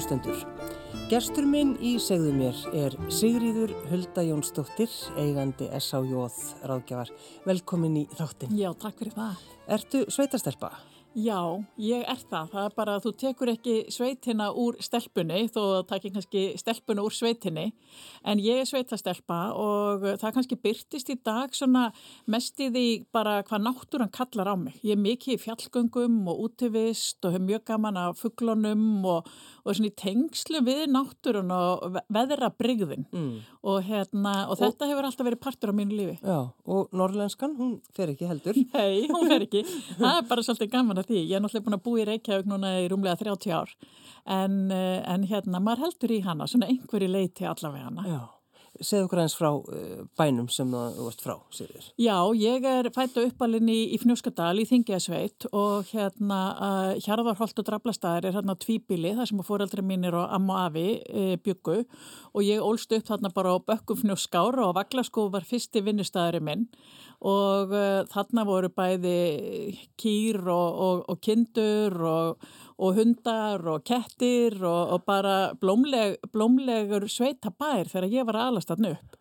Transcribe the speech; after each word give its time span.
Kæru 0.00 0.16
lustendur, 0.16 0.44
gestur 1.10 1.44
minn 1.44 1.74
í 1.84 1.90
segðu 2.00 2.30
mér 2.32 2.56
er 2.72 2.94
Sigríður 3.12 3.74
Hulda 3.90 4.22
Jónsdóttir, 4.24 4.88
eigandi 5.20 5.68
S.A.J. 5.76 6.22
ráðgjafar. 6.64 7.12
Velkomin 7.44 7.98
í 8.00 8.06
þáttin. 8.16 8.54
Já, 8.56 8.70
takk 8.80 8.96
fyrir 8.96 9.12
það. 9.18 9.44
Ertu 9.76 10.06
sveitastelpa? 10.08 10.72
Já, 11.18 11.58
ég 11.74 12.04
er 12.06 12.20
það. 12.30 12.52
Það 12.52 12.66
er 12.68 12.74
bara 12.76 12.92
að 12.94 13.06
þú 13.06 13.10
tekur 13.18 13.50
ekki 13.50 13.72
sveitina 13.90 14.46
úr 14.54 14.76
stelpunni, 14.78 15.40
þó 15.50 15.58
að 15.60 15.72
það 15.72 15.86
takir 15.90 16.12
kannski 16.14 16.42
stelpunni 16.60 17.02
úr 17.02 17.14
sveitinni, 17.16 17.64
en 18.30 18.42
ég 18.42 18.60
er 18.62 18.68
sveitastelpa 18.68 19.38
og 19.58 20.06
það 20.20 20.36
kannski 20.36 20.58
byrtist 20.62 21.10
í 21.10 21.16
dag 21.26 21.56
svona 21.56 21.88
mest 22.30 22.62
í 22.62 22.68
því 22.70 22.84
bara 23.10 23.40
hvað 23.48 23.64
náttúran 23.66 24.12
kallar 24.14 24.52
á 24.54 24.56
mig. 24.60 24.76
Ég 24.86 24.94
er 24.94 25.02
mikið 25.02 25.34
í 25.34 25.40
fjallgöngum 25.42 26.20
og 26.30 26.44
útivist 26.46 27.26
og 27.26 27.34
hef 27.34 27.42
mjög 27.42 27.66
gaman 27.72 27.98
af 27.98 28.22
fugglunum 28.22 29.02
og, 29.10 29.26
og 29.64 29.74
svona 29.74 29.90
í 29.90 29.96
tengslu 29.98 30.62
við 30.66 30.84
náttúrun 30.94 31.50
og 31.56 31.98
veðra 32.06 32.52
brygðin 32.54 33.08
mm. 33.10 33.34
og, 33.66 33.82
hérna, 33.88 34.36
og, 34.46 34.54
og 34.54 34.62
þetta 34.62 34.92
hefur 34.92 35.10
alltaf 35.10 35.26
verið 35.26 35.42
partur 35.42 35.74
á 35.74 35.78
mínu 35.80 35.98
lífi. 35.98 36.16
Já, 36.22 36.38
og 36.70 36.94
norrlenskan, 36.94 37.58
hún 37.58 37.76
fer 37.98 38.14
ekki 38.14 38.30
heldur. 38.30 38.62
Nei, 38.76 39.10
hún 39.10 39.26
fer 39.26 39.48
ekki. 39.48 39.66
Það 40.00 40.14
er 40.14 40.30
bara 40.30 40.46
svolítið 40.46 40.72
gaman 40.78 40.99
að 41.02 41.12
því. 41.12 41.22
Ég 41.28 41.36
er 41.38 41.44
náttúrulega 41.44 41.66
búin 41.68 41.78
að 41.78 41.84
búa 41.86 42.02
í 42.02 42.08
Reykjavík 42.08 42.50
núna 42.50 42.74
í 42.80 42.88
rúmlega 42.90 43.20
30 43.20 43.56
ár 43.56 43.74
en, 44.26 44.70
eh, 44.70 45.00
en 45.06 45.26
hérna, 45.26 45.60
maður 45.60 45.86
heldur 45.86 46.14
í 46.16 46.20
hana, 46.24 46.46
svona 46.46 46.68
einhverju 46.70 47.08
leiti 47.10 47.48
allavega 47.48 47.88
hana. 47.88 48.06
Já. 48.06 48.39
Segð 48.80 49.06
okkur 49.06 49.20
eins 49.20 49.34
frá 49.36 49.50
uh, 49.52 50.04
bænum 50.16 50.48
sem 50.52 50.70
þú 50.70 51.06
vart 51.06 51.24
frá, 51.24 51.34
Sigurður. 51.52 51.90
Já, 52.00 52.16
ég 52.40 52.64
er 52.64 52.88
fættu 52.94 53.26
uppalinn 53.28 53.68
í, 53.68 53.80
í 53.92 53.98
Fnjóskadal 54.00 54.54
í 54.62 54.66
Þingjasveit 54.68 55.48
og 55.50 55.90
hérna 55.92 56.40
uh, 56.54 56.92
Hjarðarholt 57.02 57.60
og 57.60 57.68
Drablastaðar 57.68 58.30
er 58.30 58.38
hérna 58.38 58.56
tvíbili 58.60 59.12
þar 59.18 59.28
sem 59.28 59.44
fóreldri 59.44 59.84
mínir 59.84 60.16
og 60.16 60.32
amma 60.32 60.56
og 60.56 60.70
afi 60.70 60.86
uh, 61.02 61.34
byggu 61.44 61.82
og 61.82 62.46
ég 62.46 62.64
ólst 62.64 62.94
upp 62.96 63.06
þarna 63.10 63.32
bara 63.34 63.52
á 63.52 63.58
Bökkum 63.60 64.00
Fnjóskár 64.00 64.58
og 64.64 64.74
Vaglaskó 64.78 65.28
var 65.32 65.44
fyrsti 65.46 65.84
vinnustæðari 65.84 66.40
minn 66.44 66.66
og 67.20 67.74
uh, 67.76 68.08
þarna 68.08 68.46
voru 68.48 68.72
bæði 68.72 69.18
kýr 70.00 70.40
og, 70.48 70.80
og, 70.86 71.04
og 71.12 71.20
kindur 71.20 72.00
og 72.00 72.50
og 72.80 72.96
hundar 72.96 73.66
og 73.68 73.84
kettir 73.84 74.56
og, 74.64 74.96
og 74.96 75.04
bara 75.08 75.52
blómleg, 75.60 76.16
blómlegur 76.32 77.06
sveitabær 77.10 77.90
þegar 77.90 78.08
ég 78.08 78.28
var 78.28 78.40
aðlast 78.46 78.72
að 78.72 78.88
nöpp 78.88 79.20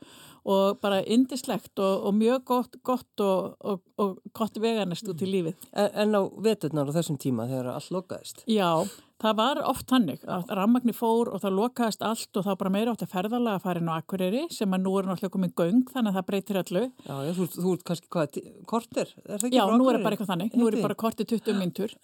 og 0.50 0.80
bara 0.82 1.02
indislegt 1.04 1.80
og, 1.84 2.06
og 2.08 2.16
mjög 2.16 2.46
gott, 2.48 2.78
gott 2.88 3.22
og, 3.22 3.60
og 4.00 4.22
gott 4.34 4.58
veganest 4.62 5.10
út 5.12 5.22
í 5.22 5.28
lífið. 5.30 5.68
En, 5.74 5.92
en 6.06 6.16
á 6.16 6.22
veturnar 6.42 6.90
á 6.90 6.96
þessum 6.96 7.20
tíma 7.22 7.46
þegar 7.50 7.74
allt 7.76 7.92
lokaðist? 7.94 8.44
Já, 8.50 8.88
Það 9.20 9.34
var 9.36 9.60
oft 9.68 9.92
hannig 9.92 10.22
að 10.32 10.52
rammagni 10.56 10.94
fór 10.96 11.28
og 11.34 11.42
það 11.44 11.58
lokaðist 11.58 12.04
allt 12.08 12.40
og 12.40 12.46
var 12.48 12.56
bara 12.62 12.72
meira 12.72 12.94
átt 12.94 13.02
að 13.04 13.12
ferðalega 13.12 13.60
að 13.60 13.66
fara 13.66 13.82
inn 13.82 13.92
á 13.92 14.00
Akureyri 14.00 14.44
sem 14.56 14.76
að 14.78 14.86
nú 14.86 14.94
er 14.96 15.10
náttúrulega 15.10 15.34
komið 15.34 15.56
göng 15.60 15.82
þannig 15.92 16.14
að 16.14 16.20
það 16.20 16.28
breytir 16.30 16.60
öllu. 16.62 16.84
Já, 17.04 17.16
já 17.28 17.32
þú, 17.36 17.48
þú 17.58 17.74
ert 17.76 17.84
kannski 17.90 18.12
hvað, 18.16 18.40
kortir? 18.70 19.12
Já, 19.52 19.64
nú 19.76 19.90
er 19.90 20.00
það 20.00 20.06
bara 20.06 20.16
eitthvað 20.16 20.32
þannig. 20.32 20.56
Nú 20.56 20.70
er 20.70 20.78
það 20.78 20.88
bara 20.88 21.00
kortir 21.04 21.28
20 21.34 21.60
myndur. 21.60 21.98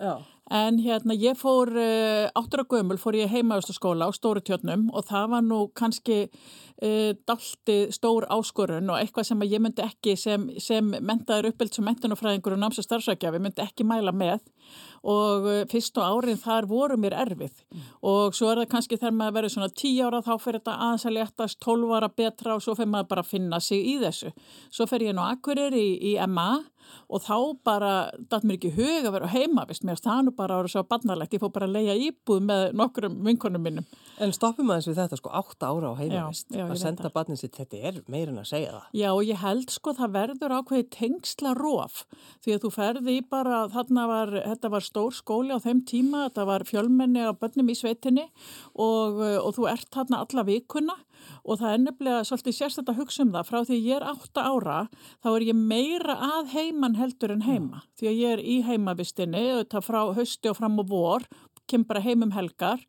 En 0.54 0.78
hérna 0.78 1.16
ég 1.18 1.40
fór, 1.40 1.72
uh, 1.72 2.28
áttur 2.38 2.62
á 2.62 2.70
gömul 2.70 3.00
fór 3.02 3.16
ég 3.18 3.31
heimaðustaskóla 3.31 4.06
á 4.06 4.14
Stóru 4.14 4.44
tjónum 4.46 4.92
og 4.92 5.08
það 5.08 5.31
var 5.31 5.48
nú 5.48 5.62
kannski 5.74 6.20
uh, 6.28 7.16
dalti 7.25 7.78
stór 7.96 8.28
áskorun 8.30 8.92
og 8.92 9.00
eitthvað 9.00 9.31
sem 9.31 9.48
ég 9.48 9.64
myndi 9.64 9.81
ekki 9.88 10.14
sem, 10.20 10.52
sem 10.62 10.92
mentaður 11.00 11.50
uppbylds 11.54 11.81
og 11.81 11.88
mentunafræðingur 11.88 12.59
og 12.59 12.62
náms 12.62 12.78
og 12.78 12.86
starfsækjafi 12.86 13.42
myndi 13.42 13.64
ekki 13.66 13.88
mæla 13.88 14.14
með 14.14 14.44
og 15.06 15.46
uh, 15.46 15.62
fyrst 15.70 16.00
og 16.02 16.20
árið 16.20 16.42
þar 16.46 16.68
voru 16.70 16.98
mér 16.98 17.16
erfið 17.26 17.53
mm. 17.53 17.84
og 18.09 18.38
svo 18.38 18.50
er 18.52 18.64
það 18.64 18.72
kannski 18.74 19.00
þegar 19.00 19.18
maður 19.20 19.38
verður 19.38 19.56
svona 19.56 19.74
10 19.81 20.00
ára 20.08 20.22
þá 20.26 20.31
fyrir 20.42 20.62
þetta 20.62 20.78
aðeins 20.88 21.06
að 21.06 21.18
letast 21.20 21.59
12 21.66 21.96
ára 22.00 22.12
betra 22.22 22.56
og 22.56 22.64
svo 22.66 22.78
fyrir 22.78 22.92
maður 22.94 23.12
bara 23.14 23.25
að 23.25 23.31
finna 23.36 23.62
sig 23.62 23.86
í 23.86 23.98
þessu. 24.02 24.34
Svo 24.74 24.90
fer 24.90 25.06
ég 25.06 25.16
nú 25.18 25.25
akkurir 25.25 25.75
í, 25.78 25.88
í 26.14 26.16
MA 26.25 26.50
og 27.09 27.22
þá 27.25 27.38
bara, 27.68 27.91
það 28.29 28.47
er 28.47 28.56
ekki 28.56 28.72
hug 28.75 29.07
að 29.07 29.16
vera 29.16 29.29
heima, 29.34 29.66
vist 29.69 29.85
mér, 29.85 30.01
það 30.01 30.19
er 30.19 30.25
nú 30.28 30.34
bara 30.38 30.56
að 30.56 30.63
vera 30.63 30.73
svo 30.73 30.84
barnalegt, 30.90 31.35
ég 31.35 31.44
fór 31.44 31.53
bara 31.56 31.69
að 31.69 31.78
leia 31.78 31.96
íbúð 32.07 32.41
með 32.50 32.66
nokkrum 32.81 33.18
vinkonum 33.28 33.66
minnum. 33.66 33.88
En 34.23 34.31
stoppum 34.35 34.72
aðeins 34.72 34.90
við 34.90 35.00
þetta 35.01 35.19
sko, 35.19 35.31
8 35.35 35.69
ára 35.69 35.91
á 35.91 35.95
heima, 36.00 36.24
vist, 36.31 36.50
að 36.56 36.75
senda 36.81 37.12
barnin 37.13 37.40
sitt, 37.40 37.57
þetta 37.57 37.81
er 37.91 38.01
meirin 38.12 38.40
að 38.41 38.50
segja 38.53 38.74
það. 38.75 38.85
Já, 39.01 39.07
og 39.12 39.24
ég 39.28 39.41
held 39.44 39.74
sko, 39.75 39.95
það 39.97 40.16
verður 40.16 40.56
ákveði 40.59 40.88
tengsla 40.95 41.56
róf, 41.59 42.03
því 42.45 42.56
að 42.56 42.63
þú 42.66 42.74
ferði 42.78 43.18
bara, 43.35 43.63
þarna 43.74 44.07
var, 44.12 44.35
þetta 44.53 44.74
var 44.75 44.88
stór 44.88 45.18
skóli 45.18 45.56
á 45.56 45.59
þeim 45.63 45.84
tíma, 45.90 46.28
þetta 46.29 46.47
var 46.47 46.68
fjölmenni 46.68 47.28
á 47.28 47.31
börnum 47.35 47.74
í 47.74 47.78
sveitinni 47.78 48.29
og, 48.74 49.19
og 49.19 49.51
þú 49.57 49.68
ert 49.74 49.91
þarna 49.94 50.24
alla 50.24 50.47
vikuna 50.47 50.95
og 51.44 51.59
það 51.62 51.72
er 51.72 51.81
nefnilega 51.84 52.28
svolítið 52.30 52.58
sérstætt 52.59 52.91
að 52.91 53.02
hugsa 53.02 53.25
um 53.25 53.34
það. 53.34 53.50
Frá 53.50 53.59
því 53.69 53.80
ég 53.86 53.97
er 53.97 54.08
8 54.12 54.46
ára 54.46 54.78
þá 55.24 55.30
er 55.34 55.47
ég 55.50 55.59
meira 55.74 56.16
að 56.30 56.53
heiman 56.56 57.00
heldur 57.00 57.36
en 57.36 57.46
heima. 57.47 57.84
Því 58.00 58.12
að 58.12 58.22
ég 58.22 58.38
er 58.38 58.46
í 58.46 58.62
heimavistinni 58.68 59.46
frá 59.86 60.02
hösti 60.16 60.50
og 60.50 60.58
fram 60.59 60.80
og 60.81 60.90
vor 60.90 61.28
kem 61.69 61.86
bara 61.86 62.03
heim 62.03 62.24
um 62.25 62.34
helgar 62.36 62.81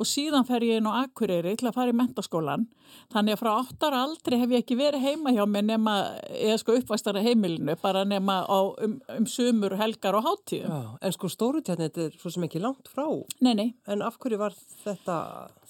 og 0.00 0.08
síðan 0.08 0.46
fer 0.48 0.64
ég 0.66 0.80
inn 0.80 0.88
á 0.88 1.04
Akureyri 1.04 1.56
til 1.60 1.68
að 1.70 1.76
fara 1.76 1.92
í 1.92 1.98
mentaskólan 2.00 2.66
þannig 3.12 3.36
að 3.36 3.42
frá 3.42 3.50
8 3.52 3.88
ára 3.88 4.02
aldrei 4.06 4.38
hef 4.40 4.54
ég 4.54 4.64
ekki 4.64 4.78
verið 4.78 5.04
heima 5.04 5.34
hjá 5.34 5.42
mig 5.48 5.66
nema, 5.66 5.96
eða 6.30 6.58
sko 6.62 6.76
uppvæstara 6.78 7.22
heimilinu 7.24 7.76
bara 7.82 8.04
nema 8.08 8.40
á, 8.46 8.58
um, 8.84 8.98
um 9.16 9.28
sumur, 9.30 9.76
helgar 9.80 10.18
og 10.18 10.26
háttíðu. 10.26 10.82
En 11.00 11.16
sko 11.16 11.30
stórutjarni 11.30 11.88
þetta 11.88 12.06
er 12.08 12.18
svo 12.18 12.34
sem 12.34 12.46
ekki 12.46 12.62
langt 12.62 12.90
frá. 12.90 13.06
Nei, 13.44 13.54
nei. 13.54 13.68
En 13.90 14.04
af 14.06 14.18
hverju 14.20 14.40
var 14.40 14.56
þetta 14.84 15.20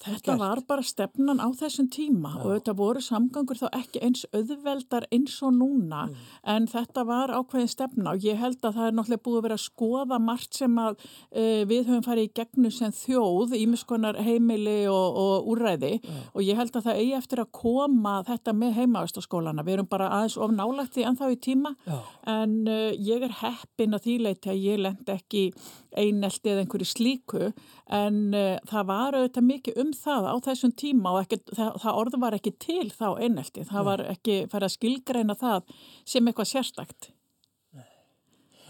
Þetta 0.01 0.33
gert? 0.33 0.39
var 0.41 0.61
bara 0.65 0.83
stefnan 0.85 1.41
á 1.41 1.47
þessum 1.53 1.87
tíma 1.93 2.31
Já. 2.33 2.41
og 2.41 2.53
þetta 2.55 2.73
voru 2.77 3.01
samgangur 3.05 3.59
þá 3.59 3.67
ekki 3.77 4.01
eins 4.01 4.23
auðveldar 4.33 5.05
eins 5.13 5.35
og 5.45 5.53
núna 5.59 6.07
mm. 6.07 6.15
en 6.55 6.67
þetta 6.71 7.03
var 7.05 7.33
ákveðin 7.35 7.69
stefna 7.69 8.15
og 8.15 8.25
ég 8.25 8.39
held 8.41 8.65
að 8.65 8.79
það 8.79 8.87
er 8.87 8.95
náttúrulega 8.97 9.25
búið 9.27 9.37
að 9.37 9.45
vera 9.45 9.59
að 9.59 9.65
skoða 9.67 10.19
margt 10.25 10.57
sem 10.57 10.79
að 10.81 10.97
uh, 10.97 11.61
við 11.69 11.91
höfum 11.91 12.05
farið 12.07 12.29
í 12.29 12.33
gegnu 12.41 12.73
sem 12.73 12.95
þjóð, 12.97 13.55
ímiskonar 13.59 14.20
heimili 14.25 14.77
og, 14.91 15.17
og 15.21 15.49
úræði 15.53 15.93
mm. 15.99 16.21
og 16.33 16.45
ég 16.45 16.59
held 16.59 16.75
að 16.75 16.87
það 16.87 17.01
eigi 17.01 17.13
eftir 17.17 17.43
að 17.43 17.51
koma 17.57 18.15
þetta 18.27 18.55
með 18.57 18.73
heimavæstaskólana. 18.79 19.65
Við 19.67 19.77
erum 19.77 19.89
bara 19.91 20.09
aðeins 20.17 20.37
of 20.41 20.55
nálagt 20.55 20.95
því 20.95 21.05
ennþá 21.09 21.29
í 21.33 21.37
tíma 21.47 21.73
Já. 21.85 21.97
en 22.33 22.57
uh, 22.69 22.89
ég 22.95 23.27
er 23.27 23.37
heppin 23.41 23.97
að 23.97 24.07
því 24.07 24.17
leiti 24.27 24.53
að 24.53 24.65
ég 24.65 24.83
lend 24.85 25.13
ekki 25.15 25.45
einelti 25.91 26.51
eða 26.51 26.65
einhverju 26.65 26.87
slíku 26.87 27.51
en 27.91 28.19
uh, 28.31 28.57
það 28.71 28.91
var 28.91 29.19
auðvitað 29.19 29.49
mikið 29.51 29.81
um 29.85 29.95
það 30.01 30.29
á 30.31 30.35
þessum 30.49 30.75
tíma 30.83 31.15
og 31.15 31.23
ekki, 31.25 31.41
það, 31.51 31.71
það 31.85 32.03
orðu 32.03 32.21
var 32.25 32.37
ekki 32.37 32.55
til 32.61 32.91
þá 32.91 33.07
einelti, 33.19 33.65
það 33.67 33.89
var 33.91 34.05
ekki 34.13 34.43
færð 34.51 34.69
að 34.69 34.77
skilgreina 34.77 35.39
það 35.39 35.73
sem 36.05 36.27
eitthvað 36.27 36.53
sérstakt. 36.55 37.11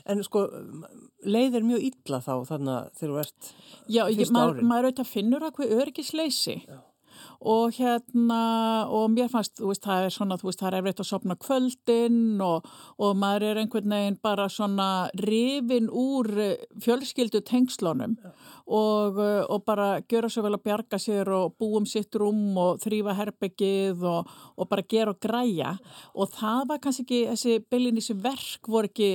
En 0.10 0.24
sko, 0.26 0.46
leiðir 1.28 1.66
mjög 1.68 1.90
illa 1.92 2.22
þá 2.24 2.34
þannig 2.50 2.74
að 2.78 3.02
þú 3.02 3.12
ert 3.22 3.52
Já, 3.88 4.06
fyrsta 4.08 4.46
árin? 4.46 4.64
Já, 4.64 4.70
maður 4.72 4.90
auðvitað 4.90 5.12
finnur 5.12 5.46
að 5.46 5.58
hvað 5.58 5.76
örgisleysi. 5.82 6.58
Já 6.68 6.80
og 7.42 7.74
hérna 7.74 8.42
og 8.94 9.08
mér 9.16 9.30
fannst, 9.32 9.56
þú 9.58 9.72
veist, 9.72 9.86
það 9.86 10.06
er 10.06 10.14
svona, 10.14 10.38
þú 10.38 10.50
veist, 10.50 10.62
það 10.62 10.70
er 10.70 10.78
efriðt 10.80 11.02
að 11.02 11.10
sopna 11.10 11.38
kvöldin 11.42 12.20
og, 12.46 12.68
og 13.02 13.16
maður 13.18 13.48
er 13.50 13.62
einhvern 13.64 13.96
veginn 13.96 14.20
bara 14.22 14.46
svona 14.52 14.90
rifin 15.26 15.90
úr 15.90 16.30
fjölskyldu 16.84 17.42
tengslónum 17.48 18.18
ja. 18.22 18.34
Og, 18.72 19.20
og 19.22 19.64
bara 19.68 19.88
gera 20.10 20.30
svo 20.32 20.46
vel 20.46 20.56
að 20.56 20.64
bjarga 20.66 21.00
sér 21.02 21.30
og 21.36 21.56
búum 21.60 21.88
sitt 21.90 22.16
rúm 22.16 22.56
og 22.62 22.82
þrýfa 22.84 23.16
herbyggið 23.20 24.06
og, 24.08 24.32
og 24.56 24.70
bara 24.72 24.86
gera 24.88 25.14
og 25.16 25.22
græja. 25.24 25.76
Og 26.16 26.32
það 26.36 26.66
var 26.72 26.82
kannski 26.84 27.06
ekki, 27.06 27.22
þessi 27.32 27.58
byllinísi 27.72 28.18
verk 28.24 28.72
voru 28.72 28.92
ekki 28.92 29.12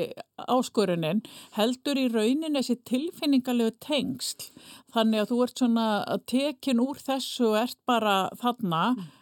áskorunin, 0.53 1.23
heldur 1.57 2.01
í 2.01 2.09
raunin 2.13 2.59
þessi 2.59 2.79
tilfinningarlegu 2.89 3.77
tengsl. 3.83 4.51
Þannig 4.95 5.25
að 5.25 5.31
þú 5.33 5.43
ert 5.45 5.63
svona 5.63 5.87
tekin 6.29 6.83
úr 6.83 7.01
þessu 7.03 7.53
og 7.53 7.61
ert 7.65 7.81
bara 7.89 8.19
þarna. 8.41 8.83
Mm. 8.97 9.13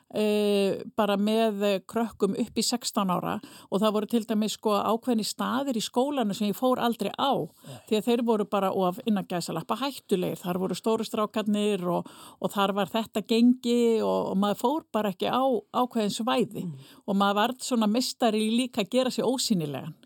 Bara 0.94 1.16
með 1.18 1.62
krökkum 1.90 2.36
upp 2.38 2.58
í 2.58 2.62
16 2.64 3.10
ára 3.10 3.34
og 3.68 3.82
það 3.82 3.94
voru 3.96 4.10
til 4.10 4.22
dæmis 4.28 4.54
sko 4.58 4.76
ákveðni 4.78 5.26
staðir 5.26 5.78
í 5.78 5.82
skólanu 5.82 6.36
sem 6.36 6.50
ég 6.50 6.58
fór 6.58 6.82
aldrei 6.82 7.10
á 7.18 7.34
yeah. 7.34 7.80
því 7.88 7.98
að 7.98 8.08
þeir 8.08 8.24
voru 8.28 8.46
bara 8.50 8.70
of 8.72 9.00
innan 9.08 9.26
gæsalappa 9.28 9.78
hættulegir. 9.80 10.38
Þar 10.40 10.60
voru 10.62 10.78
stóru 10.78 11.06
strákarnir 11.06 11.84
og, 11.90 12.08
og 12.38 12.54
þar 12.54 12.74
var 12.78 12.92
þetta 12.92 13.24
gengi 13.26 14.00
og, 14.02 14.32
og 14.32 14.40
maður 14.40 14.60
fór 14.62 14.88
bara 14.94 15.14
ekki 15.14 15.30
á 15.30 15.44
ákveðin 15.74 16.14
svæði 16.14 16.66
mm. 16.66 16.74
og 17.06 17.18
maður 17.18 17.40
var 17.40 17.56
svona 17.64 17.90
mistari 17.90 18.46
líka 18.54 18.84
að 18.84 18.92
gera 18.94 19.14
sér 19.14 19.28
ósýnilegan. 19.28 19.96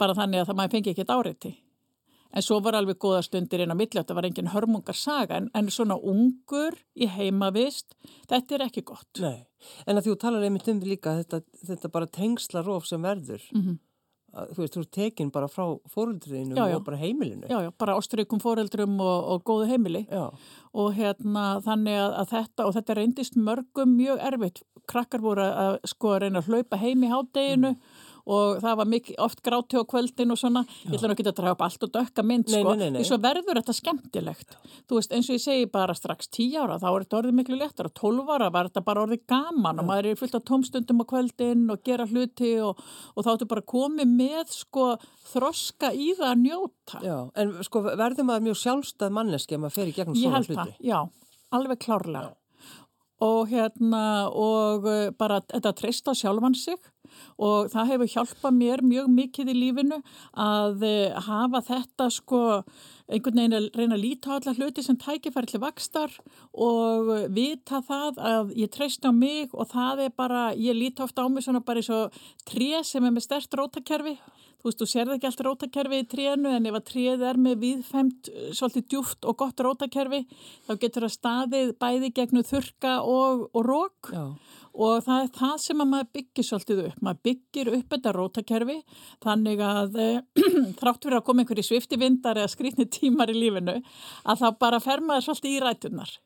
Bara 0.00 0.16
þannig 0.16 0.42
að 0.42 0.48
það 0.50 0.60
maður 0.62 0.76
fengi 0.76 0.94
ekkert 0.94 1.12
áriði. 1.12 1.56
En 2.30 2.44
svo 2.46 2.60
var 2.62 2.76
alveg 2.78 2.98
góða 3.02 3.24
stundir 3.26 3.64
inn 3.64 3.74
á 3.74 3.76
milli, 3.78 3.98
þetta 3.98 4.14
var 4.14 4.28
engin 4.28 4.52
hörmungarsaga, 4.52 5.40
en, 5.40 5.50
en 5.56 5.70
svona 5.72 5.96
ungur 5.98 6.76
í 6.94 7.08
heimavist, 7.10 7.96
þetta 8.30 8.56
er 8.56 8.66
ekki 8.68 8.84
gott. 8.86 9.10
Nei, 9.22 9.46
en 9.86 9.98
að 9.98 10.10
þú 10.10 10.16
talar 10.22 10.46
einmitt 10.46 10.68
um 10.70 10.82
líka 10.86 11.16
þetta, 11.20 11.42
þetta 11.66 11.92
bara 11.92 12.10
tengsla 12.10 12.62
róf 12.66 12.86
sem 12.86 13.02
verður 13.02 13.42
mm 13.50 13.62
-hmm. 13.62 13.78
þú 14.54 14.62
veist, 14.62 14.76
þú 14.76 14.80
er 14.80 14.90
tekin 14.98 15.30
bara 15.30 15.48
frá 15.48 15.64
já. 16.70 16.76
og 16.76 16.84
bara 16.84 16.96
heimilinu. 16.96 17.46
Já, 17.48 17.62
já, 17.62 17.72
bara 17.78 17.96
ástrykum 17.96 18.40
foreldrum 18.40 19.00
og, 19.00 19.24
og 19.28 19.44
góðu 19.44 19.66
heimili 19.66 20.06
Já, 20.10 20.30
og 20.72 20.94
hérna 20.94 21.60
þannig 21.60 21.98
að, 21.98 22.12
að 22.20 22.28
þetta 22.28 22.66
og 22.66 22.74
þetta 22.74 22.94
reyndist 22.94 23.36
mörgum 23.36 23.96
mjög 23.96 24.18
erfitt 24.20 24.62
krakkar 24.86 25.20
voru 25.20 25.42
að, 25.42 25.78
sko 25.84 26.14
að 26.14 26.20
reyna 26.20 26.38
að 26.38 26.46
hlaupa 26.46 26.76
heim 26.76 27.02
í 27.02 27.10
hádeginu 27.10 27.70
Mm. 27.70 28.08
Og 28.26 28.60
það 28.62 28.76
var 28.80 28.88
mikið, 28.92 29.16
oft 29.24 29.42
gráti 29.46 29.78
á 29.80 29.84
kvöldin 29.88 30.34
og 30.34 30.38
svona, 30.40 30.64
ég 30.86 30.96
ætla 30.98 31.10
nú 31.10 31.16
ekki 31.16 31.26
að 31.28 31.36
draga 31.40 31.54
upp 31.56 31.64
allt 31.66 31.86
og 31.86 31.92
dökka 31.94 32.24
mynd 32.26 32.50
Nei, 32.50 32.60
sko, 32.60 32.74
því 32.80 33.04
svo 33.08 33.18
verður 33.24 33.60
þetta 33.60 33.76
skemmtilegt. 33.78 34.56
Þú 34.90 34.98
veist, 34.98 35.14
eins 35.16 35.30
og 35.30 35.36
ég 35.38 35.44
segi 35.44 35.68
bara 35.70 35.94
strax 35.96 36.28
10 36.36 36.58
ára, 36.60 36.78
þá 36.82 36.88
er 36.90 37.04
þetta 37.06 37.20
orðið 37.20 37.38
miklu 37.40 37.60
léttar 37.60 37.90
og 37.90 37.94
12 38.00 38.34
ára 38.36 38.50
var 38.54 38.70
þetta 38.70 38.84
bara 38.90 39.04
orðið 39.06 39.24
gaman 39.30 39.80
og 39.82 39.88
maður 39.88 40.10
er 40.10 40.20
fullt 40.20 40.36
af 40.38 40.44
tómstundum 40.50 41.02
á 41.02 41.04
kvöldin 41.12 41.64
og 41.72 41.84
gera 41.86 42.06
hluti 42.10 42.52
og, 42.64 42.80
og 43.14 43.24
þá 43.26 43.32
ertu 43.36 43.48
bara 43.50 43.64
komið 43.74 44.12
með 44.18 44.52
sko 44.54 44.90
þroska 45.30 45.92
í 45.94 46.12
það 46.18 46.28
að 46.32 46.42
njóta. 46.44 47.00
Já, 47.04 47.16
en 47.38 47.54
sko 47.66 47.82
verður 47.86 48.26
maður 48.28 48.46
mjög 48.50 48.60
sjálfstæð 48.64 49.16
manneski 49.16 49.56
ef 49.56 49.62
maður 49.64 49.76
fer 49.78 49.90
í 49.90 49.96
gegnum 49.96 50.18
Ég 50.18 50.26
svona 50.26 50.38
held 50.40 50.50
hluti. 50.50 50.60
það, 50.60 50.86
já, 50.90 51.00
alveg 51.58 51.82
klárlega. 51.86 52.32
Og 53.20 53.50
hérna, 53.50 54.02
og 54.32 54.86
uh, 54.88 55.10
bara 55.12 55.42
þetta 55.50 55.74
treysta 55.76 56.14
á 56.16 56.16
sjálfan 56.16 56.54
sig 56.56 56.78
og 57.38 57.70
það 57.72 57.92
hefur 57.92 58.12
hjálpað 58.14 58.56
mér 58.60 58.84
mjög 58.86 59.10
mikið 59.16 59.52
í 59.52 59.58
lífinu 59.58 60.00
að 60.32 60.86
uh, 60.88 61.20
hafa 61.26 61.62
þetta 61.68 62.08
sko 62.14 62.42
einhvern 63.10 63.40
veginn 63.40 63.56
að 63.58 63.68
reyna 63.74 63.96
að 63.96 64.04
líta 64.04 64.30
á 64.30 64.34
alla 64.38 64.54
hluti 64.54 64.84
sem 64.86 64.98
tækifæri 65.00 65.50
til 65.50 65.62
vakstar 65.62 66.12
og 66.54 67.10
vita 67.34 67.80
það 67.86 68.20
að 68.32 68.52
ég 68.60 68.70
treysta 68.74 69.10
á 69.10 69.12
mig 69.14 69.54
og 69.54 69.70
það 69.72 70.04
er 70.06 70.14
bara, 70.16 70.42
ég 70.54 70.78
líta 70.78 71.06
ofta 71.06 71.26
á 71.26 71.28
mig 71.28 71.46
svona 71.46 71.64
bara 71.64 71.82
eins 71.82 71.90
og 71.94 72.20
tré 72.46 72.84
sem 72.86 73.04
er 73.04 73.14
með 73.14 73.26
stert 73.26 73.58
rótakerfi 73.58 74.16
þú 74.60 74.68
veist, 74.68 74.80
þú 74.80 74.88
sérði 74.92 75.16
ekki 75.16 75.30
allt 75.30 75.42
rótakerfi 75.46 76.00
í 76.02 76.06
trénu 76.14 76.54
en 76.56 76.70
ef 76.70 76.78
að 76.78 76.86
tréð 76.92 77.26
er 77.30 77.40
með 77.40 77.58
viðfemt 77.64 78.30
eh, 78.32 78.52
svolítið 78.56 78.86
djúft 78.92 79.28
og 79.28 79.38
gott 79.40 79.64
rótakerfi 79.66 80.22
þá 80.68 80.72
getur 80.84 81.06
það 81.06 81.16
staðið 81.16 81.74
bæði 81.80 82.12
gegnu 82.20 82.44
þurka 82.46 82.96
og, 83.08 83.46
og 83.54 83.66
rók 83.66 84.12
Já, 84.14 84.24
og 84.74 85.02
það 85.04 85.24
er 85.24 85.30
það 85.34 85.54
sem 85.64 85.82
að 85.82 85.90
maður 85.90 86.08
byggir 86.16 86.46
svolítið 86.46 86.82
upp. 86.86 87.02
Maður 87.04 87.20
byggir 87.28 87.70
upp 87.74 87.94
þetta 87.94 88.14
rótakerfi 88.16 88.78
þannig 89.24 89.62
að 89.66 90.00
eh, 90.04 90.42
þrátt 90.80 91.06
fyrir 91.06 91.18
að 91.18 91.26
koma 91.26 91.44
einhverju 91.44 91.66
sviftivindar 91.66 92.40
eða 92.40 92.54
skrýtni 92.54 92.86
tímar 92.90 93.32
í 93.32 93.38
lífinu 93.38 93.78
að 93.80 94.44
þá 94.44 94.48
bara 94.62 94.82
fer 94.82 95.02
maður 95.04 95.30
svolítið 95.30 95.56
í 95.56 95.62
rætunar. 95.64 96.18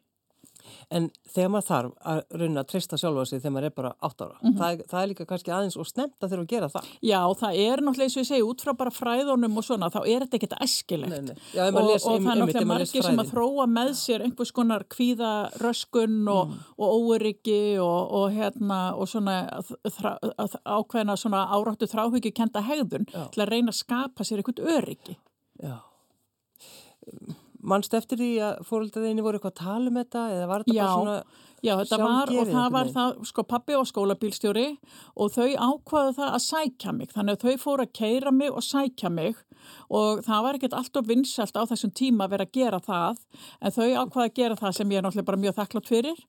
En 0.91 1.11
þegar 1.35 1.51
maður 1.55 1.69
þarf 1.69 1.93
að 2.05 2.23
rauna 2.41 2.61
að 2.65 2.69
treysta 2.73 2.97
sjálfa 3.01 3.27
sig 3.27 3.41
þegar 3.43 3.53
maður 3.57 3.65
er 3.65 3.71
bara 3.71 3.93
átt 4.03 4.21
ára, 4.25 4.37
Mhm. 4.43 4.57
það, 4.59 4.73
er, 4.73 4.85
það 4.91 5.03
er 5.03 5.09
líka 5.15 5.27
kannski 5.27 5.51
aðeins 5.55 5.77
og 5.81 5.87
snemt 5.87 6.19
að 6.21 6.31
þurfa 6.31 6.45
að 6.45 6.53
gera 6.55 6.69
það. 6.69 6.85
Já, 7.03 7.21
það 7.35 7.53
er 7.65 7.77
náttúrulega 7.85 8.05
eins 8.09 8.17
og 8.17 8.23
ég 8.23 8.29
segi 8.31 8.43
út 8.49 8.61
frá 8.65 8.73
bara 8.77 8.91
fræðunum 8.91 9.57
og 9.57 9.65
svona, 9.65 9.91
þá 9.91 10.01
er 10.07 10.21
þetta 10.27 10.39
ekkert 10.39 10.59
æskilegt. 10.61 11.11
Nei, 11.11 11.21
nei. 11.21 11.37
Já, 11.55 11.69
og, 11.69 11.85
les, 11.91 12.05
og 12.07 12.21
það 12.21 12.31
er 12.35 12.41
náttúrulega 12.43 12.67
margir 12.67 13.03
sem 13.03 13.17
að 13.25 13.31
þróa 13.33 13.67
með 13.69 13.91
sér 13.95 14.23
einhvers 14.25 14.53
konar 14.53 14.85
kvíða 14.85 15.33
röskun 15.61 16.29
og, 16.29 16.49
Mm. 16.49 16.59
og 16.79 16.89
óöryggi 17.01 17.79
og, 17.79 18.13
og 18.13 18.31
hérna 18.33 18.95
og 18.99 19.07
svona 19.09 19.63
þrá, 19.85 20.19
ákveðina 20.65 21.17
svona 21.17 21.47
áráttu 21.49 21.87
þráhyggju 21.89 22.35
kenda 22.35 22.61
hegðun 22.63 23.07
Já. 23.13 23.31
til 23.31 23.43
að 23.45 23.49
reyna 23.51 23.71
að 23.71 23.81
skapa 23.85 24.25
sér 24.25 24.43
eitthvað 24.43 24.65
öryggi. 24.79 25.17
Já. 25.63 25.81
Manst 27.65 27.97
eftir 27.97 28.21
því 28.21 28.31
að 28.45 28.63
fóröldaðinni 28.69 29.25
voru 29.25 29.41
eitthvað 29.41 29.55
að 29.55 29.61
tala 29.63 29.91
um 29.91 29.99
þetta 30.03 30.25
eða 30.37 30.49
var 30.51 30.65
þetta 30.65 30.77
Já. 30.77 30.85
bara 30.85 30.95
svona... 30.99 31.43
Já, 31.65 31.75
þetta 31.81 31.99
var 32.03 32.33
og 32.35 32.51
það 32.51 32.69
var 32.75 32.93
það, 32.93 33.15
sko 33.31 33.45
pappi 33.49 33.77
og 33.79 33.89
skólabílstjóri 33.89 34.67
og 35.17 35.33
þau 35.33 35.49
ákvaðu 35.49 36.17
það 36.19 36.37
að 36.37 36.45
sækja 36.45 36.93
mig, 36.93 37.13
þannig 37.15 37.39
að 37.39 37.45
þau 37.47 37.65
fóru 37.65 37.87
að 37.87 37.95
keira 37.97 38.35
mig 38.35 38.53
og 38.53 38.67
sækja 38.67 39.13
mig 39.15 39.39
og 39.93 40.23
það 40.25 40.45
var 40.45 40.59
ekkert 40.59 40.77
alltof 40.79 41.07
vinsalt 41.09 41.57
á 41.57 41.63
þessum 41.69 41.93
tíma 41.97 42.27
að 42.27 42.35
vera 42.35 42.47
að 42.47 42.55
gera 42.59 42.81
það, 42.85 43.21
en 43.61 43.75
þau 43.75 43.87
ákvaðu 44.03 44.25
að 44.25 44.37
gera 44.39 44.59
það 44.61 44.77
sem 44.79 44.93
ég 44.93 45.01
er 45.01 45.07
náttúrulega 45.07 45.29
bara 45.31 45.43
mjög 45.45 45.57
þakklátt 45.59 45.91
fyrir. 45.91 46.23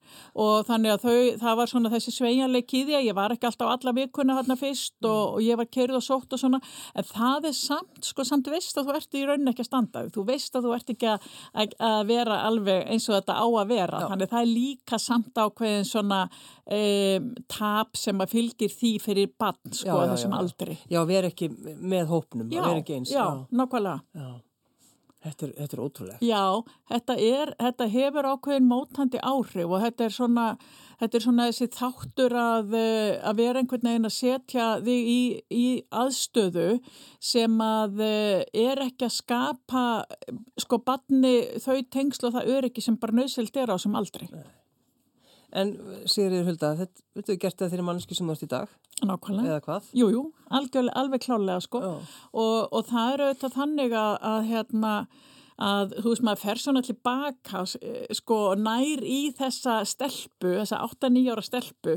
Og 0.45 0.67
þannig 0.69 0.93
að 0.93 1.05
þau, 1.05 1.19
það 1.43 1.59
var 1.59 1.71
svona 1.71 1.91
þessi 1.93 2.15
sveigjanleik 2.15 2.75
í 2.75 2.83
því 2.87 2.97
að 2.99 3.07
ég 3.09 3.17
var 3.17 3.35
ekki 3.35 3.49
alltaf 3.49 3.73
alla 3.75 3.95
vikuna 3.95 4.37
þarna 4.39 4.59
fyrst 4.59 5.09
og, 5.09 5.21
og 5.37 5.45
ég 5.45 5.59
var 5.59 5.69
keirið 5.71 5.99
og 5.99 6.05
sótt 6.05 6.35
og 6.35 6.41
svona, 6.41 6.61
en 6.95 7.09
það 7.09 7.49
er 7.51 7.57
samt, 7.59 8.01
sko 8.05 8.27
samt 8.27 8.51
veist 8.51 8.79
að 8.79 8.89
þú 8.89 8.97
ert 8.99 9.19
í 9.19 9.25
rauninni 9.25 9.53
ekki 9.53 9.65
að 9.65 9.71
standa, 9.71 10.05
þú 10.15 10.27
veist 10.29 10.55
að 10.55 10.67
þú 10.67 10.75
ert 10.77 10.93
ekki 10.95 11.11
að, 11.11 11.29
að, 11.53 11.77
að 11.89 11.99
vera 12.11 12.41
alveg 12.49 12.91
eins 12.91 13.09
og 13.09 13.17
þetta 13.17 13.39
á 13.39 13.45
að 13.47 13.73
vera, 13.73 14.03
Já. 14.03 14.09
þannig 14.11 14.33
það 14.33 14.41
er 14.45 14.51
líka 14.51 15.01
samt 15.01 15.24
ákveðin 15.33 15.85
svona 15.89 16.21
um, 16.29 17.29
tap 17.51 17.97
sem 17.97 18.21
að 18.21 18.33
fylgir 18.37 18.73
því 18.73 18.93
fyrir 19.03 19.31
bann 19.39 19.59
sko 19.73 19.89
Já, 20.01 20.09
þessum 20.13 20.35
já. 20.35 20.39
aldri. 20.43 20.77
Já, 20.91 21.01
vera 21.09 21.31
ekki 21.33 21.49
með 21.81 22.09
hópnum, 22.13 22.49
Já, 22.53 22.61
vera 22.61 22.81
ekki 22.83 22.99
eins. 22.99 23.13
já, 23.15 23.25
nákvæmlega. 23.51 24.01
já. 24.13 24.33
Þetta 25.25 25.45
er, 25.47 25.51
þetta 25.57 25.73
er 25.73 25.79
ótrúlegt. 25.81 26.19
Já, 26.21 26.41
þetta, 26.91 27.13
er, 27.17 27.51
þetta 27.57 27.85
hefur 27.89 28.27
ákveðin 28.29 28.67
mótandi 28.69 29.17
áhrif 29.25 29.71
og 29.73 29.79
þetta 29.81 30.05
er 30.05 30.13
svona, 30.13 30.43
þetta 31.01 31.17
er 31.17 31.23
svona 31.23 31.47
þessi 31.49 31.67
þáttur 31.73 32.35
að, 32.37 32.75
eh, 32.77 33.15
að 33.25 33.39
vera 33.39 33.63
einhvern 33.63 33.89
veginn 33.89 34.05
að 34.05 34.13
setja 34.13 34.67
þig 34.85 35.09
í, 35.09 35.23
í 35.49 35.63
aðstöðu 35.89 36.67
sem 37.17 37.57
að 37.65 38.03
eh, 38.05 38.43
er 38.67 38.83
ekki 38.85 39.07
að 39.09 39.15
skapa 39.17 39.85
sko 40.61 40.77
banni 40.85 41.33
þau 41.57 41.81
tengslu 41.97 42.29
og 42.29 42.37
það 42.37 42.53
öryggi 42.59 42.85
sem 42.85 43.01
bara 43.01 43.17
nöðsild 43.23 43.57
er 43.63 43.73
á 43.73 43.77
sem 43.81 43.97
aldrei. 43.97 44.29
En 45.53 45.75
Sigriður 46.05 46.49
Hulda, 46.49 46.71
þetta, 46.81 47.03
er 47.33 47.39
gert 47.41 47.59
það 47.59 47.71
þeirri 47.73 47.85
manneski 47.89 48.17
sem 48.17 48.27
þú 48.27 48.35
ert 48.35 48.43
í 48.45 48.49
dag, 48.51 48.73
Nákvæmlega. 49.05 49.45
eða 49.51 49.61
hvað? 49.67 49.91
Jú, 49.93 50.09
jú, 50.11 50.23
alveg 50.49 51.21
klálega 51.27 51.61
sko 51.61 51.81
og, 51.85 52.57
og 52.71 52.85
það 52.89 53.13
er 53.13 53.23
auðvitað 53.27 53.57
þannig 53.59 53.95
að, 54.01 54.13
að 54.31 54.49
hérna 54.51 54.93
að 55.61 55.95
þú 56.01 56.11
veist 56.11 56.25
maður 56.27 56.41
fer 56.43 56.61
svona 56.61 56.83
tilbaka 56.83 57.63
eh, 57.79 58.05
sko 58.15 58.39
nær 58.59 59.03
í 59.07 59.19
þessa 59.37 59.81
stelpu, 59.87 60.57
þessa 60.59 60.81
8-9 60.83 61.31
ára 61.31 61.45
stelpu 61.45 61.95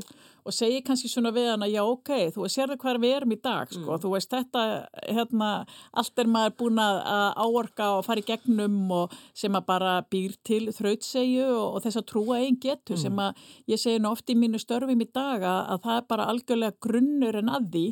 og 0.49 0.55
segir 0.55 0.85
kannski 0.87 1.11
svona 1.11 1.33
við 1.35 1.51
hana 1.53 1.69
já 1.69 1.83
ok, 1.85 2.11
þú 2.33 2.45
veist 2.45 2.57
sérðu 2.57 2.79
hvað 2.81 3.01
við 3.03 3.15
erum 3.19 3.35
í 3.35 3.39
dag 3.45 3.73
sko, 3.73 3.99
þú 4.01 4.13
veist 4.15 4.33
þetta 4.33 4.63
hérna, 5.03 5.51
allt 5.93 6.23
er 6.23 6.31
maður 6.31 6.55
búin 6.63 6.81
að 6.83 7.01
að 7.09 7.27
áorka 7.45 7.89
og 7.99 8.05
fara 8.07 8.23
í 8.23 8.27
gegnum 8.27 8.79
og 8.95 9.17
sem 9.37 9.59
að 9.59 9.67
bara 9.69 9.93
býr 10.09 10.37
til 10.47 10.71
þrautsegju 10.75 11.49
og, 11.51 11.67
og 11.77 11.85
þess 11.85 12.01
að 12.01 12.07
trúa 12.13 12.39
einn 12.41 12.59
getur 12.63 13.01
sem 13.01 13.21
að 13.23 13.43
ég 13.71 13.83
segi 13.83 14.01
nú 14.03 14.13
oft 14.15 14.33
í 14.33 14.39
mínu 14.39 14.61
störfum 14.63 15.05
í 15.05 15.09
dag 15.13 15.45
að, 15.45 15.61
að 15.75 15.83
það 15.85 16.01
er 16.01 16.09
bara 16.15 16.29
algjörlega 16.33 16.79
grunnur 16.87 17.41
en 17.43 17.53
að 17.53 17.69
því 17.75 17.85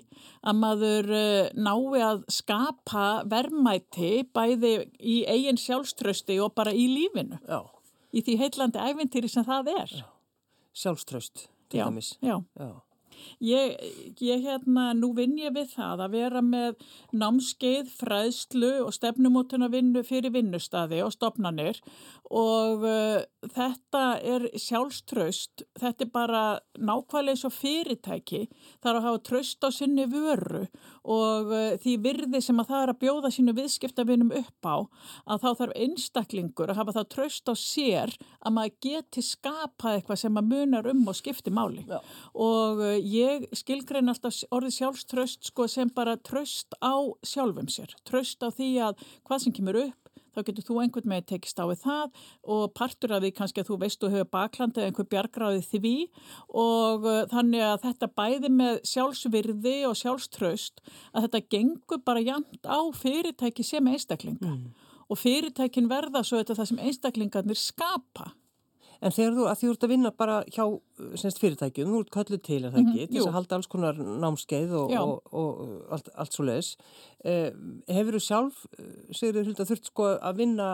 að 0.47 0.61
maður 0.63 1.13
uh, 1.17 1.51
nái 1.67 2.05
að 2.07 2.25
skapa 2.33 3.07
verðmæti 3.29 4.13
bæði 4.37 4.75
í 5.01 5.19
eigin 5.29 5.56
sjálfströsti 5.57 6.39
og 6.43 6.55
bara 6.55 6.73
í 6.73 6.87
lífinu, 6.89 7.39
Já, 7.49 7.61
í 8.15 8.23
því 8.23 8.37
heillandi 8.43 8.79
ævintýri 8.79 9.29
sem 9.29 9.45
það 9.45 9.73
er. 9.81 9.95
sjálfströst 10.77 11.49
til 11.69 11.81
Já, 11.81 11.85
dæmis. 11.89 12.15
já. 12.23 12.41
Ég, 13.45 13.77
ég 14.23 14.45
hérna, 14.47 14.91
nú 14.97 15.13
vinn 15.17 15.37
ég 15.41 15.55
við 15.57 15.73
það 15.77 16.05
að 16.07 16.17
vera 16.17 16.43
með 16.45 16.85
námskeið, 17.17 17.91
fræðslu 18.01 18.73
og 18.87 18.95
stefnumótuna 18.97 19.71
vinnu 19.73 20.05
fyrir 20.07 20.35
vinnustadi 20.35 21.03
og 21.05 21.15
stopnanir 21.15 21.81
og 22.35 22.83
uh, 22.87 23.23
þetta 23.55 24.05
er 24.25 24.49
sjálfströst, 24.59 25.63
þetta 25.79 26.07
er 26.07 26.11
bara 26.13 26.43
nákvæmlega 26.75 27.47
og 27.47 27.55
fyrirtæki, 27.55 28.47
það 28.83 28.91
er 28.91 28.99
að 28.99 29.07
hafa 29.07 29.23
tröst 29.29 29.67
á 29.67 29.71
sinni 29.75 30.07
vöru 30.11 30.65
og 31.07 31.53
uh, 31.53 31.77
því 31.83 31.97
virði 32.03 32.41
sem 32.43 32.59
að 32.63 32.73
það 32.73 32.83
er 32.83 32.93
að 32.93 33.01
bjóða 33.05 33.33
sínu 33.35 33.55
viðskiptavinum 33.57 34.33
upp 34.41 34.67
á 34.67 34.77
að 35.27 35.45
þá 35.45 35.49
þarf 35.61 35.77
einstaklingur 35.87 36.73
að 36.73 36.81
hafa 36.81 36.97
það 36.99 37.11
tröst 37.15 37.51
á 37.51 37.55
sér 37.55 38.15
að 38.41 38.57
maður 38.59 38.77
geti 38.89 39.25
skapað 39.27 40.01
eitthvað 40.01 40.23
sem 40.25 40.41
að 40.41 40.51
munar 40.51 40.91
um 40.91 41.05
og 41.07 41.19
skipti 41.19 41.55
máli 41.55 41.87
Já. 41.87 42.01
og 42.35 42.83
uh, 42.83 42.97
ég 43.07 43.47
skilgrein 43.57 44.13
alltaf 44.13 44.43
orðið 44.55 44.79
sjálfströst 44.81 45.51
sko 45.51 45.69
sem 45.71 45.93
bara 45.95 46.17
tröst 46.17 46.77
á 46.83 46.95
sjálfum 47.27 47.71
sér, 47.73 47.95
tröst 48.09 48.43
á 48.43 48.51
því 48.51 48.73
að 48.89 49.07
hvað 49.27 49.45
sem 49.45 49.57
kemur 49.57 49.81
upp 49.87 50.07
þá 50.37 50.45
getur 50.45 50.67
þú 50.69 50.79
einhvern 50.83 51.11
með 51.11 51.27
tekist 51.33 51.61
á 51.61 51.65
við 51.71 51.83
það 51.87 52.23
og 52.55 52.65
partur 52.77 53.15
af 53.17 53.23
því 53.25 53.33
kannski 53.39 53.63
að 53.63 53.71
þú 53.71 53.79
veist 53.83 54.05
og 54.05 54.13
hefur 54.13 54.31
bakland 54.37 54.77
eða 54.77 54.91
einhver 54.91 55.09
bjargráði 55.13 55.63
því 55.65 55.95
og 56.63 57.07
uh, 57.09 57.23
þannig 57.33 57.65
að 57.65 57.79
þetta 57.87 58.11
bæði 58.21 58.53
með 58.53 58.81
sjálfsvirði 58.93 59.77
og 59.89 59.97
sjálfströst 60.03 60.83
að 61.13 61.29
þetta 61.29 61.45
gengur 61.57 62.03
bara 62.05 62.25
jæmt 62.25 62.69
á 62.69 62.81
fyrirtæki 63.01 63.65
sem 63.65 63.93
einstaklinga. 63.93 64.59
Og 65.07 65.21
fyrirtækin 65.21 65.89
verða 65.89 66.25
svo 66.27 66.41
þetta 66.41 66.59
það 66.59 66.69
sem 66.73 66.83
einstaklingarnir 66.83 67.61
skapa. 67.61 68.33
En 69.05 69.13
þegar 69.13 69.35
þú, 69.37 69.47
að 69.51 69.61
þú 69.61 69.71
ert 69.73 69.87
að 69.87 69.93
vinna 69.93 70.13
bara 70.17 70.37
hjá 70.49 70.65
semst, 71.21 71.41
fyrirtækjum, 71.43 71.93
þú 71.93 72.03
ert 72.03 72.13
kölluð 72.15 72.43
til 72.47 72.61
er 72.63 72.73
það 72.75 72.83
ekki, 72.83 73.07
til 73.07 73.19
þess 73.19 73.31
að 73.31 73.39
halda 73.39 73.59
alls 73.59 73.71
konar 73.73 74.03
námskeið 74.25 74.77
og, 74.81 74.95
Já. 74.95 75.01
og, 75.03 75.33
og 75.37 75.95
allt, 75.97 76.13
allt 76.17 76.37
svo 76.37 76.47
leiðis. 76.49 76.73
Eh, 77.25 77.49
hefur 77.93 78.17
þú 78.17 78.23
sjálf, 78.25 78.63
segir 79.13 79.37
þau 79.37 79.51
hulda, 79.51 79.69
þurft 79.73 79.91
sko 79.93 80.11
að 80.17 80.41
vinna 80.43 80.71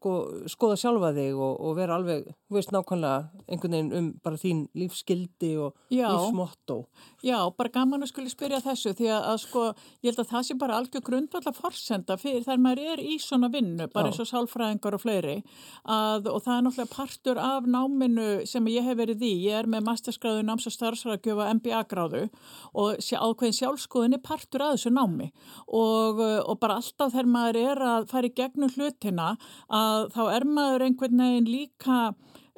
sko, 0.00 0.12
skoða 0.48 0.76
sjálfa 0.80 1.10
þig 1.12 1.36
og, 1.36 1.56
og 1.60 1.74
vera 1.76 1.96
alveg, 1.98 2.28
þú 2.48 2.56
veist, 2.56 2.70
nákvæmlega 2.72 3.44
einhvern 3.50 3.74
veginn 3.76 3.90
um 3.98 4.06
bara 4.24 4.38
þín 4.40 4.62
lífsgildi 4.78 5.50
og 5.60 5.74
lífsmotto. 5.92 6.78
Já, 7.24 7.36
bara 7.56 7.72
gaman 7.74 8.06
að 8.06 8.12
skuli 8.14 8.32
spyrja 8.32 8.62
þessu 8.64 8.94
því 8.96 9.10
að, 9.12 9.26
að 9.28 9.40
sko, 9.44 9.64
ég 10.00 10.08
held 10.10 10.22
að 10.24 10.30
það 10.30 10.46
sé 10.48 10.56
bara 10.60 10.78
algjör 10.80 11.04
grundvallar 11.04 11.56
forsenda 11.56 12.16
fyrir 12.20 12.46
þar 12.46 12.62
maður 12.64 12.94
er 12.94 13.02
í 13.04 13.18
svona 13.20 13.50
vinnu, 13.52 13.88
bara 13.92 14.08
Já. 14.08 14.14
eins 14.14 14.22
og 14.24 14.30
sálfræðingar 14.30 14.96
og 14.96 15.04
fleiri 15.04 15.36
að, 15.84 16.30
og 16.32 16.40
það 16.46 16.54
er 16.56 16.66
náttúrulega 16.66 16.94
partur 16.94 17.42
af 17.44 17.68
náminu 17.68 18.28
sem 18.48 18.72
ég 18.72 18.88
hef 18.88 19.00
verið 19.02 19.26
í, 19.28 19.34
ég 19.50 19.60
er 19.60 19.68
með 19.68 19.84
masterskráðu 19.90 20.46
náms 20.48 20.68
og 20.70 20.76
starfsræðgjöfa 20.78 21.50
MBA 21.58 21.82
gráðu 21.90 22.24
og 22.72 22.96
ákveðin 22.96 23.58
sjálfskoðin 23.58 24.16
er 24.16 24.24
partur 24.24 24.64
af 24.64 24.78
þessu 24.78 24.94
námi 24.94 25.28
og, 25.68 26.20
og 26.24 26.56
bara 26.62 26.78
alltaf 26.80 27.12
þegar 27.12 27.30
maður 27.34 27.60
er 27.60 27.84
að 27.90 28.08
fara 28.10 28.30
í 28.30 28.34
gegnum 28.36 28.72
hlutina 28.72 29.34
að 29.68 29.89
þá 30.14 30.22
er 30.36 30.46
maður 30.48 30.86
einhvern 30.86 31.22
veginn 31.24 31.50
líka 31.50 32.00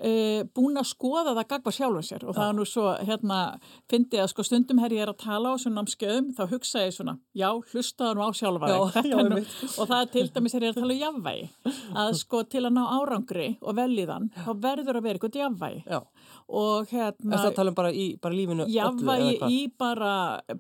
e, 0.02 0.42
búin 0.54 0.76
að 0.80 0.88
skoða 0.90 1.32
það 1.36 1.48
gagva 1.52 1.72
sjálfum 1.76 2.06
sér. 2.06 2.24
Og 2.26 2.34
það 2.36 2.48
er 2.50 2.56
nú 2.58 2.66
svo, 2.68 2.86
hérna, 3.06 3.38
fyndi 3.90 4.20
að 4.22 4.30
sko 4.32 4.44
stundum 4.46 4.80
her 4.82 4.90
ég 4.96 5.04
er 5.06 5.12
að 5.12 5.20
tala 5.22 5.52
á 5.52 5.56
svona 5.62 5.80
námskeiðum 5.82 6.32
þá 6.36 6.42
hugsa 6.52 6.84
ég 6.86 6.96
svona, 6.96 7.16
já, 7.38 7.48
hlustaðu 7.72 8.18
nú 8.18 8.26
á 8.26 8.30
sjálfa 8.34 8.72
Já, 8.72 8.78
þig. 8.96 9.10
Já, 9.12 9.18
er 9.22 9.78
og 9.78 9.88
það 9.92 9.98
er 10.00 10.10
til 10.16 10.26
dæmis 10.36 10.54
er 10.58 10.66
ég 10.66 10.74
að 10.74 10.80
tala 10.82 10.96
um 10.98 11.02
jafnvægi. 11.04 11.48
Að 12.02 12.12
sko 12.22 12.42
til 12.52 12.64
að 12.66 12.76
ná 12.76 12.82
árangri 12.98 13.48
og 13.62 13.76
velíðan, 13.78 14.30
þá 14.42 14.50
verður 14.66 14.98
að 15.00 15.06
vera 15.08 15.18
eitthvað 15.20 15.40
jafnvægi. 15.42 15.82
Já, 15.86 16.00
og 16.52 16.90
hérna 16.92 17.32
er 17.32 17.38
það 17.38 17.50
að 17.52 17.56
tala 17.56 17.72
um 17.72 17.76
bara 17.78 17.92
í 17.96 18.06
bara 18.20 18.36
lífinu 18.36 18.66
jafnvægi 18.68 19.36
í 19.48 19.60
bara 19.80 20.14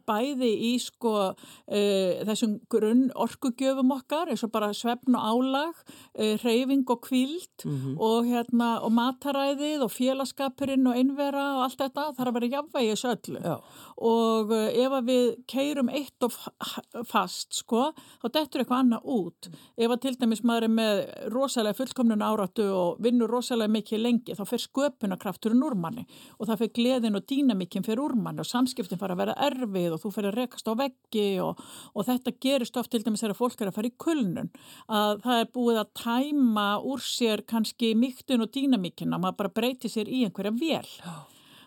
bæði 0.08 0.50
í 0.70 0.72
sko 0.80 1.12
uh, 1.32 2.22
þessum 2.28 2.54
grunn 2.72 3.08
orkugjöfum 3.12 3.92
okkar 3.98 4.30
eins 4.32 4.44
og 4.46 4.52
bara 4.54 4.70
svefn 4.76 5.16
og 5.18 5.26
álag 5.32 5.82
uh, 5.82 6.34
reyfing 6.44 6.86
og 6.92 7.02
kvíld 7.08 7.48
Mhm. 7.62 7.96
og 8.00 8.24
hérna 8.26 8.68
og 8.82 8.92
mataræðið 9.32 9.82
og 9.84 9.92
félagskapurinn 9.92 10.88
og 10.88 10.98
einvera 10.98 11.44
og 11.56 11.64
allt 11.66 11.80
þetta 11.80 12.04
þarf 12.16 12.30
að 12.30 12.36
vera 12.36 12.62
þessu 12.72 13.10
öllu. 13.12 13.40
Já, 13.42 13.54
og 14.02 14.52
uh, 14.52 14.68
ef 14.68 14.96
við 15.06 15.28
keirum 15.48 15.90
eitt 15.92 16.26
og 16.26 16.32
fa- 16.34 17.02
fast 17.08 17.54
sko 17.56 17.92
þá 18.22 18.26
dettur 18.34 18.62
eitthvað 18.62 18.82
annað 18.82 19.08
út. 19.16 19.48
Ef 19.76 19.94
að 19.94 20.02
til 20.04 20.14
dæmis 20.20 20.42
maður 20.44 20.66
er 20.68 20.74
með 20.76 21.02
rosalega 21.32 21.78
fullkomnun 21.78 22.24
áratu 22.24 22.66
og 22.72 23.00
vinnur 23.02 23.30
rosalega 23.30 23.72
mikið 23.72 24.02
lengi 24.02 24.36
þá 24.36 24.44
fer 24.48 24.64
sköpunarkrafturinn 24.66 25.64
úr 25.66 25.76
manni 25.78 26.06
og 26.38 26.48
það 26.50 26.64
fer 26.64 26.72
gleðin 26.78 27.18
og 27.18 27.26
dýnamikinn 27.30 27.86
fer 27.86 28.02
úr 28.02 28.16
manni 28.18 28.42
og 28.44 28.48
samskiptin 28.48 29.00
fara 29.00 29.16
að 29.16 29.24
vera 29.24 29.38
erfið 29.48 29.96
og 29.96 30.02
þú 30.02 30.14
fer 30.16 30.30
að 30.30 30.38
rekast 30.40 30.68
á 30.68 30.74
veggi 30.78 31.28
og, 31.44 31.62
og 31.94 32.08
þetta 32.08 32.36
gerist 32.42 32.76
oft 32.80 32.92
til 32.92 33.02
dæmis 33.04 33.24
þegar 33.24 33.38
fólk 33.38 33.62
er 33.62 33.72
að 33.72 33.78
fara 33.78 33.90
í 33.90 33.96
kulnun. 34.02 34.52
Að 34.92 35.22
það 35.24 35.42
er 35.42 35.50
búið 35.54 35.82
að 35.82 35.92
tæma 36.02 36.68
úr 36.92 37.02
sér 37.04 37.44
kannski 37.48 37.92
mýktun 37.98 38.44
og 38.44 38.52
dýnamikinn 38.54 39.14
að 39.14 39.21
maður 39.22 39.40
bara 39.42 39.54
breyti 39.60 39.90
sér 39.92 40.10
í 40.10 40.24
einhverja 40.26 40.54
vél. 40.58 40.92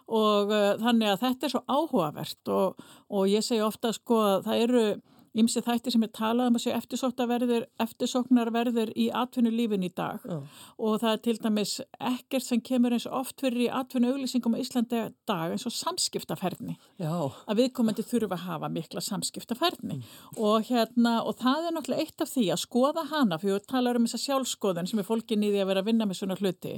Og 0.06 0.54
uh, 0.54 0.76
þannig 0.84 1.12
að 1.16 1.22
þetta 1.24 1.48
er 1.48 1.56
svo 1.56 1.64
áhugavert 1.66 2.54
og, 2.54 2.88
og 3.10 3.30
ég 3.32 3.46
segi 3.46 3.64
ofta 3.66 3.94
sko 3.96 4.22
að 4.22 4.50
það 4.50 4.66
eru 4.68 4.88
ymsi 5.36 5.62
þætti 5.64 5.94
sem 5.94 6.06
er 6.06 6.12
talað 6.16 6.50
um 6.50 6.58
að 6.58 6.64
séu 6.64 6.74
eftirsóknarverðir, 6.78 7.66
eftirsóknarverðir 7.84 8.92
í 8.96 9.10
atvinnulífin 9.16 9.86
í 9.86 9.92
dag. 9.96 10.24
Já, 10.24 10.38
og 10.80 11.00
það 11.02 11.12
er 11.12 11.22
til 11.26 11.36
dæmis 11.44 11.74
ekkert 12.00 12.46
sem 12.46 12.62
kemur 12.66 12.96
eins 12.96 13.08
oft 13.10 13.44
fyrir 13.44 13.66
í 13.66 13.70
atvinnuauglýsingum 13.82 14.56
á 14.56 14.62
Íslandi 14.64 15.02
dag 15.28 15.56
eins 15.56 15.68
og 15.68 15.76
samskiptaferðni 15.76 16.78
já, 17.02 17.12
að 17.12 17.62
viðkomandi 17.62 18.06
þurfa 18.08 18.38
að 18.38 18.46
hafa 18.46 18.72
mikla 18.72 19.04
samskiptaferðni 19.04 20.02
og 20.38 20.70
hérna 20.70 21.18
og 21.24 21.40
það 21.42 21.70
er 21.70 21.76
náttúrulega 21.78 22.06
eitt 22.08 22.26
af 22.26 22.32
því 22.32 22.46
að 22.56 22.64
skoða 22.64 23.08
hana 23.12 23.40
fyrir 23.42 23.60
að 23.60 23.70
tala 23.72 23.96
um 23.96 24.08
þessa 24.08 24.24
sjálfskoðun 24.30 24.92
sem 24.92 25.02
er 25.02 25.10
fólkin 25.10 25.44
í 25.44 25.52
því 25.52 25.64
að 25.64 25.72
vera 25.72 25.84
að 25.84 25.92
vinna 25.92 26.10
með 26.10 26.22
svona 26.22 26.40
hluti 26.40 26.78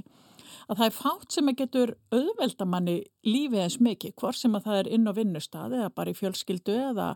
að 0.68 0.80
það 0.80 0.88
er 0.88 0.96
fátt 0.98 1.36
sem 1.36 1.50
að 1.52 1.60
getur 1.62 1.94
auðveldamanni 2.12 2.98
lífið 3.28 3.64
eins 3.64 3.78
mikið, 3.84 4.16
hvort 4.20 4.40
sem 4.40 4.58
að 4.58 4.68
það 4.68 4.82
er 4.82 4.92
inn 4.98 5.08
á 5.08 5.14
vinnustad 5.18 5.76
eða 5.78 5.94
bara 5.96 6.12
í 6.12 6.18
fjölskyldu 6.18 6.76
eða 6.90 7.08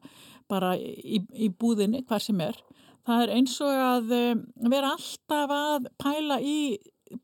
bara 0.52 0.74
í, 0.80 1.22
í 1.36 1.52
búðinni, 1.52 2.06
hver 2.08 2.24
sem 2.24 2.42
er. 2.44 2.58
Það 3.08 3.24
er 3.26 3.36
eins 3.36 3.56
og 3.66 3.84
að 3.84 4.12
eh, 4.16 4.42
vera 4.72 4.96
alltaf 4.96 5.56
að 5.56 5.88
pæla 6.02 6.42
í 6.42 6.58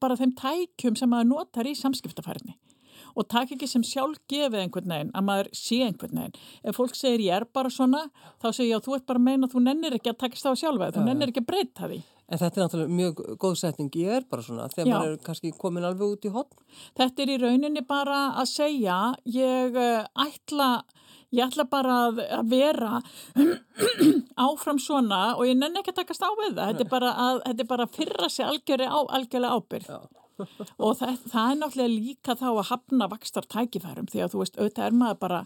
bara 0.01 0.17
þeim 0.19 0.34
tækjum 0.36 0.98
sem 1.00 1.12
maður 1.12 1.29
notar 1.31 1.69
í 1.69 1.75
samskiptafærni 1.77 2.57
og 3.17 3.25
takk 3.31 3.55
ekki 3.55 3.67
sem 3.69 3.86
sjálf 3.86 4.19
gefið 4.29 4.60
einhvern 4.62 4.91
veginn 4.91 5.13
að 5.17 5.25
maður 5.25 5.48
sé 5.57 5.79
einhvern 5.86 6.19
veginn. 6.22 6.36
Ef 6.62 6.77
fólk 6.77 6.98
segir 6.98 7.24
ég 7.25 7.39
er 7.39 7.48
bara 7.50 7.72
svona, 7.74 8.03
þá 8.41 8.48
segir 8.51 8.69
ég 8.69 8.77
að 8.77 8.86
þú 8.86 8.98
ert 8.98 9.07
bara 9.10 9.22
að 9.22 9.25
meina 9.25 9.48
að 9.48 9.55
þú 9.55 9.63
nennir 9.65 9.98
ekki 9.98 10.12
að 10.12 10.19
takast 10.22 10.50
á 10.50 10.53
sjálfa, 10.62 10.91
þú 10.93 11.05
nennir 11.07 11.31
ekki 11.31 11.41
að 11.41 11.50
breyta 11.50 11.89
því. 11.89 12.00
En 12.27 12.39
þetta 12.41 12.60
er 12.60 12.65
náttúrulega 12.65 12.96
mjög 12.98 13.19
góð 13.39 13.55
setning, 13.62 13.93
ég 13.96 14.17
er 14.17 14.25
bara 14.27 14.43
svona, 14.43 14.67
þegar 14.74 14.89
Já. 14.89 14.93
maður 14.98 15.13
er 15.13 15.24
kannski 15.24 15.51
komin 15.55 15.88
alveg 15.88 16.17
út 16.17 16.27
í 16.27 16.31
hotn. 16.34 16.65
Þetta 17.00 17.24
er 17.24 17.31
í 17.31 17.38
rauninni 17.39 17.84
bara 17.88 18.17
að 18.41 18.50
segja, 18.51 18.98
ég 19.31 19.79
eh, 19.79 20.10
ætla, 20.25 20.67
ég 21.31 21.46
ætla 21.46 21.67
bara 21.72 21.96
að, 22.10 22.19
vera 22.51 23.00
áfram 24.48 24.81
svona 24.84 25.22
og 25.38 25.48
ég 25.48 25.55
nenni 25.55 25.79
ekki 25.79 25.96
að 25.96 26.01
takast 26.01 26.27
á 26.27 26.31
við 26.36 26.51
það. 26.51 26.74
Þetta 26.74 26.84
er 26.84 26.91
bara 26.98 27.15
að, 27.15 27.41
þetta 27.46 27.63
er 27.63 27.72
bara 27.72 27.88
að 27.88 27.96
fyrra 27.96 28.29
sig 28.34 28.51
algjörlega, 28.51 29.53
ábyrg. 29.55 29.91
og 30.84 31.00
það, 31.00 31.13
það 31.31 31.51
er 31.53 31.62
náttúrulega 31.62 31.93
líka 31.93 32.36
þá 32.38 32.48
að 32.50 32.65
hafna 32.74 33.07
vakstar 33.13 33.48
tækifærum 33.55 34.12
því 34.12 34.25
að 34.25 34.36
þú 34.36 34.43
veist, 34.43 34.60
auðvitað 34.60 34.89
er 34.89 35.00
maður 35.00 35.22
bara 35.24 35.39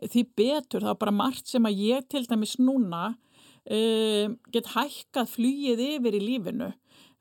því 0.00 0.24
betur, 0.40 0.88
þá 0.88 0.96
bara 1.04 1.14
margt 1.14 1.52
sem 1.52 1.68
að 1.68 1.84
ég 1.84 2.08
til 2.08 2.24
dæmis 2.24 2.56
núna 2.56 3.12
um, 3.70 4.38
get 4.54 4.72
hækkað 4.74 5.34
flugið 5.36 5.84
yfir 5.88 6.18
í 6.18 6.22
lífinu. 6.22 6.72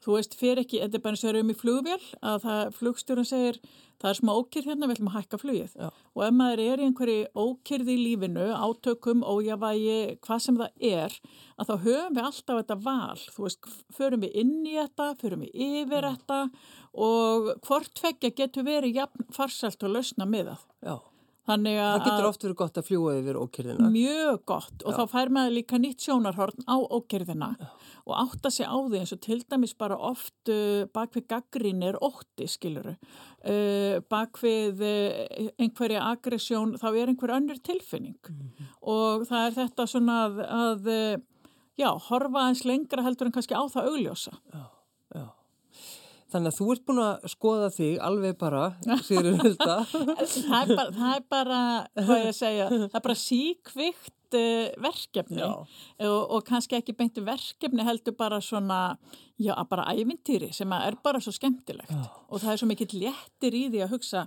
Þú 0.02 0.16
veist, 0.18 0.34
fyrir 0.34 0.64
ekki, 0.64 0.80
þetta 0.82 0.98
er 0.98 1.02
bara 1.04 1.14
eins 1.14 1.22
og 1.22 1.28
við 1.30 1.36
erum 1.36 1.52
í 1.54 1.60
flugvél 1.60 2.04
að 2.26 2.38
það, 2.42 2.62
flugstjórun 2.80 3.28
segir 3.30 3.60
það 4.02 4.08
er 4.10 4.18
smá 4.18 4.32
ókyrð 4.34 4.70
hérna, 4.72 4.88
við 4.90 4.96
ætlum 4.96 5.10
að 5.12 5.18
hækka 5.20 5.40
flugið. 5.42 5.76
Já. 5.78 5.90
og 6.16 6.24
ef 6.26 6.34
maður 6.34 6.62
er 6.64 6.82
í 6.82 6.88
einhverju 6.88 7.28
ókyrð 7.38 7.92
í 7.94 7.98
lífinu, 8.00 8.48
átökum, 8.58 9.22
ójavægi 9.22 10.00
hvað 10.26 10.42
sem 10.42 10.58
það 10.58 10.88
er, 10.90 11.20
að 11.62 11.70
þá 11.70 11.76
höfum 11.86 12.18
við 12.18 12.30
alltaf 12.32 12.60
þetta 12.64 12.80
val, 12.88 13.22
þú 13.36 13.46
veist 13.46 13.72
förum 14.00 14.26
við 14.26 14.42
inn 14.42 14.58
í 14.66 14.76
þetta, 14.80 15.12
förum 15.22 15.46
við 15.46 15.64
yfir 15.68 16.10
þetta 16.10 16.42
og 17.06 17.54
hvort 17.68 17.94
tveggja 18.02 18.34
getur 18.42 18.66
verið 18.66 19.04
jafn 19.04 19.32
farsælt 19.38 19.86
og 19.86 20.00
lausna 20.00 20.26
miðað. 20.26 20.66
Já, 20.82 20.98
Þannig 20.98 21.06
að 21.06 21.11
það 21.98 22.04
getur 22.06 22.28
oft 22.30 22.44
verið 22.46 22.58
gott 22.60 22.78
að 22.78 22.88
fljúa 22.90 23.14
yfir 23.18 23.40
ókyrðina. 23.42 23.90
mjög 23.94 24.44
gott 24.52 24.86
og 24.86 24.98
þá 25.00 25.04
fær 25.16 25.32
maður 25.34 25.56
líka 25.58 25.80
nýtt 25.82 26.06
sjónarhorn 26.06 26.68
á 26.70 26.78
ókerðina 26.78 27.50
og 28.06 28.14
átta 28.18 28.52
sig 28.54 28.70
á 28.70 28.78
því 28.78 29.02
eins 29.02 29.14
og 29.16 29.22
til 29.26 29.40
dæmis 29.42 29.74
bara 29.78 29.98
oft 29.98 30.52
uh, 30.54 30.86
bak 30.94 31.16
við 31.18 31.28
gaggrín 31.34 31.84
er 31.86 31.98
ótti 32.02 32.48
skiluru 32.50 32.94
uh, 32.94 33.98
bak 34.10 34.42
við 34.42 34.84
uh, 34.86 35.50
einhverja 35.62 36.06
aggressjón 36.12 36.78
þá 36.82 36.88
er 36.92 37.12
einhver 37.12 37.34
önnur 37.38 37.62
tilfinning. 37.64 38.18
Og 38.82 39.26
það 39.30 39.48
er 39.48 39.58
þetta 39.62 39.88
svona 39.90 40.20
að, 40.28 40.44
að 40.46 40.92
uh, 40.92 41.16
já, 41.80 41.90
horfa 42.10 42.48
eins 42.50 42.66
lengra 42.68 43.06
heldur 43.06 43.30
en 43.30 43.36
kannski 43.36 43.58
á 43.58 43.64
það 43.72 43.92
augljósa. 43.92 44.38
Já. 44.54 44.64
Þannig 46.32 46.54
að 46.54 46.58
þú 46.58 46.66
ert 46.74 46.84
búin 46.88 47.02
að 47.04 47.28
skoða 47.34 47.70
þig 47.76 48.00
alveg 48.08 48.38
bara, 48.40 48.64
Sigur 49.08 49.38
Hulda. 49.42 49.78
það 49.92 50.74
það 50.96 51.06
er 51.12 51.24
bara 51.36 51.62
hvað 52.00 52.18
ég 52.22 52.30
að 52.32 52.38
segja, 52.40 52.68
það 52.72 52.98
er 53.02 53.06
bara 53.08 53.18
síkvikt 53.22 54.38
uh, 54.40 54.68
verkefni 54.88 55.44
og, 55.46 55.66
og 56.08 56.46
kannski 56.48 56.78
ekki 56.80 56.96
beintu 56.98 57.24
verkefni 57.28 57.84
heldur 57.88 58.16
bara 58.18 58.40
svona, 58.44 58.82
já, 59.42 59.54
bara 59.70 59.90
ævintýri 59.92 60.52
sem 60.56 60.72
er 60.78 60.96
bara 61.04 61.20
svo 61.24 61.34
skemmtilegt 61.36 61.92
Já. 61.92 62.06
og 62.30 62.40
það 62.44 62.54
er 62.56 62.62
svo 62.64 62.70
mikill 62.72 62.94
léttir 63.02 63.58
í 63.58 63.66
því 63.74 63.84
að 63.84 63.94
hugsa 63.98 64.26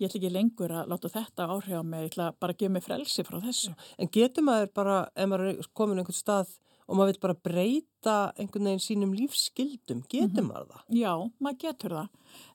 ég 0.00 0.08
ætla 0.08 0.18
ekki 0.18 0.32
lengur 0.34 0.72
að 0.74 0.88
láta 0.90 1.10
þetta 1.12 1.48
áhrif 1.54 1.78
á 1.78 1.82
mig, 1.86 2.02
ég 2.02 2.10
ætla 2.10 2.32
bara 2.42 2.54
að 2.54 2.64
gefa 2.64 2.74
mig 2.74 2.82
frelsi 2.82 3.22
frá 3.22 3.36
þessu. 3.44 3.74
En 4.02 4.10
getur 4.10 4.42
maður 4.42 4.72
bara, 4.74 4.96
ef 5.14 5.28
maður 5.30 5.50
er 5.52 5.68
komin 5.70 6.00
einhvern 6.02 6.18
stað 6.18 6.50
og 6.88 6.98
maður 6.98 7.12
vil 7.12 7.20
bara 7.22 7.36
breyta 7.46 7.93
einhvern 8.12 8.70
veginn 8.70 8.84
sínum 8.84 9.14
lífsskildum, 9.16 10.04
getur 10.10 10.46
maður 10.48 10.74
það? 10.74 10.84
Já, 11.00 11.14
maður 11.40 11.60
getur 11.64 11.98
það. 12.00 12.12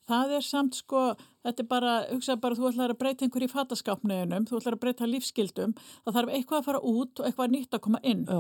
Það 0.10 0.32
er 0.34 0.42
samt 0.44 0.74
sko, 0.74 1.02
þetta 1.46 1.62
er 1.62 1.68
bara, 1.70 1.92
hugsaðu 2.10 2.42
bara, 2.42 2.56
þú 2.58 2.70
ætlar 2.72 2.92
að 2.96 2.98
breyta 2.98 3.26
einhverju 3.26 3.46
í 3.46 3.52
fataskápniðunum, 3.52 4.48
þú 4.50 4.58
ætlar 4.58 4.76
að 4.76 4.82
breyta 4.82 5.08
lífsskildum, 5.10 5.76
það 5.78 6.16
þarf 6.16 6.32
eitthvað 6.34 6.58
að 6.58 6.66
fara 6.66 6.82
út 6.90 7.22
og 7.22 7.28
eitthvað 7.28 7.54
nýtt 7.54 7.78
að 7.78 7.84
koma 7.86 8.02
inn. 8.02 8.24
Já. 8.26 8.40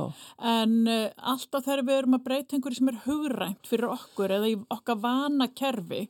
En 0.50 0.74
uh, 0.89 1.04
alltaf 1.34 1.68
þegar 1.68 1.84
við 1.86 2.00
erum 2.00 2.18
að 2.18 2.24
breyta 2.25 2.58
einhverju 2.58 2.80
sem 2.80 2.89
er 2.89 2.98
hugrænt 3.06 3.70
fyrir 3.70 3.94
okkur 3.94 4.34
eða 4.39 4.50
í 4.50 4.56
okkar 4.74 5.00
vana 5.06 5.48
kerfi, 5.62 6.01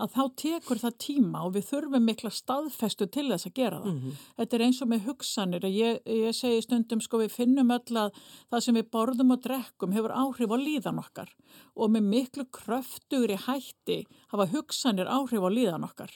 að 0.00 0.16
þá 0.16 0.22
tekur 0.40 0.80
það 0.80 0.96
tíma 1.04 1.44
og 1.44 1.52
við 1.58 1.68
þurfum 1.68 2.08
mikla 2.08 2.32
staðfestu 2.32 3.10
til 3.12 3.28
þess 3.28 3.50
að 3.50 3.56
gera 3.60 3.82
það. 3.84 4.00
Þetta 4.40 4.56
er 4.56 4.66
eins 4.66 4.80
og 4.80 4.88
með 4.94 5.04
hugsanir. 5.10 5.68
Ég, 5.68 6.00
ég 6.08 6.32
segi 6.40 6.64
stundum, 6.64 7.04
sko, 7.04 7.20
við 7.20 7.36
finnum 7.36 7.76
öll 7.76 8.00
að 8.06 8.16
það 8.48 8.64
sem 8.64 8.80
við 8.80 8.88
borðum 8.96 9.36
og 9.36 9.44
drekkum 9.44 9.92
hefur 9.92 10.16
áhrif 10.16 10.41
á 10.50 10.58
líðan 10.58 11.00
okkar 11.02 11.30
og 11.76 11.92
með 11.94 12.08
miklu 12.10 12.48
kröftugri 12.50 13.38
hætti 13.46 14.02
hafa 14.32 14.48
hugsanir 14.50 15.10
áhrif 15.10 15.44
á 15.44 15.50
líðan 15.52 15.86
okkar. 15.86 16.14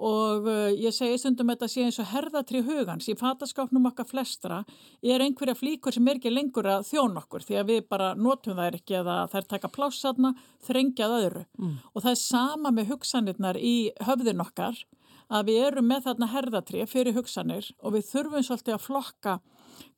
Og 0.00 0.46
uh, 0.48 0.70
ég 0.72 0.94
segi 0.96 1.18
stundum 1.20 1.50
þetta 1.52 1.68
sé 1.68 1.82
eins 1.84 1.98
og 2.00 2.08
herðatri 2.08 2.62
hugans. 2.64 3.10
Í 3.12 3.18
fataskápnum 3.20 3.90
okkar 3.90 4.08
flestra 4.08 4.62
er 5.04 5.20
einhverja 5.20 5.58
flíkur 5.58 5.92
sem 5.92 6.08
er 6.08 6.16
ekki 6.16 6.32
lengur 6.32 6.70
að 6.72 6.86
þjón 6.88 7.18
okkur 7.20 7.44
því 7.44 7.58
að 7.60 7.72
við 7.74 7.82
bara 7.92 8.14
notum 8.16 8.56
þær 8.56 8.78
ekki 8.78 8.96
eða 9.02 9.18
þær 9.28 9.50
taka 9.50 9.72
plásatna, 9.74 10.32
þrengjað 10.64 11.18
öðru. 11.18 11.44
Mm. 11.60 11.76
og 11.92 12.06
það 12.06 12.14
er 12.14 12.22
sama 12.22 12.72
með 12.72 12.94
hugsanirnar 12.94 13.60
í 13.60 13.74
höfðin 14.06 14.40
okkar 14.46 14.80
að 15.30 15.50
við 15.50 15.64
erum 15.68 15.90
með 15.90 16.06
þarna 16.08 16.30
herðatri 16.32 16.86
fyrir 16.90 17.16
hugsanir 17.16 17.68
og 17.80 17.94
við 17.94 18.08
þurfum 18.10 18.46
svolítið 18.46 18.76
að 18.76 18.86
flokka 18.86 19.36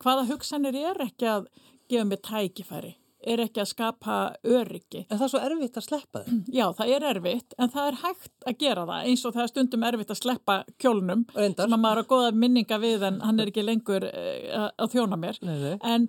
hvaða 0.03 0.27
hugsanir 0.29 0.77
er 0.79 1.05
ekki 1.07 1.31
að 1.31 1.47
gefa 1.91 2.09
með 2.09 2.23
tækifæri 2.29 2.93
er 3.23 3.43
ekki 3.45 3.63
að 3.63 3.71
skapa 3.71 4.17
öryggi. 4.45 5.05
En 5.07 5.19
það 5.19 5.27
er 5.27 5.33
svo 5.33 5.43
erfitt 5.47 5.79
að 5.79 5.87
sleppa 5.87 6.23
þau? 6.25 6.39
Já, 6.59 6.65
það 6.79 6.95
er 6.97 7.07
erfitt, 7.13 7.57
en 7.59 7.73
það 7.75 7.91
er 7.91 8.01
hægt 8.03 8.49
að 8.49 8.59
gera 8.65 8.87
það 8.89 9.11
eins 9.11 9.25
og 9.25 9.37
það 9.37 9.45
er 9.45 9.53
stundum 9.53 9.87
erfitt 9.89 10.15
að 10.15 10.21
sleppa 10.21 10.57
kjólnum 10.83 11.25
Reyndar. 11.37 11.69
sem 11.69 11.77
að 11.79 11.85
maður 11.85 12.03
að 12.03 12.11
goða 12.15 12.33
minninga 12.45 12.81
við 12.83 13.07
en 13.09 13.21
hann 13.27 13.43
er 13.43 13.53
ekki 13.53 13.67
lengur 13.67 14.09
uh, 14.09 14.69
að 14.73 14.97
þjóna 14.97 15.21
mér. 15.23 15.41
Nei, 15.47 15.55
nei. 15.63 15.77
En 15.83 16.09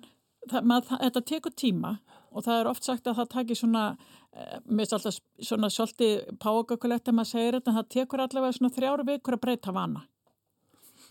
það, 0.50 0.68
maður, 0.70 0.88
það, 0.90 1.04
þetta 1.06 1.24
tekur 1.32 1.56
tíma 1.64 1.94
og 2.34 2.46
það 2.46 2.60
er 2.60 2.72
oft 2.72 2.88
sagt 2.88 3.06
að 3.06 3.20
það 3.20 3.30
takir 3.36 3.60
svona, 3.60 3.84
uh, 4.34 4.56
mér 4.66 4.88
er 4.88 4.96
alltaf 4.98 5.20
svona 5.50 5.70
svolítið 5.70 6.34
páokakulegt 6.42 7.12
að 7.12 7.20
maður 7.20 7.32
segir 7.34 7.58
þetta, 7.60 7.70
en 7.70 7.78
það 7.80 7.94
tekur 7.98 8.24
allavega 8.26 8.58
svona 8.58 8.74
þrjáru 8.74 9.08
vikur 9.12 9.38
að 9.38 9.46
breyta 9.46 9.76
vana 9.76 10.08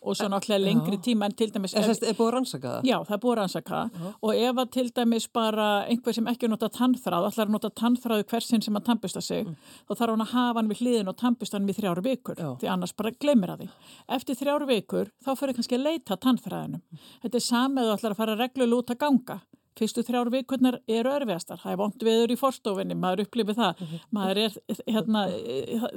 og 0.03 0.17
svo 0.17 0.27
náttúrulega 0.31 0.63
lengri 0.63 0.97
tíma 1.03 1.27
en 1.29 1.35
til 1.37 1.49
dæmis... 1.53 1.73
Það 1.75 2.03
er 2.09 2.17
búið 2.17 2.27
að 2.27 2.33
rannsaka 2.35 2.71
það? 2.73 2.87
Já, 2.89 2.95
það 3.07 3.15
er 3.15 3.21
búið 3.23 3.33
að 3.33 3.39
rannsaka 3.39 3.79
það 3.79 4.07
og 4.13 4.41
ef 4.47 4.61
að 4.63 4.71
til 4.75 4.85
dæmis 4.99 5.27
bara 5.39 5.67
einhver 5.87 6.17
sem 6.17 6.27
ekki 6.33 6.49
nota 6.51 6.69
tannþráð, 6.77 7.27
allar 7.29 7.53
nota 7.53 7.71
tannþráðu 7.81 8.27
hversin 8.31 8.65
sem 8.65 8.79
að 8.79 8.85
tampusta 8.89 9.23
sig, 9.23 9.47
mm. 9.47 9.71
þá 9.87 9.95
þarf 9.95 10.13
hann 10.15 10.25
að 10.25 10.33
hafa 10.33 10.59
hann 10.61 10.71
við 10.73 10.83
hliðin 10.83 11.13
og 11.13 11.17
tampusta 11.21 11.59
hann 11.59 11.69
við 11.69 11.79
þrjáru 11.79 12.05
vikur, 12.09 12.43
Já. 12.43 12.51
því 12.61 12.71
annars 12.75 12.95
bara 12.99 13.15
glemir 13.15 13.55
að 13.55 13.63
því. 13.63 13.71
Eftir 14.17 14.39
þrjáru 14.41 14.69
vikur 14.69 15.11
þá 15.23 15.31
fyrir 15.39 15.57
kannski 15.57 15.79
að 15.79 15.87
leita 15.87 16.19
tannþráðinum. 16.19 16.85
Þetta 17.23 17.39
er 17.39 17.47
samið 17.47 17.89
og 17.89 17.97
allar 17.97 18.15
að 18.15 18.23
fara 18.23 18.39
reglulega 18.39 18.83
út 18.83 18.93
að 18.93 19.03
ganga. 19.05 19.41
Fyrstu 19.73 20.03
þrjár 20.05 20.29
vikurnar 20.29 20.75
eru 20.85 21.09
örfiðastar, 21.15 21.57
það 21.57 21.71
er 21.71 21.77
vond 21.79 22.03
viður 22.05 22.33
í 22.33 22.37
forstofinni, 22.37 22.93
maður 22.93 23.23
upplifir 23.23 23.55
það, 23.57 23.79
mm 23.79 23.87
-hmm. 23.87 24.01
maður 24.13 24.41
er 24.43 24.57
hérna, 24.85 25.23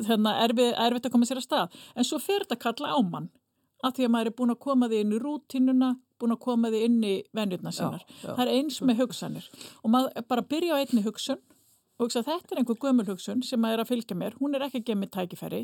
hérna, 0.06 0.32
erfið, 0.46 0.70
erfitt 0.86 1.08
að 1.08 1.12
koma 1.12 1.28
sér 1.28 1.42
að 1.42 1.44
stað, 1.44 1.76
en 1.94 2.08
svo 2.08 2.18
fyrir 2.18 2.46
þetta 2.46 2.62
kalla 2.62 2.94
á 2.96 2.98
mann 3.04 3.28
að 3.84 3.98
því 3.98 4.06
að 4.06 4.14
maður 4.14 4.30
er 4.30 4.36
búin 4.38 4.54
að 4.54 4.62
koma 4.66 4.88
því 4.90 5.02
inn 5.02 5.16
í 5.16 5.20
rútínuna, 5.22 5.90
búin 6.20 6.36
að 6.36 6.42
koma 6.46 6.70
því 6.72 6.84
inn 6.86 7.02
í 7.04 7.16
venjurna 7.36 7.72
sinnar. 7.74 8.06
Já, 8.06 8.16
já. 8.22 8.30
Það 8.30 8.46
er 8.46 8.54
eins 8.54 8.80
með 8.80 9.02
hugsanir 9.02 9.50
og 9.82 9.92
maður 9.92 10.26
bara 10.30 10.46
byrja 10.54 10.78
á 10.78 10.80
einni 10.80 11.04
hugsun 11.04 11.42
og 11.96 12.04
hugsa 12.04 12.22
þetta 12.24 12.52
er 12.52 12.60
einhver 12.60 12.78
gömul 12.80 13.06
hugsun 13.08 13.42
sem 13.44 13.60
maður 13.60 13.80
er 13.80 13.84
að 13.84 13.90
fylgja 13.90 14.16
mér. 14.20 14.34
Hún 14.40 14.56
er 14.56 14.64
ekki 14.66 14.82
að 14.82 14.88
gefa 14.88 15.00
mér 15.00 15.12
tækifæri, 15.14 15.60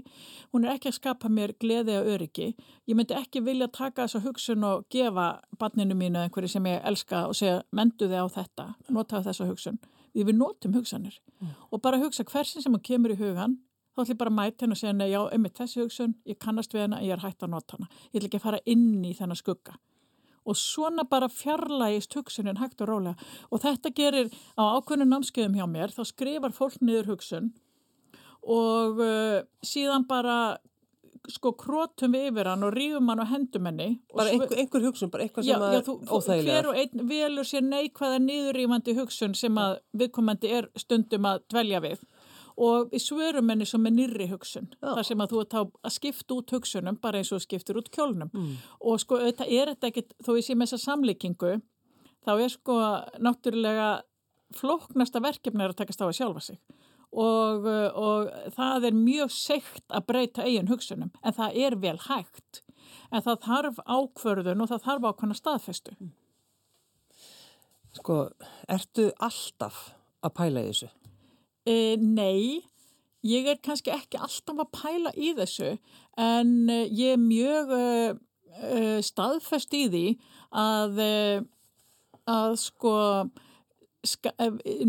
hún 0.53 0.65
er 0.65 0.75
ekki 0.77 0.89
að 0.89 0.97
skapa 0.97 1.31
mér 1.33 1.53
gleði 1.61 1.97
og 2.01 2.09
öryggi. 2.15 2.53
Ég 2.89 2.97
myndi 2.97 3.17
ekki 3.19 3.43
vilja 3.45 3.69
taka 3.69 4.07
þessa 4.07 4.23
hugsun 4.25 4.65
og 4.69 4.87
gefa 4.93 5.27
barninu 5.61 5.97
mínu 5.99 6.23
einhverju 6.23 6.55
sem 6.55 6.71
ég 6.71 6.81
elska 6.89 7.27
og 7.29 7.37
segja 7.37 7.61
mendu 7.73 8.09
þið 8.09 8.25
á 8.25 8.29
þetta, 8.39 8.69
nota 8.89 9.21
þessa 9.27 9.49
hugsun. 9.51 9.81
Við 10.13 10.35
notum 10.37 10.75
hugsanir 10.77 11.21
mm. 11.41 11.53
og 11.73 11.81
bara 11.85 12.01
hugsa 12.01 12.25
hversin 12.29 12.65
sem 12.65 12.73
hún 12.73 12.85
kemur 12.85 13.15
í 13.15 13.21
hugan 13.21 13.61
þá 13.93 14.03
ætlum 14.03 14.13
ég 14.15 14.21
bara 14.21 14.33
að 14.33 14.39
mæta 14.39 14.65
henn 14.65 14.75
og 14.75 14.81
segja, 14.81 15.09
já, 15.11 15.21
einmitt 15.37 15.59
þessi 15.59 15.83
hugsun, 15.83 16.15
ég 16.29 16.39
kannast 16.41 16.75
við 16.75 16.87
henn 16.87 16.97
að 16.97 17.07
ég 17.09 17.17
er 17.17 17.25
hægt 17.25 17.45
að 17.45 17.53
nota 17.53 17.79
hana. 17.79 17.89
Ég 18.11 18.21
ætla 18.21 18.31
ekki 18.31 18.41
að 18.41 18.47
fara 18.47 18.63
inn 18.75 19.05
í 19.05 19.13
þennan 19.19 19.41
skugga. 19.41 19.77
Og 20.43 20.59
svona 20.59 21.05
bara 21.07 21.29
fjarlægist 21.31 22.17
hugsunin 22.19 22.59
hægt 22.59 22.81
og 22.83 22.91
rólega. 22.91 23.29
Og 23.53 23.63
þetta 23.63 23.93
gerir 23.95 24.33
á 24.59 24.63
ákveðinu 24.75 25.11
námskeiðum 25.13 25.61
hjá 25.61 25.67
mér, 25.71 25.95
þá 25.95 26.03
skrifar 26.09 26.57
fólk 26.57 26.81
niður 26.83 27.13
hugsun 27.13 27.53
og 28.43 28.99
uh, 28.99 29.41
síðan 29.63 30.03
bara 30.09 30.59
sko 31.31 31.53
krótum 31.55 32.17
við 32.17 32.33
yfir 32.33 32.49
hann 32.51 32.67
og 32.67 32.73
rífum 32.75 33.11
hann 33.13 33.23
og 33.23 33.29
hendum 33.31 33.69
henni. 33.69 33.89
Bara 34.11 34.33
einhver, 34.33 34.57
einhver 34.59 34.87
hugsun, 34.89 35.11
bara 35.13 35.27
eitthvað 35.27 35.47
sem 35.47 35.55
já, 35.55 35.77
já, 35.77 35.83
þú, 35.87 35.95
að. 36.09 36.49
Hver 36.49 36.69
og 36.73 36.81
einn 36.81 37.05
velur 37.13 37.47
sér 37.47 37.63
neikvæða 37.69 38.19
niðurrífandi 38.25 38.97
hugsun 38.99 39.37
sem 39.39 39.61
að 39.63 39.77
viðkomandi 40.01 40.51
er 40.59 40.69
stundum 40.83 41.29
að 41.31 41.45
dvelja 41.53 41.83
við 41.85 42.03
og 42.57 42.93
við 42.93 43.05
svörum 43.05 43.51
henni 43.53 43.67
svo 43.69 43.81
með 43.83 43.97
nýri 43.99 44.29
hugsun 44.31 44.69
Já. 44.75 44.95
þar 44.95 45.09
sem 45.09 45.25
að 45.25 45.35
þú 45.35 45.43
ert 45.43 45.59
að 45.59 45.95
skipta 45.97 46.37
út 46.37 46.55
hugsunum 46.57 47.01
bara 47.03 47.21
eins 47.21 47.33
og 47.33 47.43
skiptur 47.45 47.81
út 47.81 47.91
kjólnum 47.95 48.31
mm. 48.33 48.55
og 48.81 49.03
sko 49.03 49.21
þetta 49.23 49.49
er 49.49 49.73
þetta 49.73 49.91
ekkit 49.93 50.17
þó 50.21 50.33
ég 50.37 50.47
sé 50.47 50.57
með 50.57 50.73
þessa 50.73 50.91
samlíkingu 50.91 51.53
þá 52.23 52.33
er 52.37 52.55
sko 52.55 52.79
náttúrulega 53.23 53.91
flóknasta 54.57 55.23
verkefni 55.25 55.65
er 55.65 55.73
að 55.73 55.83
takast 55.83 56.05
á 56.05 56.07
að 56.07 56.17
sjálfa 56.21 56.45
sig 56.49 56.61
og, 57.13 57.67
og 57.69 58.33
það 58.57 58.89
er 58.89 58.97
mjög 58.97 59.33
segt 59.35 59.85
að 59.93 60.07
breyta 60.09 60.47
eigin 60.49 60.71
hugsunum 60.71 61.13
en 61.23 61.37
það 61.37 61.63
er 61.67 61.79
vel 61.81 61.99
hægt 62.09 62.63
en 63.13 63.25
það 63.25 63.47
þarf 63.47 63.81
ákvörðun 63.85 64.65
og 64.65 64.73
það 64.73 64.85
þarf 64.89 65.09
ákvörðuna 65.09 65.39
staðfestu 65.39 65.97
Sko, 67.93 68.15
ertu 68.73 69.11
alltaf 69.21 69.91
að 70.25 70.35
pæla 70.39 70.63
í 70.65 70.71
þessu? 70.71 70.87
E, 71.69 71.97
nei, 71.97 72.63
ég 73.23 73.47
er 73.47 73.61
kannski 73.63 73.93
ekki 73.95 74.19
alltaf 74.19 74.65
að 74.65 74.73
pæla 74.75 75.13
í 75.15 75.31
þessu 75.39 75.77
en 76.19 76.53
eh, 76.73 76.89
ég 76.91 77.15
er 77.15 77.23
mjög 77.23 77.71
uh, 77.77 78.99
staðfest 79.05 79.73
í 79.79 79.87
því 79.93 80.07
að, 80.59 80.99
að 82.29 82.57
sko 82.61 82.97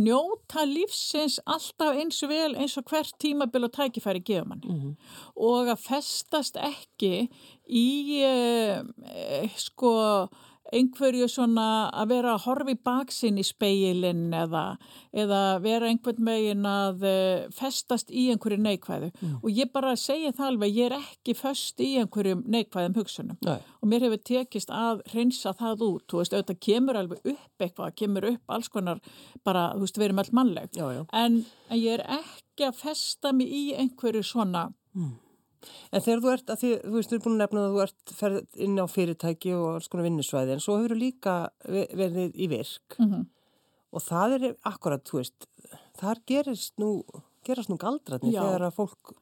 njóta 0.01 0.65
lífsins 0.65 1.37
alltaf 1.45 1.99
eins 2.01 2.17
og 2.25 2.31
vel 2.33 2.55
eins 2.57 2.75
og 2.81 2.89
hvert 2.89 3.13
tímabil 3.21 3.67
og 3.67 3.73
tækifæri 3.75 4.23
gefa 4.25 4.47
manni 4.49 4.67
mm 4.73 4.79
-hmm. 4.81 4.95
og 5.35 5.69
að 5.69 5.83
festast 5.85 6.57
ekki 6.57 7.29
í 7.69 7.89
uh, 8.25 8.81
sko 9.55 9.93
einhverju 10.77 11.27
svona 11.31 11.67
að 11.93 12.11
vera 12.13 12.33
að 12.33 12.43
horfi 12.47 12.75
baksinn 12.85 13.39
í 13.41 13.45
speilin 13.45 14.33
eða, 14.35 14.63
eða 15.23 15.41
vera 15.63 15.89
einhvern 15.89 16.23
megin 16.25 16.67
að 16.67 17.05
eh, 17.09 17.45
festast 17.53 18.11
í 18.11 18.27
einhverju 18.33 18.59
neikvæðu 18.63 19.09
mm. 19.13 19.35
og 19.41 19.49
ég 19.53 19.71
bara 19.73 19.95
segja 19.99 20.33
það 20.35 20.49
alveg, 20.51 20.77
ég 20.77 20.89
er 20.89 20.97
ekki 20.99 21.37
föst 21.37 21.83
í 21.83 21.89
einhverjum 22.01 22.43
neikvæðum 22.55 22.97
hugsunum 22.99 23.39
Nei. 23.45 23.57
og 23.81 23.91
mér 23.91 24.07
hefur 24.07 24.23
tekist 24.31 24.73
að 24.73 25.03
reynsa 25.13 25.55
það 25.59 25.85
út, 25.89 26.05
þú 26.11 26.21
veist, 26.21 26.37
auðvitað 26.37 26.61
kemur 26.67 27.01
alveg 27.01 27.33
upp 27.33 27.67
eitthvað, 27.67 27.97
kemur 28.03 28.29
upp 28.33 28.57
alls 28.57 28.71
konar 28.73 29.03
bara, 29.45 29.69
þú 29.75 29.87
veist, 29.87 29.99
við 29.99 30.09
erum 30.09 30.23
allt 30.23 30.37
mannleg 30.39 30.79
já, 30.79 30.87
já. 30.97 31.03
En, 31.23 31.43
en 31.69 31.81
ég 31.81 31.99
er 31.99 32.07
ekki 32.19 32.69
að 32.69 32.79
festa 32.81 33.33
mig 33.35 33.53
í 33.53 33.65
einhverju 33.77 34.25
svona 34.33 34.67
mm. 34.95 35.13
En 35.91 36.03
þegar 36.03 36.23
þú 36.23 36.31
ert, 36.33 36.53
því, 36.61 36.71
þú 36.83 36.95
veist, 36.97 37.11
þú 37.11 37.17
er 37.17 37.23
búin 37.25 37.35
að 37.35 37.43
nefna 37.43 37.63
að 37.63 37.73
þú 37.73 37.83
ert 37.85 38.15
ferð 38.19 38.61
inn 38.65 38.79
á 38.81 38.85
fyrirtæki 38.89 39.53
og 39.57 39.67
alls 39.73 39.89
konar 39.91 40.07
vinnusvæði 40.07 40.55
en 40.55 40.63
svo 40.63 40.77
hefur 40.79 40.95
þú 40.95 40.99
líka 40.99 41.35
verið 41.63 42.33
í 42.35 42.49
virk 42.51 42.97
mm 42.99 43.09
-hmm. 43.09 43.25
og 43.91 44.01
það 44.01 44.37
er 44.37 44.55
akkurat, 44.63 45.03
þú 45.03 45.17
veist, 45.21 45.47
þar 45.99 46.17
gerist 46.25 46.73
nú, 46.77 47.03
gerast 47.43 47.69
nú 47.69 47.77
galdratni 47.77 48.31
þegar 48.31 48.67
að 48.67 48.77
fólk 48.79 49.13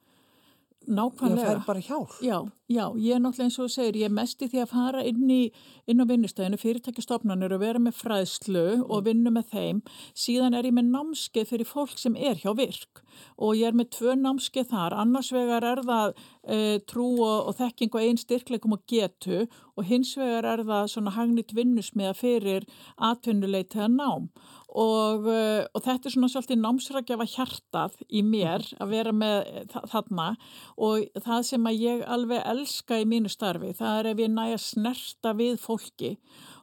Nákvæmlega. 0.86 1.46
Það 1.46 1.54
er 1.54 1.62
bara 1.66 1.82
hjálp. 1.86 2.14
Já, 2.22 2.38
já, 2.68 2.84
ég 2.98 3.14
er 3.14 3.20
náttúrulega 3.22 3.46
eins 3.46 3.58
og 3.62 3.70
segir, 3.70 3.98
ég 4.00 4.08
er 4.08 4.14
mest 4.14 4.42
í 4.42 4.48
því 4.50 4.62
að 4.62 4.72
fara 4.72 5.04
inn, 5.06 5.30
í, 5.30 5.42
inn 5.86 6.02
á 6.02 6.04
vinnustæðinu, 6.10 6.58
fyrirtækjastofnanir 6.62 7.54
og 7.54 7.62
vera 7.62 7.82
með 7.82 7.98
fræðslu 8.00 8.64
mm. 8.78 8.84
og 8.88 9.04
vinna 9.06 9.32
með 9.34 9.52
þeim. 9.52 9.82
Síðan 10.24 10.58
er 10.58 10.68
ég 10.68 10.76
með 10.76 10.90
námskeið 10.90 11.50
fyrir 11.52 11.70
fólk 11.70 11.94
sem 12.00 12.18
er 12.18 12.40
hjá 12.42 12.50
virk 12.58 13.04
og 13.36 13.56
ég 13.58 13.68
er 13.68 13.76
með 13.76 13.90
tvö 13.98 14.16
námskeið 14.18 14.70
þar, 14.72 14.96
annars 15.02 15.32
vegar 15.34 15.66
er 15.68 15.82
það 15.86 16.14
e, 16.48 16.58
trú 16.88 17.08
og, 17.20 17.50
og 17.50 17.56
þekking 17.58 17.92
og 17.92 18.06
einn 18.06 18.20
styrkleikum 18.20 18.76
og 18.78 18.86
getu 18.88 19.44
og 19.76 19.86
hins 19.88 20.14
vegar 20.18 20.46
er 20.48 20.64
það 20.68 20.90
svona 20.92 21.14
hagnit 21.16 21.54
vinnusmiða 21.56 22.12
fyrir 22.18 22.66
atvinnuleitiða 23.00 23.88
nám. 23.92 24.28
Og, 24.72 25.26
e, 25.28 25.66
og 25.68 25.84
þetta 25.84 26.08
er 26.08 26.14
svona 26.14 26.30
svolítið 26.32 26.60
námsrækjafa 26.62 27.26
hjartað 27.28 27.98
í 28.08 28.22
mér 28.24 28.64
að 28.80 28.94
vera 28.94 29.12
með 29.12 29.74
þarna. 29.92 30.28
Og 30.80 31.04
það 31.20 31.44
sem 31.50 31.68
að 31.68 31.82
ég 31.84 32.06
alveg 32.08 32.46
elska 32.54 33.02
í 33.02 33.08
mínu 33.08 33.32
starfi, 33.32 33.74
það 33.76 33.98
er 33.98 34.10
ef 34.12 34.24
ég 34.24 34.32
næja 34.32 34.62
snerta 34.64 35.36
við 35.36 35.60
fólki 35.60 36.16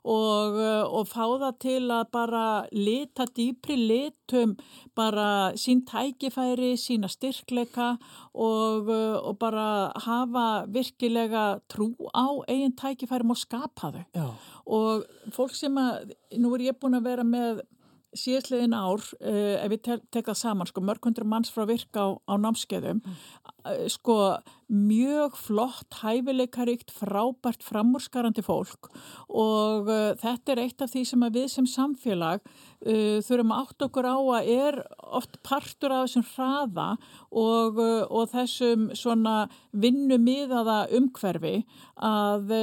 og, 0.04 0.60
eh, 0.60 0.84
og 0.84 1.08
fá 1.08 1.26
það 1.26 1.60
til 1.60 1.82
að 1.92 2.12
bara 2.12 2.44
lita 2.72 3.26
dýpri 3.26 3.78
litum 3.78 4.56
bara 4.96 5.52
sín 5.60 5.84
tækifæri, 5.88 6.74
sína 6.80 7.10
styrkleika 7.12 7.98
og, 8.34 8.90
eh, 8.90 9.18
og 9.18 9.40
bara 9.40 9.92
hafa 9.96 10.66
virkilega 10.68 11.62
trú 11.70 11.96
á 12.14 12.28
eigin 12.48 12.76
tækifærum 12.76 13.32
og 13.32 13.38
skapa 13.38 13.92
þau. 13.92 14.06
Já. 14.16 14.30
Og 14.68 15.04
fólk 15.32 15.56
sem 15.56 15.76
að, 15.76 16.14
nú 16.38 16.54
er 16.56 16.72
ég 16.72 16.80
búin 16.80 16.96
að 16.96 17.04
vera 17.04 17.24
með 17.24 17.62
síðastliðin 18.18 18.74
ár, 18.74 19.04
uh, 19.22 19.56
ef 19.62 19.70
við 19.74 19.82
te 19.86 19.98
tekað 20.16 20.40
saman, 20.40 20.70
sko, 20.70 20.82
mörg 20.82 21.06
hundru 21.06 21.28
manns 21.30 21.52
frá 21.54 21.66
virka 21.70 22.02
á, 22.02 22.10
á 22.26 22.34
námskeiðum, 22.42 23.02
mm. 23.04 23.20
uh, 23.66 23.84
sko, 23.92 24.16
mjög 24.69 25.36
flott, 25.38 25.99
hæfileikaríkt, 26.03 26.93
frábært, 26.93 27.65
framúrskarandi 27.65 28.43
fólk. 28.45 28.91
Og 29.27 29.89
uh, 29.89 30.13
þetta 30.21 30.53
er 30.53 30.63
eitt 30.65 30.86
af 30.86 30.93
því 30.93 31.03
sem 31.10 31.27
við 31.29 31.47
sem 31.55 31.69
samfélag 31.69 32.45
þurfum 32.79 33.49
átt 33.51 33.84
okkur 33.84 34.05
á 34.08 34.15
að 34.39 34.49
er 34.53 34.77
oft 35.03 35.34
partur 35.43 35.91
af 35.91 36.05
þessum 36.05 36.23
hraða 36.29 36.86
og, 37.27 37.75
og 38.08 38.29
þessum 38.32 38.86
svona 38.95 39.49
vinnumiðaða 39.75 40.86
umhverfi 40.95 41.58
að 41.99 42.53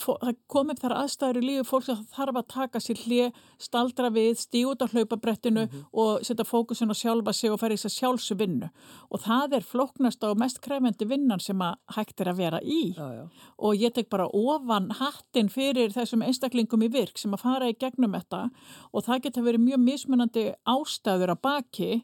það 0.00 0.36
komið 0.50 0.80
þar 0.82 0.94
aðstæður 1.02 1.40
í 1.40 1.46
lífi 1.46 1.66
fólks 1.68 1.90
að 1.92 2.04
þarf 2.14 2.38
að 2.40 2.48
taka 2.52 2.80
sér 2.82 3.00
hlið, 3.02 3.40
staldra 3.62 4.10
við, 4.12 4.36
stíg 4.40 4.68
út 4.70 4.82
á 4.82 4.86
hlaupabrettinu 4.92 5.64
mm 5.64 5.68
-hmm. 5.68 5.84
og 5.92 6.24
setja 6.26 6.44
fókusin 6.44 6.90
á 6.90 6.96
sjálfa 6.96 7.32
sig 7.32 7.50
og 7.50 7.60
færi 7.60 7.76
þess 7.76 7.88
að 7.90 7.98
sjálfsu 7.98 8.34
vinnu 8.38 8.68
og 9.10 9.20
það 9.20 9.56
er 9.56 9.62
floknast 9.62 10.24
og 10.24 10.38
mest 10.38 10.60
krefendi 10.60 11.04
vinnan 11.04 11.40
sem 11.40 11.58
að 11.58 11.74
hægt 11.96 12.20
er 12.20 12.28
að 12.28 12.36
vera 12.36 12.60
í 12.62 12.94
já, 12.96 13.08
já. 13.18 13.28
og 13.58 13.74
ég 13.74 13.92
tek 13.92 14.08
bara 14.08 14.26
ofan 14.26 14.90
hattin 14.90 15.48
fyrir 15.48 15.90
þessum 15.92 16.22
einstaklingum 16.22 16.82
í 16.82 16.88
virk 16.88 17.18
sem 17.18 17.32
að 17.34 17.40
fara 17.40 17.68
í 17.68 17.78
gegnum 17.78 18.12
þetta 18.12 18.50
og 18.92 19.04
það 19.04 19.22
geta 19.22 19.40
verið 19.40 19.60
mjög 19.60 19.80
mismunandi 19.80 20.54
ástæður 20.66 21.30
að 21.30 21.42
baki 21.42 22.02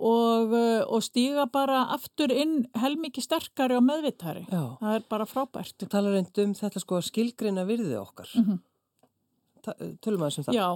og, 0.00 0.54
eh, 0.56 0.82
og 0.88 1.04
stíga 1.04 1.46
bara 1.52 1.84
aftur 1.94 2.32
inn 2.32 2.64
helmikið 2.80 3.26
sterkari 3.26 3.76
og 3.76 3.84
meðvittari. 3.86 4.46
Já. 4.48 4.64
Það 4.80 4.96
er 4.96 5.06
bara 5.12 5.28
frábært. 5.28 5.76
Þú 5.76 5.90
talar 5.92 6.16
reynd 6.16 6.42
um 6.44 6.56
þetta 6.56 6.82
sko 6.82 7.00
skilgreina 7.04 7.66
virði 7.68 7.96
okkar. 8.00 8.30
Mm 8.34 8.44
-hmm. 8.44 8.58
Tölum 10.04 10.24
aðeins 10.24 10.40
um 10.40 10.46
það. 10.48 10.58
Já, 10.58 10.68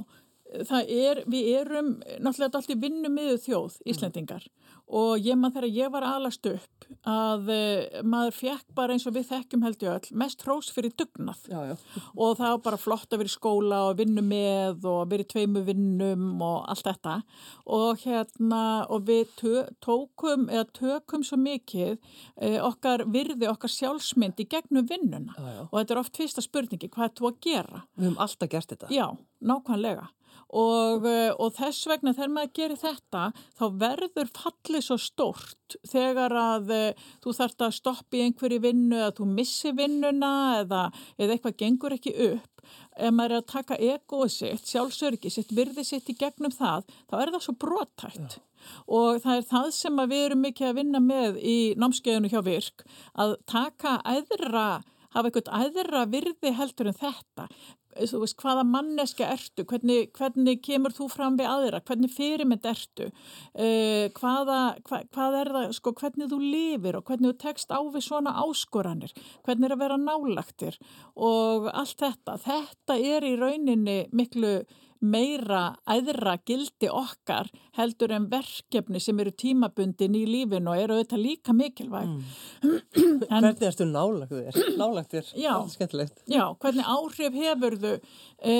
það 0.68 0.92
er, 0.94 1.22
við 1.30 1.50
erum 1.60 1.90
náttúrulega 2.22 2.60
allt 2.60 2.72
í 2.72 2.78
vinnu 2.80 3.10
miðu 3.12 3.38
þjóð, 3.44 3.78
Íslendingar 3.90 4.44
mm. 4.46 4.74
og 5.00 5.24
ég 5.24 5.38
maður 5.38 5.54
þegar 5.58 5.78
ég 5.78 5.92
var 5.94 6.06
alast 6.08 6.48
upp 6.50 6.88
að 7.08 7.50
uh, 7.52 8.02
maður 8.06 8.36
fekk 8.38 8.74
bara 8.76 8.94
eins 8.94 9.06
og 9.08 9.16
við 9.16 9.28
þekkjum 9.32 9.64
held 9.66 9.84
ég 9.84 9.94
öll 9.94 10.18
mest 10.22 10.44
hrós 10.46 10.70
fyrir 10.74 10.94
dugnað 10.98 11.42
já, 11.50 11.58
já. 11.72 11.74
og 12.14 12.36
það 12.38 12.54
var 12.54 12.62
bara 12.68 12.80
flott 12.80 13.12
að 13.12 13.24
vera 13.24 13.32
í 13.32 13.34
skóla 13.34 13.80
og 13.90 13.98
vinnu 14.00 14.24
með 14.24 14.88
og 14.90 15.02
vera 15.12 15.26
í 15.26 15.30
tveimu 15.34 15.64
vinnum 15.66 16.26
og 16.44 16.68
allt 16.72 16.88
þetta 16.88 17.16
og 17.78 18.04
hérna 18.04 18.64
og 18.92 19.08
við 19.08 19.44
tókum 19.84 20.48
eða 20.52 20.68
tökum 20.76 21.24
svo 21.26 21.40
mikið 21.40 21.96
uh, 21.96 22.60
okkar 22.70 23.06
virði, 23.10 23.48
okkar 23.50 23.72
sjálfsmynd 23.72 24.40
í 24.40 24.48
gegnum 24.50 24.88
vinnuna 24.88 25.36
já, 25.36 25.64
og 25.68 25.78
þetta 25.78 25.96
er 25.96 26.02
oft 26.02 26.20
fyrsta 26.20 26.44
spurningi, 26.44 26.90
hvað 26.92 27.08
er 27.08 27.16
þú 27.18 27.30
að 27.30 27.40
gera? 27.44 27.84
Við 27.96 28.08
höfum 28.08 28.20
alltaf 28.24 28.50
gert 28.52 28.74
þetta. 28.74 28.90
Já, 28.92 29.06
nákvæmlega 29.44 30.08
og, 30.54 31.06
eh, 31.08 31.32
og 31.34 31.52
þess 31.56 31.88
vegna 31.90 32.14
þegar 32.14 32.32
maður 32.34 32.54
gerir 32.58 32.80
þetta 32.80 33.24
þá 33.58 33.64
verður 33.82 34.30
fallið 34.36 34.86
svo 34.86 34.98
stort 35.02 35.76
þegar 35.90 36.34
að 36.38 36.72
eh, 36.74 37.04
þú 37.24 37.34
þarfst 37.40 37.66
að 37.66 37.76
stoppa 37.80 38.18
í 38.18 38.24
einhverju 38.28 38.60
vinnu 38.62 39.00
eða 39.00 39.16
þú 39.18 39.28
missi 39.34 39.74
vinnuna 39.74 40.32
eða, 40.62 40.86
eða 41.18 41.36
eitthvað 41.36 41.58
gengur 41.64 41.96
ekki 41.98 42.14
upp. 42.30 42.50
Ef 42.94 43.12
maður 43.12 43.34
er 43.34 43.42
að 43.42 43.50
taka 43.50 43.76
egoið 43.82 44.32
sitt, 44.32 44.70
sjálfsörgi 44.70 45.30
sitt, 45.32 45.50
virði 45.52 45.84
sitt 45.84 46.08
í 46.08 46.16
gegnum 46.16 46.54
það 46.54 46.86
þá 47.10 47.16
er 47.18 47.32
það 47.34 47.44
svo 47.44 47.54
brotætt 47.60 48.36
Já. 48.38 48.40
og 48.86 49.20
það 49.24 49.40
er 49.40 49.46
það 49.50 49.68
sem 49.76 50.00
við 50.00 50.22
erum 50.22 50.44
mikið 50.46 50.70
að 50.70 50.78
vinna 50.78 51.02
með 51.04 51.40
í 51.42 51.58
námskeiðinu 51.76 52.30
hjá 52.32 52.40
virk 52.46 52.86
að 53.12 53.36
taka 53.50 53.98
æðra 54.06 54.68
hafa 55.14 55.30
eitthvað 55.30 55.68
æðra 55.68 56.04
virði 56.10 56.54
heldur 56.58 56.90
en 56.90 56.98
þetta 56.98 57.48
þú 57.96 58.20
veist, 58.22 58.36
hvaða 58.42 58.64
manneska 58.68 59.28
ertu, 59.34 59.64
hvernig, 59.70 60.10
hvernig 60.18 60.62
kemur 60.64 60.94
þú 60.94 61.08
fram 61.12 61.38
við 61.38 61.50
aðra, 61.50 61.82
hvernig 61.86 62.12
fyrirmynd 62.14 62.68
ertu, 62.70 63.10
uh, 63.10 64.06
hvaða, 64.18 64.60
hva, 64.88 65.02
hvað 65.14 65.38
er 65.40 65.52
það, 65.56 65.74
sko, 65.78 65.94
hvernig 66.00 66.32
þú 66.32 66.40
lifir 66.42 66.98
og 66.98 67.06
hvernig 67.08 67.32
þú 67.32 67.40
tekst 67.44 67.74
á 67.74 67.80
við 67.82 68.06
svona 68.08 68.36
áskoranir, 68.44 69.14
hvernig 69.46 69.68
er 69.68 69.76
að 69.76 69.84
vera 69.84 70.00
nálagtir 70.00 70.80
og 71.14 71.70
allt 71.72 72.00
þetta. 72.00 72.38
Þetta 72.44 72.98
er 72.98 73.28
í 73.28 73.36
rauninni 73.40 73.98
miklu 74.14 74.56
meira 75.04 75.62
æðra 75.90 76.36
gildi 76.46 76.88
okkar 76.90 77.50
heldur 77.76 78.14
en 78.16 78.28
verkefni 78.32 79.02
sem 79.02 79.20
eru 79.22 79.32
tímabundin 79.36 80.16
í 80.18 80.24
lífin 80.28 80.70
og 80.70 80.80
eru 80.80 80.98
auðvitað 80.98 81.22
líka 81.24 81.54
mikilvæg. 81.56 82.08
Mm. 82.08 82.80
hvernig 83.28 83.68
erstu? 83.68 83.86
Nálagtir, 83.90 85.28
já, 85.36 85.52
þetta 85.52 85.60
er 85.60 85.70
skemmtilegt. 85.76 86.24
Já, 86.30 86.44
hvernig 86.64 86.90
áhrif 86.96 87.38
hefur 87.44 87.78
þau 87.84 87.94
e, 87.94 88.56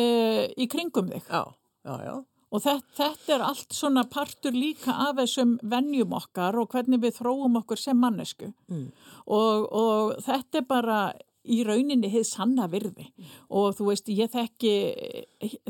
í 0.55 0.69
kringum 0.71 1.11
þig? 1.15 1.27
Já, 1.31 1.45
já, 1.89 1.99
já. 2.11 2.15
Og 2.55 2.63
þetta, 2.63 2.95
þetta 2.95 3.35
er 3.35 3.43
allt 3.49 3.75
svona 3.75 4.05
partur 4.07 4.55
líka 4.55 4.95
af 5.09 5.17
þessum 5.19 5.57
vennjum 5.67 6.13
okkar 6.15 6.55
og 6.61 6.71
hvernig 6.71 7.01
við 7.03 7.17
þróum 7.17 7.59
okkur 7.65 7.81
sem 7.81 7.99
mannesku. 7.99 8.53
Mm. 8.71 8.91
Og, 9.27 9.65
og 9.75 10.13
þetta 10.23 10.61
er 10.61 10.69
bara 10.69 10.99
í 11.45 11.61
rauninni 11.67 12.11
hefði 12.13 12.31
sanna 12.31 12.69
virði. 12.73 13.11
Mm. 13.11 13.31
og 13.61 13.77
þú 13.79 13.91
veist, 13.91 14.09
ég 14.09 14.33
þekki, 14.33 14.75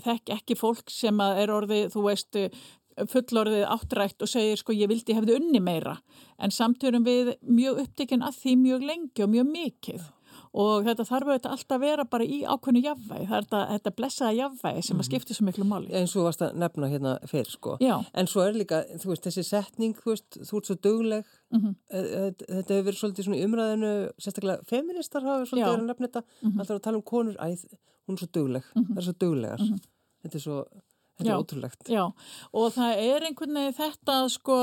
þekki 0.04 0.38
ekki 0.38 0.58
fólk 0.58 0.90
sem 0.92 1.20
er 1.26 1.52
orðið, 1.52 1.90
þú 1.94 2.06
veist, 2.08 2.40
fullorðið 3.10 3.64
áttrætt 3.74 4.22
og 4.22 4.30
segir 4.30 4.60
sko 4.60 4.74
ég 4.76 4.90
vildi 4.90 5.16
hefði 5.16 5.38
unni 5.40 5.60
meira. 5.62 5.96
En 6.38 6.54
samtörum 6.54 7.06
við 7.06 7.34
mjög 7.42 7.84
upptekinn 7.86 8.22
að 8.22 8.38
því 8.42 8.58
mjög 8.60 8.84
lengi 8.90 9.24
og 9.24 9.32
mjög 9.34 9.50
mikið 9.50 10.04
og 10.54 10.84
þetta 10.86 11.04
þarf 11.08 11.30
auðvitað 11.30 11.54
alltaf 11.56 11.74
að 11.74 11.82
vera 11.82 12.04
bara 12.06 12.26
í 12.26 12.36
ákveðinu 12.46 12.82
jafnvægi, 12.84 13.26
það 13.26 13.36
er 13.38 13.46
þetta, 13.46 13.62
þetta 13.72 13.92
blessaða 13.98 14.34
jafnvægi 14.38 14.84
sem 14.86 14.94
að 14.94 15.00
mhm. 15.00 15.08
skipta 15.08 15.34
svo 15.34 15.46
miklu 15.48 15.66
máli. 15.66 15.90
En 15.98 16.10
svo 16.10 16.26
varst 16.28 16.44
að 16.46 16.60
nefna 16.62 16.90
hérna 16.92 17.14
fyrr 17.30 17.50
sko, 17.50 17.74
Já. 17.82 17.94
en 18.14 18.30
svo 18.30 18.44
er 18.44 18.58
líka, 18.60 18.84
veist, 19.02 19.26
þessi 19.26 19.44
setning, 19.48 19.96
þú 19.98 20.12
veist, 20.12 20.38
þú 20.38 20.60
ert 20.60 20.70
svo 20.70 20.78
dögleg, 20.86 21.34
mm 21.50 21.60
-hmm. 21.60 21.74
þetta 22.44 22.74
hefur 22.74 22.86
verið 22.88 23.00
svolítið 23.00 23.24
svona 23.24 23.42
umræðinu, 23.48 23.92
sérstaklega 24.18 24.64
feministar 24.70 25.22
hafa 25.22 25.44
svolítið 25.44 25.70
verið 25.70 25.82
að 25.82 25.90
nefna 25.90 26.06
þetta, 26.06 26.22
mm 26.22 26.50
-hmm. 26.50 26.60
alltaf 26.60 26.76
að 26.76 26.84
tala 26.86 26.96
um 26.96 27.02
konur, 27.02 27.36
æð, 27.36 27.64
hún 28.06 28.14
er 28.14 28.18
svo 28.18 28.28
dögleg, 28.34 28.64
mm 28.74 28.82
-hmm. 28.82 28.94
það 28.94 28.98
er 28.98 29.04
svo 29.04 29.16
döglegar, 29.20 29.60
mhm. 29.60 29.78
þetta 30.22 30.36
er 30.36 30.40
svo... 30.40 30.66
Þetta 31.14 31.30
já, 31.30 31.34
er 31.34 31.42
ótrúlegt. 31.42 31.88
Já, 31.90 32.04
og 32.58 32.70
það 32.74 33.00
er 33.06 33.26
einhvern 33.28 33.58
veginn 33.60 33.76
þetta 33.76 34.16
sko, 34.34 34.60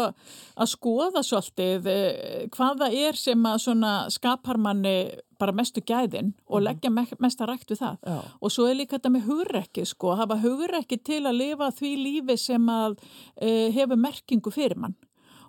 að 0.59 0.71
skoða 0.71 1.21
svolítið 1.23 1.91
eh, 1.91 2.47
hvaða 2.51 2.89
er 2.91 3.19
sem 3.19 3.45
að 3.47 3.67
skapar 4.11 4.59
manni 4.59 4.95
bara 5.41 5.55
mestu 5.55 5.81
gæðin 5.81 6.33
og 6.45 6.59
mhm. 6.59 6.65
leggja 6.67 6.91
me 6.93 7.05
mest 7.23 7.41
að 7.41 7.53
rækt 7.53 7.71
við 7.73 7.81
það. 7.85 8.01
Já. 8.05 8.17
Og 8.41 8.53
svo 8.53 8.67
er 8.67 8.77
líka 8.81 8.97
þetta 8.97 9.13
með 9.15 9.29
hugrekki, 9.29 9.85
sko, 9.89 10.11
að 10.13 10.25
hafa 10.25 10.41
hugrekki 10.43 10.99
til 10.99 11.21
að 11.23 11.39
lifa 11.39 11.71
því 11.77 11.93
lífi 12.01 12.37
sem 12.41 12.67
að 12.73 12.99
e, 13.39 13.71
hefur 13.77 14.03
merkingu 14.03 14.53
fyrir 14.53 14.83
mann 14.83 14.99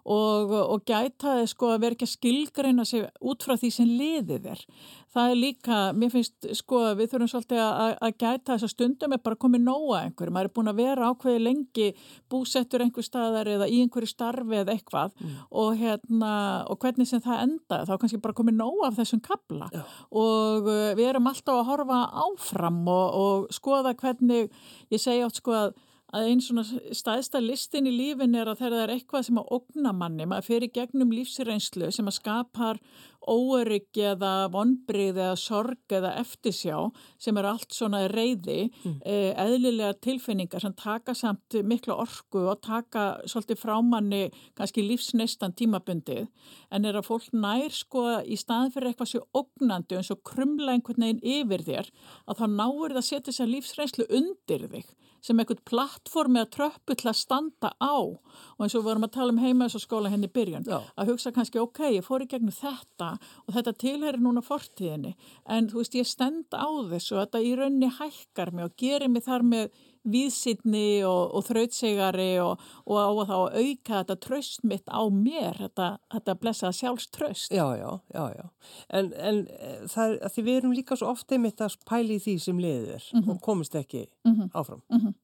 og, 0.02 0.50
og 0.50 0.82
gæta 0.88 1.36
þið 1.38 1.48
sko 1.52 1.70
að 1.70 1.84
vera 1.84 1.96
ekki 1.96 2.08
að 2.08 2.12
skilgreina 2.16 2.84
sig 2.88 3.04
út 3.22 3.44
frá 3.46 3.54
því 3.58 3.70
sem 3.70 3.90
liðið 4.00 4.48
er. 4.52 4.64
Það 5.12 5.30
er 5.30 5.36
líka, 5.36 5.78
mér 5.92 6.10
finnst 6.14 6.46
sko 6.56 6.78
að 6.88 7.02
við 7.02 7.10
þurfum 7.12 7.30
svolítið 7.30 7.60
að, 7.60 7.90
að 8.00 8.14
gæta 8.16 8.54
þess 8.54 8.66
að 8.66 8.72
stundum 8.72 9.14
er 9.14 9.20
bara 9.22 9.38
komið 9.44 9.64
nóga 9.66 9.98
einhverju. 10.06 10.32
Maður 10.32 10.48
er 10.48 10.54
búin 10.56 10.72
að 10.72 10.80
vera 10.80 11.10
ákveði 11.12 11.42
lengi 11.44 11.88
búsettur 12.32 12.84
einhver 12.84 13.06
staðar 13.06 13.52
eða 13.52 13.68
í 13.68 13.82
einhverju 13.84 14.10
starfi 14.10 14.58
eða 14.62 14.74
eitthvað 14.74 15.12
mm. 15.20 15.36
og, 15.62 15.70
hérna, 15.82 16.32
og 16.72 16.80
hvernig 16.82 17.10
sem 17.12 17.22
það 17.22 17.44
enda 17.44 17.82
þá 17.86 17.94
kannski 17.94 18.22
bara 18.24 18.38
komið 18.40 18.58
nóga 18.58 18.88
af 18.88 18.98
þessum 18.98 19.22
kabla 19.22 19.68
Já. 19.74 19.84
og 20.24 20.68
uh, 20.72 20.90
við 20.98 21.12
erum 21.12 21.28
alltaf 21.30 21.60
að 21.60 21.68
horfa 21.68 22.02
áfram 22.24 22.82
og, 22.88 23.22
og 23.22 23.54
skoða 23.54 23.94
hvernig, 24.00 24.48
ég 24.90 25.02
segja 25.02 25.28
átt 25.28 25.42
sko 25.42 25.58
að 25.60 25.74
að 26.12 26.28
einn 26.28 26.42
svona 26.44 26.64
staðsta 26.92 27.40
listin 27.40 27.88
í 27.88 27.94
lífin 27.94 28.36
er 28.36 28.50
að 28.52 28.60
það 28.64 28.78
er 28.82 28.92
eitthvað 28.96 29.26
sem 29.28 29.40
að 29.40 29.54
ogna 29.56 29.94
manni, 29.96 30.26
maður 30.28 30.48
fer 30.50 30.66
í 30.66 30.72
gegnum 30.74 31.14
lífsreynslu 31.14 31.88
sem 31.94 32.10
að 32.10 32.18
skapar 32.18 32.80
óöryggi 33.22 34.02
eða 34.12 34.48
vonbrið 34.52 35.20
eða 35.20 35.36
sorg 35.38 35.94
eða 35.94 36.14
eftirsjá 36.20 36.78
sem 37.22 37.38
er 37.38 37.48
allt 37.48 37.74
svona 37.74 38.02
reyði, 38.10 38.66
mm. 38.82 38.96
eh, 39.06 39.30
eðlilega 39.38 39.94
tilfinningar 40.02 40.64
sem 40.64 40.74
taka 40.78 41.14
samt 41.16 41.56
mikla 41.64 41.96
orku 42.02 42.44
og 42.50 42.60
taka 42.66 43.22
svolítið 43.30 43.62
frámanni 43.62 44.22
kannski 44.58 44.84
lífsneistan 44.86 45.54
tímabundið 45.58 46.26
en 46.72 46.88
er 46.88 46.98
að 46.98 47.08
fólk 47.08 47.30
nær 47.32 47.70
sko 47.72 48.04
í 48.26 48.38
staðin 48.40 48.74
fyrir 48.74 48.90
eitthvað 48.90 49.12
sér 49.14 49.28
ógnandi 49.38 50.00
eins 50.00 50.12
og 50.14 50.24
krumla 50.26 50.74
einhvern 50.74 51.06
veginn 51.06 51.22
yfir 51.22 51.66
þér 51.68 51.92
að 52.26 52.42
þá 52.42 52.46
náur 52.58 52.90
það 52.90 53.00
að 53.00 53.08
setja 53.08 53.28
þessa 53.30 53.50
lífsreynslu 53.54 54.10
undir 54.10 54.68
þig 54.74 54.92
sem 55.22 55.38
eitthvað 55.38 55.62
plattformi 55.70 56.42
að 56.42 56.50
tröppu 56.56 56.96
til 56.98 57.10
að 57.12 57.18
standa 57.20 57.72
á 57.78 57.94
og 57.94 58.64
eins 58.64 58.74
og 58.74 58.82
við 58.82 58.88
vorum 58.88 59.06
að 59.06 59.14
tala 59.16 59.34
um 59.34 59.40
heima 59.42 59.68
þessu 59.68 59.84
skóla 59.84 60.10
henni 60.12 60.26
hérna 60.26 60.36
byrjun 60.38 60.68
Já. 60.68 60.78
að 60.98 61.12
hugsa 61.12 61.32
kannski 61.34 61.62
ok, 61.62 61.80
ég 61.98 62.06
fór 62.06 62.24
í 62.24 62.28
gegnum 62.30 62.54
þetta 62.56 63.12
og 63.46 63.56
þetta 63.56 63.76
tilherir 63.84 64.22
núna 64.22 64.42
fortíðinni 64.44 65.14
en 65.46 65.70
þú 65.70 65.82
veist 65.82 65.98
ég 65.98 66.10
stend 66.10 66.50
á 66.54 66.68
þessu 66.90 67.16
og 67.16 67.24
þetta 67.24 67.44
í 67.46 67.54
raunni 67.58 67.92
hækkar 68.00 68.52
mig 68.52 68.68
og 68.68 68.76
gerir 68.82 69.12
mig 69.12 69.26
þar 69.28 69.46
með 69.46 69.82
víðsýtni 70.08 71.02
og, 71.06 71.34
og 71.36 71.44
þrautsegari 71.46 72.30
og, 72.42 72.62
og 72.86 73.00
að 73.02 73.20
þá 73.30 73.36
auka 73.38 74.00
þetta 74.00 74.16
tröst 74.26 74.64
mitt 74.66 74.88
á 74.90 75.02
mér, 75.14 75.58
þetta, 75.60 75.88
þetta 76.14 76.36
blessa 76.42 76.72
sjálfströst. 76.76 77.54
Já, 77.54 77.66
já, 77.78 77.90
já, 78.14 78.24
já. 78.36 78.46
En, 78.90 79.12
en 79.14 79.42
eh, 79.58 79.82
það 79.92 80.16
að 80.18 80.36
því 80.36 80.46
við 80.48 80.60
erum 80.60 80.76
líka 80.76 80.98
svo 80.98 81.12
ofta 81.12 81.36
einmitt 81.36 81.62
að 81.62 81.78
pæli 81.88 82.18
því 82.22 82.38
sem 82.42 82.62
liður 82.62 83.02
mm 83.12 83.20
-hmm. 83.20 83.30
og 83.30 83.42
komist 83.42 83.74
ekki 83.78 84.06
mm 84.24 84.34
-hmm. 84.34 84.50
áfram. 84.52 84.82
Mm 84.90 85.00
-hmm. 85.00 85.14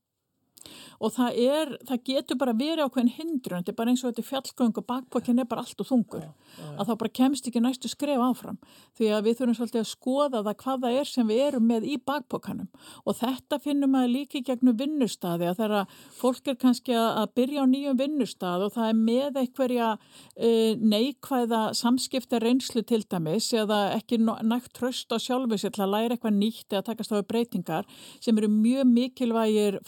Og 0.98 1.14
það, 1.14 1.38
er, 1.38 1.72
það 1.88 2.02
getur 2.10 2.38
bara 2.40 2.54
verið 2.58 2.84
ákveðin 2.86 3.12
hindrun, 3.16 3.62
þetta 3.62 3.72
er 3.72 3.78
bara 3.78 3.92
eins 3.92 4.02
og 4.02 4.12
þetta 4.12 4.24
er 4.24 4.28
fjallgöng 4.28 4.80
og 4.80 4.86
bakbókin 4.88 5.42
er 5.42 5.48
bara 5.48 5.64
allt 5.64 5.82
og 5.82 5.88
þungur 5.88 6.24
já, 6.24 6.30
já, 6.30 6.64
já. 6.64 6.72
að 6.74 6.90
þá 6.90 6.94
bara 7.02 7.14
kemst 7.20 7.50
ekki 7.50 7.62
næstu 7.62 7.90
skref 7.92 8.22
áfram 8.24 8.58
því 8.98 9.10
að 9.14 9.28
við 9.28 9.38
þurfum 9.38 9.58
svolítið 9.58 9.82
að 9.82 9.90
skoða 9.92 10.42
það 10.46 10.58
hvað 10.62 10.82
það 10.84 10.98
er 11.00 11.10
sem 11.12 11.30
við 11.30 11.42
erum 11.46 11.68
með 11.70 11.86
í 11.88 11.96
bakbókanum 12.10 12.68
og 13.04 13.18
þetta 13.18 13.60
finnum 13.62 13.96
að 13.98 14.10
líka 14.14 14.42
gegnum 14.48 14.78
vinnustadi 14.78 15.48
að 15.48 15.62
þegar 15.62 15.94
fólk 16.18 16.50
er 16.52 16.58
kannski 16.58 16.96
að 16.98 17.32
byrja 17.38 17.64
á 17.64 17.66
nýjum 17.70 17.98
vinnustad 17.98 18.64
og 18.64 18.74
það 18.74 18.90
er 18.90 18.98
með 18.98 19.40
einhverja 19.42 19.88
e, 20.34 20.50
neikvæða 20.78 21.62
samskipta 21.78 22.40
reynslu 22.42 22.82
til 22.88 23.02
dæmis 23.06 23.50
eða 23.56 23.80
ekki 23.96 24.20
nægt 24.22 24.74
tröst 24.78 25.12
á 25.14 25.18
sjálfu 25.22 25.58
sér 25.58 25.74
til 25.74 25.84
að 25.86 25.94
læra 25.94 26.16
eitthvað 26.16 26.38
nýtt 26.38 26.74
eða 26.74 26.86
takast 26.90 27.14
á 27.14 27.22
breytingar 27.22 27.88
sem 28.20 28.38
eru 28.38 28.50
mjög 28.52 28.88
mikilvægir 28.92 29.80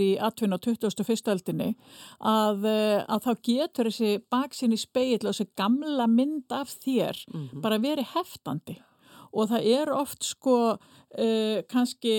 fernithættir 0.00 0.16
í 0.16 0.18
atvinna 0.20 0.56
á 0.56 0.60
2001. 0.60 1.28
aldinni 1.30 1.76
að, 2.20 2.64
eh, 2.64 3.04
að 3.08 3.24
þá 3.24 3.32
getur 3.42 3.90
þessi 3.90 4.22
baksinni 4.30 4.78
speil 4.78 5.26
og 5.26 5.34
þessi 5.34 5.48
gamla 5.56 6.06
mynd 6.06 6.50
af 6.50 6.68
þér 6.68 7.16
mm 7.28 7.48
-hmm. 7.48 7.60
bara 7.60 7.78
verið 7.78 8.14
heftandi 8.14 8.82
og 9.32 9.48
það 9.48 9.62
er 9.64 9.90
oft 9.92 10.24
sko 10.24 10.76
uh, 11.18 11.62
kannski, 11.70 12.14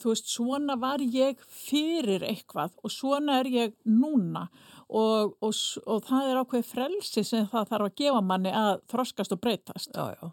þú 0.00 0.08
veist, 0.08 0.28
svona 0.32 0.76
var 0.80 0.98
ég 0.98 1.36
fyrir 1.46 2.22
eitthvað 2.22 2.72
og 2.82 2.90
svona 2.90 3.40
er 3.40 3.46
ég 3.46 3.74
núna 3.84 4.48
og, 4.88 5.36
og, 5.42 5.52
og 5.86 6.02
það 6.08 6.30
er 6.30 6.40
ákveð 6.40 6.64
frelsi 6.64 7.24
sem 7.24 7.46
það 7.46 7.68
þarf 7.68 7.84
að 7.84 7.96
gefa 7.96 8.20
manni 8.20 8.48
að 8.50 8.80
þroskast 8.88 9.32
og 9.32 9.40
breytast. 9.40 9.90
Já, 9.92 10.16
já. 10.16 10.32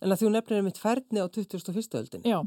En 0.00 0.12
að 0.12 0.22
þú 0.22 0.30
nefnir 0.30 0.62
mitt 0.62 0.78
færni 0.78 1.18
á 1.18 1.26
2001. 1.26 1.94
öldinni. 1.98 2.30
Já. 2.30 2.46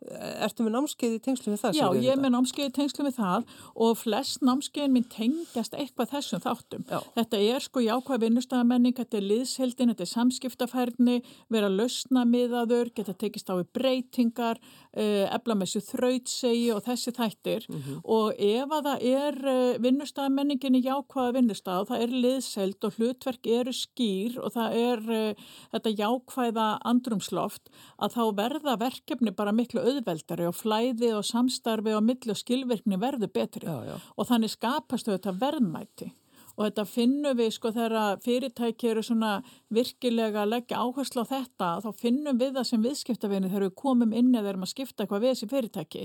Ertu 0.00 0.64
með 0.64 0.72
námskeið 0.78 1.14
í 1.18 1.20
tengslu 1.20 1.52
við 1.52 1.58
það? 1.60 1.76
Já, 1.76 1.86
ég 2.00 2.14
er 2.14 2.20
með 2.20 2.32
námskeið 2.32 2.68
í 2.70 2.72
tengslu 2.78 3.04
við 3.04 3.16
það 3.18 3.50
og 3.84 3.98
flest 4.00 4.44
námskeiðin 4.48 4.94
minn 4.94 5.08
tengjast 5.12 5.74
eitthvað 5.76 6.14
þessum 6.14 6.40
þáttum. 6.40 6.86
Já. 6.88 7.02
Þetta 7.18 7.40
er 7.44 7.64
sko 7.66 7.82
jákvæð 7.84 8.24
vinnustæðamenning, 8.24 8.96
þetta 8.96 9.18
er 9.18 9.26
liðshildin, 9.28 9.92
þetta 9.92 10.06
er 10.06 10.10
samskiptafærni, 10.14 11.16
vera 11.52 11.68
lausna 11.68 12.22
miðaður, 12.24 12.92
geta 12.96 13.12
tekist 13.20 13.52
á 13.52 13.60
við 13.60 13.68
breytingar, 13.76 14.62
eh, 14.96 15.28
efla 15.28 15.58
með 15.58 15.68
þessu 15.68 15.84
þrautsegi 15.90 16.72
og 16.72 16.80
þessi 16.88 17.14
þættir 17.20 17.68
mm 17.68 17.76
-hmm. 17.76 18.00
og 18.02 18.40
ef 18.40 18.72
að 18.72 18.88
það 18.88 19.06
er 19.10 19.38
eh, 19.52 19.78
vinnustæðamenningin 19.84 20.80
í 20.80 20.84
jákvæða 20.88 21.36
vinnustæð, 21.36 21.86
það 21.92 22.02
er 22.06 22.16
liðsheld 22.24 22.88
og 22.88 22.96
hlutverk 22.96 23.46
eru 23.46 23.76
skýr 23.76 24.40
og 24.40 24.56
það 24.56 24.80
er 24.80 24.98
eh, 25.12 25.34
þetta 25.76 25.96
jákvæða 26.00 26.66
andrumsloft 26.88 27.68
að 28.00 28.16
þá 28.16 28.24
verða 28.34 28.78
verkefni 28.80 29.36
bara 29.36 29.52
miklu 29.52 29.89
auðveldari 29.90 30.46
og 30.48 30.56
flæði 30.56 31.12
og 31.16 31.26
samstarfi 31.26 31.96
og 31.96 32.06
milli 32.06 32.32
og 32.32 32.40
skilvirkni 32.40 33.00
verður 33.00 33.32
betri. 33.34 33.66
Já, 33.66 33.92
já. 33.92 33.98
og 34.16 34.30
þannig 34.30 34.54
skapastu 34.54 35.14
þetta 35.14 35.36
verðmæti. 35.42 36.12
Og 36.56 36.66
þetta 36.66 36.84
finnum 36.88 37.36
við 37.38 37.52
sko 37.54 37.70
þegar 37.72 38.18
fyrirtæki 38.20 38.90
eru 38.90 39.02
svona 39.06 39.30
virkilega 39.72 40.42
að 40.42 40.50
leggja 40.54 40.80
áherslu 40.82 41.22
á 41.24 41.30
þetta 41.30 41.68
þá 41.84 41.88
finnum 42.02 42.40
við 42.40 42.58
það 42.58 42.66
sem 42.68 42.82
viðskiptavinni 42.84 43.48
þegar 43.48 43.64
við 43.64 43.76
komum 43.80 44.12
inn 44.12 44.34
eða 44.34 44.52
erum 44.52 44.66
að 44.66 44.72
skipta 44.74 45.06
eitthvað 45.06 45.24
við 45.24 45.32
þessi 45.32 45.48
fyrirtæki 45.54 46.02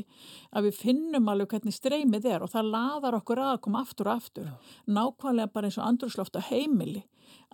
að 0.55 0.69
við 0.69 0.79
finnum 0.79 1.27
alveg 1.33 1.51
hvernig 1.55 1.75
streymið 1.75 2.29
er 2.31 2.45
og 2.45 2.53
það 2.53 2.71
laðar 2.77 3.19
okkur 3.19 3.41
að 3.41 3.51
að 3.55 3.61
koma 3.67 3.83
aftur 3.83 4.11
og 4.11 4.21
aftur. 4.21 4.53
Nákvæmlega 4.87 5.53
bara 5.57 5.71
eins 5.71 5.79
og 5.81 5.89
andrúsloft 5.89 6.39
á 6.39 6.47
heimili 6.47 7.03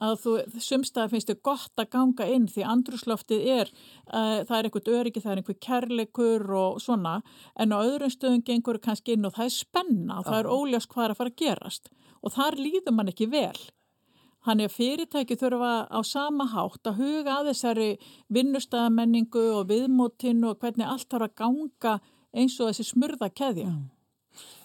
að 0.01 0.15
þú, 0.23 0.35
sumstaði 0.63 1.13
finnst 1.13 1.29
þið 1.29 1.41
gott 1.45 1.81
að 1.81 1.89
ganga 1.93 2.27
inn 2.33 2.47
því 2.49 2.65
andrúsloftið 2.73 3.49
er, 3.55 3.73
uh, 4.09 4.41
það 4.47 4.55
er 4.57 4.69
eitthvað 4.69 4.93
öryggi, 4.97 5.23
það 5.23 5.33
er 5.33 5.41
einhver 5.41 5.59
kærleikur 5.67 6.47
og 6.61 6.79
svona, 6.81 7.19
en 7.55 7.75
á 7.75 7.77
öðrum 7.81 8.13
stöðum 8.13 8.45
gengur 8.47 8.81
kannski 8.81 9.17
inn 9.17 9.27
og 9.29 9.35
það 9.37 9.49
er 9.49 9.55
spenna 9.57 10.19
og 10.19 10.29
það 10.29 10.39
er 10.39 10.51
óljós 10.55 10.89
hvað 10.89 11.05
er 11.05 11.13
að 11.13 11.21
fara 11.21 11.33
að 11.35 11.43
gerast 11.43 11.93
og 12.21 12.35
þar 12.35 12.59
líður 12.61 12.97
mann 12.97 13.11
ekki 13.11 13.29
vel. 13.31 13.61
Þannig 14.41 14.71
að 14.71 14.73
fyrirtæki 14.73 15.37
þurfa 15.37 15.73
á 15.85 15.99
sama 16.01 16.47
hátt 16.49 16.89
að 16.89 16.97
huga 16.97 17.35
að 17.37 17.51
þessari 17.51 17.89
vinnustæðamenningu 18.33 19.43
og 19.53 19.67
viðmótinu 19.69 20.49
og 20.49 20.63
hvernig 20.63 20.89
allt 20.89 21.09
þarf 21.13 21.27
að 21.27 21.35
ganga 21.43 21.97
eins 22.33 22.55
og 22.57 22.71
þessi 22.71 22.87
smurða 22.89 23.29
keðja. 23.29 23.69
Mm. 23.69 24.00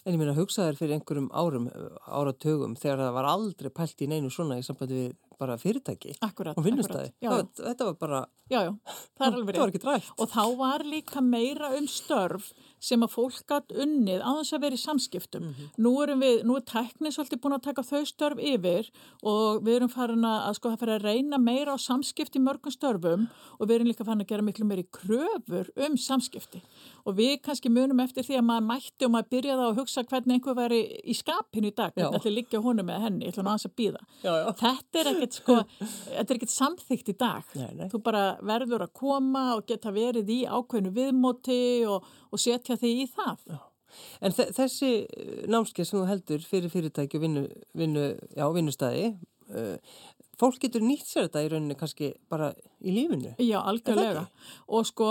En 0.07 0.15
ég 0.15 0.21
að 0.31 0.41
hugsaður 0.41 0.79
fyrir 0.79 0.97
einhverjum 0.97 1.29
árum, 1.35 1.69
áratögum, 2.07 2.77
þegar 2.79 3.01
það 3.03 3.17
var 3.17 3.31
aldrei 3.33 3.71
pælt 3.75 4.05
í 4.05 4.11
neinu 4.11 4.31
svona 4.31 4.59
í 4.61 4.67
sambandi 4.67 5.01
við 5.01 5.17
bara 5.41 5.57
fyrirtæki. 5.61 6.15
Akkurat, 6.25 6.57
og 6.57 6.65
vinnustæði. 6.65 7.11
Þetta 7.59 7.89
var 7.91 7.99
bara, 8.01 8.23
já, 8.53 8.61
já, 8.69 8.73
það 9.19 9.41
var 9.49 9.67
ekki 9.67 9.83
drægt. 9.83 10.13
Og 10.17 10.31
þá 10.33 10.43
var 10.61 10.87
líka 10.87 11.25
meira 11.25 11.73
um 11.77 11.89
störf 11.91 12.53
sem 12.81 13.03
að 13.03 13.15
fólk 13.15 13.39
gætt 13.49 13.73
unnið 13.73 14.21
á 14.21 14.31
þess 14.39 14.57
að 14.57 14.65
vera 14.67 14.77
í 14.77 14.83
samskiptum. 14.83 15.43
Mm 15.43 15.53
-hmm. 15.53 15.69
Nú 15.85 15.93
erum 16.03 16.21
við, 16.21 16.45
nú 16.45 16.57
er 16.57 16.65
teknis 16.67 17.17
svolítið 17.17 17.41
búin 17.41 17.57
að 17.57 17.67
taka 17.69 17.83
þau 17.83 18.05
störf 18.07 18.39
yfir 18.39 18.91
og 19.23 19.63
við 19.65 19.77
erum 19.77 19.89
farin 19.89 20.25
að, 20.25 20.55
sko, 20.55 20.77
fyrir 20.77 20.97
að 20.97 21.05
reyna 21.05 21.39
meira 21.39 21.75
á 21.75 21.79
samskipti 21.79 22.39
í 22.39 22.43
mörgum 22.43 22.73
störfum 22.73 23.29
og 23.59 23.69
við 23.69 23.75
erum 23.75 23.89
líka 23.89 24.05
farin 24.05 24.21
að 24.21 24.29
gera 24.29 24.43
miklu 24.43 24.65
meiri 24.65 24.87
kröfur 24.93 25.71
um 25.77 25.97
samskipti. 25.97 26.63
Og 27.07 27.15
við 27.17 27.41
kannski 27.43 27.71
munum 27.71 28.01
eftir 28.01 28.25
því 28.27 28.39
að 28.41 28.47
maður 28.49 28.67
mætti 28.67 29.07
og 29.07 29.13
maður 29.15 29.31
byrjaði 29.31 29.67
að 29.67 29.79
hugsa 29.79 30.05
hvernig 30.05 30.35
einhver 30.35 30.57
væri 30.59 30.81
í 31.05 31.15
skapinu 31.15 31.71
í 31.71 31.75
dag, 31.75 31.93
hvernig 31.95 32.19
ætli 32.19 32.33
líka 32.35 32.61
honum 32.61 32.87
með 32.87 33.05
henni, 33.07 33.29
ætla 33.31 33.45
hann 33.47 33.63
að 33.63 33.77
býða. 33.79 34.03
Já, 34.23 34.33
já. 34.43 34.53
Þetta 34.63 35.01
er 35.01 35.11
ekkert, 35.13 35.39
sko, 35.39 35.57
þetta 35.79 36.27
er 36.27 36.37
ekkert 36.37 36.55
samþygt 36.55 37.09
í 37.09 37.17
dag. 37.17 37.55
Nei, 37.55 37.71
nei. 37.79 37.89
Þú 37.93 38.03
bara 38.03 38.25
verður 38.43 38.87
að 38.87 38.93
koma 38.99 39.45
og 39.55 39.67
geta 39.71 39.93
verið 39.95 40.33
í 40.35 40.41
ákveðinu 40.47 40.93
viðmóti 40.97 41.61
og, 41.87 42.07
og 42.31 42.43
setja 42.43 42.79
þig 42.81 43.05
í 43.05 43.09
það. 43.15 43.49
Já. 43.53 43.59
En 44.21 44.35
þessi 44.35 44.91
eh, 45.05 45.47
námskeið 45.51 45.89
sem 45.89 45.99
þú 45.99 46.05
heldur 46.11 46.45
fyrir 46.45 46.73
fyrirtæki 46.73 47.19
og 47.19 47.25
vinnu, 47.27 47.47
vinnu, 47.79 48.07
já, 48.37 48.45
vinnustæði, 48.53 49.11
uh, 49.55 50.01
fólk 50.41 50.59
getur 50.61 50.85
nýtt 50.85 51.07
sér 51.09 51.29
þetta 51.29 51.45
í 51.47 51.51
rauninni 51.53 51.79
kannski 51.79 52.13
bara 52.33 52.51
í 52.81 52.93
lífinu. 52.93 53.33
Já, 53.41 53.59
algjörlega. 53.63 54.27
Og 54.69 54.87
sko, 54.89 55.11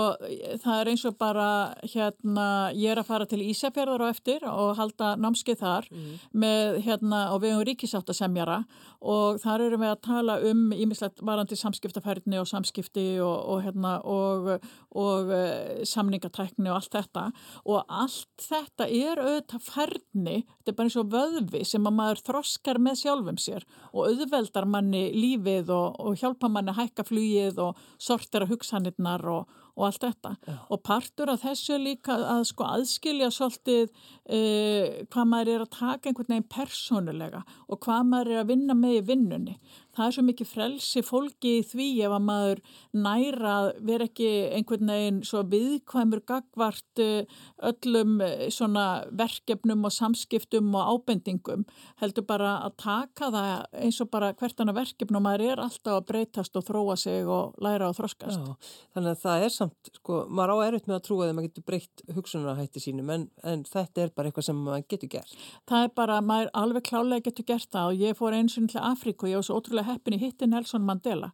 það 0.62 0.80
er 0.80 0.90
eins 0.92 1.04
og 1.08 1.16
bara, 1.18 1.48
hérna, 1.82 2.46
ég 2.76 2.92
er 2.92 3.00
að 3.02 3.08
fara 3.10 3.26
til 3.28 3.42
Ísafjörður 3.44 4.06
á 4.06 4.12
eftir 4.12 4.46
og 4.46 4.76
halda 4.78 5.14
námskeið 5.20 5.62
þar 5.62 5.88
mm. 5.90 6.12
með, 6.44 6.78
hérna, 6.86 7.22
og 7.34 7.42
við 7.42 7.54
erum 7.54 7.66
ríkisáttasemjara 7.70 8.60
og 9.06 9.40
þar 9.42 9.66
erum 9.66 9.82
við 9.84 9.92
að 9.92 10.02
tala 10.06 10.36
um 10.48 10.62
ímislegt 10.74 11.22
varandi 11.26 11.58
samskiptafærni 11.58 12.40
og 12.40 12.48
samskipti 12.50 13.06
og, 13.22 13.36
og 13.52 13.62
hérna, 13.66 13.96
og, 14.02 14.48
og 14.96 15.32
uh, 15.32 15.82
samningatækni 15.86 16.70
og 16.70 16.80
allt 16.80 16.96
þetta 16.96 17.26
og 17.64 17.84
allt 17.86 18.46
þetta 18.46 18.88
er 18.88 19.22
auðvitað 19.22 19.66
færni, 19.66 20.36
þetta 20.46 20.72
er 20.72 20.78
bara 20.78 20.90
eins 20.90 20.98
og 21.00 21.12
vöðvi 21.12 21.62
sem 21.68 21.88
að 21.88 21.98
maður 22.00 22.22
þroskar 22.30 22.80
með 22.82 23.00
sjálfum 23.02 23.40
sér 23.40 23.66
og 23.92 24.10
auðveldar 24.10 24.68
manni 24.70 25.04
lífið 25.14 25.72
og, 25.74 26.00
og 26.02 26.18
hjálpa 26.20 26.50
manni 26.52 26.74
að 26.74 26.82
hækka 26.82 27.06
flugið 27.06 27.55
og 27.62 27.78
sortera 27.98 28.48
hugsanirnar 28.48 29.24
og, 29.32 29.46
og 29.76 29.88
allt 29.90 30.04
þetta 30.06 30.32
Já. 30.48 30.56
og 30.72 30.82
partur 30.86 31.30
af 31.32 31.42
þessu 31.44 31.76
líka 31.80 32.16
að 32.16 32.44
sko 32.50 32.66
aðskilja 32.66 33.28
svolítið 33.34 33.90
eh, 34.24 35.02
hvað 35.12 35.28
maður 35.32 35.52
er 35.52 35.64
að 35.66 35.74
taka 35.76 36.10
einhvern 36.10 36.32
veginn 36.32 36.52
persónulega 36.52 37.42
og 37.68 37.80
hvað 37.84 38.06
maður 38.10 38.32
er 38.32 38.42
að 38.42 38.52
vinna 38.54 38.76
með 38.78 38.96
í 38.96 39.02
vinnunni. 39.10 39.56
Það 39.96 40.06
er 40.06 40.14
svo 40.16 40.22
mikið 40.26 40.48
frelsi 40.50 41.02
fólki 41.04 41.52
í 41.58 41.64
því 41.64 41.86
ef 42.04 42.14
að 42.16 42.24
maður 42.26 42.62
næra 43.06 43.52
að 43.52 43.68
vera 43.88 44.08
ekki 44.08 44.30
einhvern 44.56 44.92
veginn 44.92 45.20
svo 45.24 45.40
viðkvæmur 45.52 46.24
gagvart 46.28 47.02
eh, 47.04 47.38
öllum 47.70 48.18
eh, 48.24 48.48
svona 48.52 48.86
verkefnum 49.16 49.84
og 49.88 49.94
samskiptum 49.96 50.72
og 50.76 50.96
ábendingum 50.96 51.64
heldur 52.00 52.26
bara 52.28 52.58
að 52.66 52.76
taka 52.80 53.30
það 53.32 53.52
eins 53.84 54.00
og 54.04 54.12
bara 54.12 54.32
hvert 54.36 54.60
annað 54.60 54.80
verkefn 54.82 55.20
og 55.20 55.24
maður 55.24 55.46
er 55.50 55.64
alltaf 55.64 56.00
að 56.00 56.08
breytast 56.10 56.56
og 56.56 56.66
þróa 56.68 56.96
sig 57.00 57.28
og 57.28 57.56
læra 57.64 57.90
og 57.90 57.96
þroskast. 58.00 58.40
Já, 58.40 58.76
þannig 58.96 59.14
að 59.14 59.24
það 59.24 59.46
er 59.46 59.56
samt 59.56 59.65
samt, 59.66 59.90
sko, 59.98 60.22
maður 60.30 60.62
á 60.62 60.66
erfitt 60.66 60.88
með 60.88 60.96
að 60.96 61.04
trúa 61.06 61.24
þegar 61.24 61.36
maður 61.36 61.48
getur 61.48 61.66
breytt 61.70 62.02
hugsunarhætti 62.16 62.82
sínum 62.82 63.12
en, 63.12 63.26
en 63.46 63.64
þetta 63.66 64.04
er 64.04 64.12
bara 64.16 64.30
eitthvað 64.30 64.48
sem 64.48 64.60
maður 64.62 64.86
getur 64.92 65.12
gert. 65.16 65.34
Það 65.68 65.86
er 65.86 65.92
bara, 66.00 66.18
maður 66.24 66.50
alveg 66.62 66.86
klálega 66.90 67.26
getur 67.28 67.48
gert 67.50 67.70
það 67.74 67.92
og 67.92 68.04
ég 68.06 68.18
fór 68.18 68.36
eins 68.36 68.56
og 68.60 68.70
til 68.72 68.82
Afríku 68.82 69.26
og 69.26 69.32
ég 69.32 69.40
var 69.40 69.48
svo 69.48 69.60
ótrúlega 69.60 69.90
heppin 69.92 70.16
í 70.16 70.22
hitti 70.22 70.48
Nelson 70.50 70.86
Mandela 70.86 71.32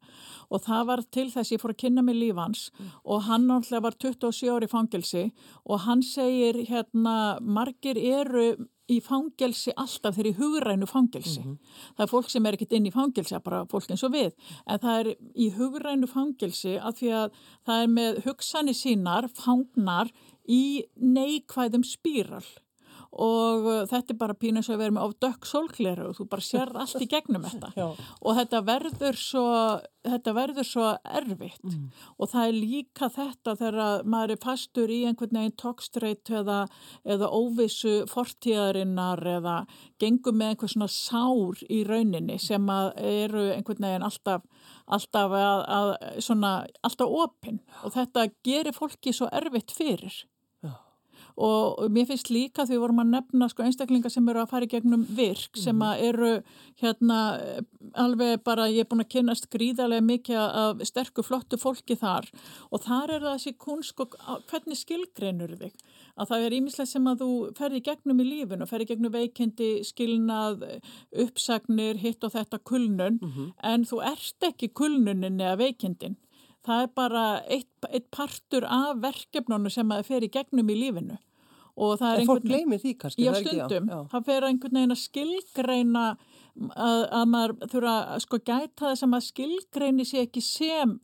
og 0.50 0.64
það 0.66 0.88
var 0.90 1.04
til 1.14 1.28
þess 1.32 1.54
ég 1.54 1.62
fór 1.62 1.74
að 1.74 1.82
kynna 1.84 2.04
mig 2.06 2.18
lífans 2.18 2.68
mm. 2.72 2.92
og 3.04 3.24
hann 3.28 3.48
náttúrulega 3.48 3.86
var 3.86 3.98
27 4.06 4.52
ári 4.56 4.70
fangilsi 4.70 5.24
og 5.64 5.84
hann 5.86 6.04
segir 6.06 6.62
hérna, 6.68 7.38
margir 7.40 8.00
eru 8.00 8.52
í 8.90 8.98
fangelsi 9.04 9.72
alltaf 9.76 10.16
þeir 10.16 10.30
í 10.32 10.34
hugrænu 10.38 10.86
fangelsi. 10.90 11.40
Mm 11.40 11.52
-hmm. 11.52 11.58
Það 11.96 12.04
er 12.04 12.10
fólk 12.10 12.30
sem 12.30 12.46
er 12.46 12.52
ekkit 12.56 12.72
inn 12.72 12.86
í 12.86 12.92
fangelsi, 12.92 13.38
bara 13.44 13.64
fólk 13.66 13.90
eins 13.90 14.02
og 14.02 14.12
við, 14.12 14.32
en 14.66 14.78
það 14.78 15.00
er 15.00 15.16
í 15.34 15.50
hugrænu 15.56 16.06
fangelsi 16.06 16.78
að 16.78 16.92
því 16.98 17.12
að 17.20 17.30
það 17.66 17.82
er 17.82 17.88
með 17.88 18.24
hugsanir 18.24 18.74
sínar, 18.74 19.28
fangnar 19.28 20.12
í 20.48 20.84
neikvæðum 20.96 21.84
spíral 21.84 22.44
og 23.12 23.66
uh, 23.68 23.80
þetta 23.90 24.14
er 24.14 24.20
bara 24.20 24.36
pínu 24.38 24.62
sem 24.64 24.76
að 24.76 24.84
vera 24.86 24.96
með 24.96 25.08
of 25.08 25.16
dökk 25.20 25.48
sólkleru 25.48 26.08
og 26.10 26.18
þú 26.18 26.28
bara 26.32 26.46
sér 26.46 26.72
allt 26.82 27.02
í 27.04 27.08
gegnum 27.10 27.44
þetta. 27.44 27.72
Og 28.22 28.38
þetta 28.38 28.62
verður 28.66 29.18
svo 29.20 29.48
þetta 30.02 30.34
verður 30.34 30.66
svo 30.66 30.86
erfitt. 31.04 31.62
Mm. 31.62 31.90
og 32.18 32.30
það 32.32 32.48
er 32.48 32.56
líka 32.56 33.08
þetta 33.12 33.54
þegar 33.60 34.06
maður 34.08 34.34
er 34.34 34.40
fastur 34.42 34.90
í 34.90 34.98
einhvern 35.06 35.38
veginn 35.38 35.56
tókstreit 35.62 36.32
eða, 36.32 36.64
eða 37.06 37.28
óvissu 37.30 37.94
fortíðarinnar 38.10 39.22
eða 39.36 39.56
gengum 40.02 40.40
með 40.40 40.54
einhvern 40.54 40.74
svona 40.74 40.90
sár 40.90 41.62
í 41.68 41.82
rauninni 41.86 42.38
sem 42.42 42.72
eru 42.72 43.46
einhvern 43.54 43.86
veginn 43.86 44.08
alltaf 44.08 44.46
alltaf 44.92 45.36
að, 45.38 45.62
að 45.78 45.92
svona 46.24 46.52
alltaf 46.82 47.16
opinn 47.22 47.62
og 47.82 47.94
þetta 47.94 48.26
gerir 48.44 48.76
fólki 48.76 49.14
svo 49.14 49.30
erfitt 49.32 49.74
fyrir 49.74 50.24
og 51.36 51.90
mér 51.92 52.08
finnst 52.10 52.30
líka 52.30 52.66
því 52.66 52.76
við 52.76 52.82
vorum 52.84 53.02
að 53.02 53.12
nefna 53.16 53.48
sko 53.48 53.64
einstaklingar 53.66 54.12
sem 54.12 54.28
eru 54.28 54.42
að 54.42 54.50
fara 54.50 54.68
í 54.68 54.72
gegnum 54.72 55.06
virk 55.08 55.56
sem 55.58 55.76
mhm. 55.76 56.04
eru 56.08 56.32
hérna 56.82 57.18
alveg 57.98 58.42
bara 58.44 58.68
ég 58.72 58.84
er 58.84 58.90
búin 58.90 59.04
að 59.04 59.12
kynast 59.16 59.48
gríðarlega 59.52 60.04
mikið 60.06 60.38
af 60.42 60.84
sterku 60.88 61.24
flottu 61.26 61.58
fólki 61.60 61.96
þar 61.98 62.28
og 62.70 62.84
þar 62.84 63.16
er 63.16 63.26
það 63.26 63.36
þessi 63.38 63.56
kunsk 63.66 64.04
og 64.04 64.16
hvernig 64.50 64.80
skilgreinur 64.80 65.56
þig 65.60 65.74
að 66.12 66.28
það 66.28 66.46
er 66.46 66.56
ímislega 66.58 66.90
sem 66.90 67.06
að 67.08 67.22
þú 67.22 67.30
ferði 67.56 67.82
gegnum 67.86 68.20
í 68.20 68.26
lífun 68.28 68.64
og 68.64 68.70
ferði 68.70 68.88
gegnum 68.90 69.14
veikendi 69.14 69.70
skilnað, 69.88 70.66
uppsagnir 71.24 72.00
hitt 72.02 72.24
og 72.26 72.34
þetta 72.34 72.60
kulnun 72.60 73.18
mm 73.20 73.30
-hmm. 73.30 73.52
en 73.72 73.84
þú 73.88 74.02
ert 74.12 74.48
ekki 74.50 74.68
kulnunin 74.68 75.40
eða 75.40 75.56
veikendin 75.64 76.16
það 76.66 76.86
er 76.86 76.90
bara 76.98 77.26
eitt, 77.50 77.88
eitt 77.90 78.08
partur 78.14 78.66
af 78.68 79.02
verkefnunu 79.02 79.70
sem 79.72 79.90
að 79.90 80.02
það 80.02 80.10
fer 80.12 80.26
í 80.26 80.32
gegnum 80.36 80.72
í 80.72 80.78
lífinu. 80.78 81.18
Og 81.72 81.96
það 81.96 82.14
er 82.14 82.20
en 82.20 82.28
fólk 82.28 82.44
gleymir 82.44 82.80
því 82.82 82.92
kannski 83.00 83.24
já 83.24 83.32
stundum, 83.38 83.88
já. 83.88 83.98
það 84.12 84.26
fer 84.28 84.46
einhvern 84.48 84.76
veginn 84.76 84.92
að 84.92 85.00
skilgreina 85.00 86.04
að, 86.12 86.98
að 87.08 87.30
maður 87.32 87.54
þurfa 87.72 87.94
að 88.12 88.24
sko 88.26 88.40
gæta 88.42 88.90
þess 88.90 89.06
að 89.06 89.12
maður 89.14 89.28
skilgreini 89.30 90.06
sér 90.08 90.26
ekki 90.26 90.42
sem 90.44 90.98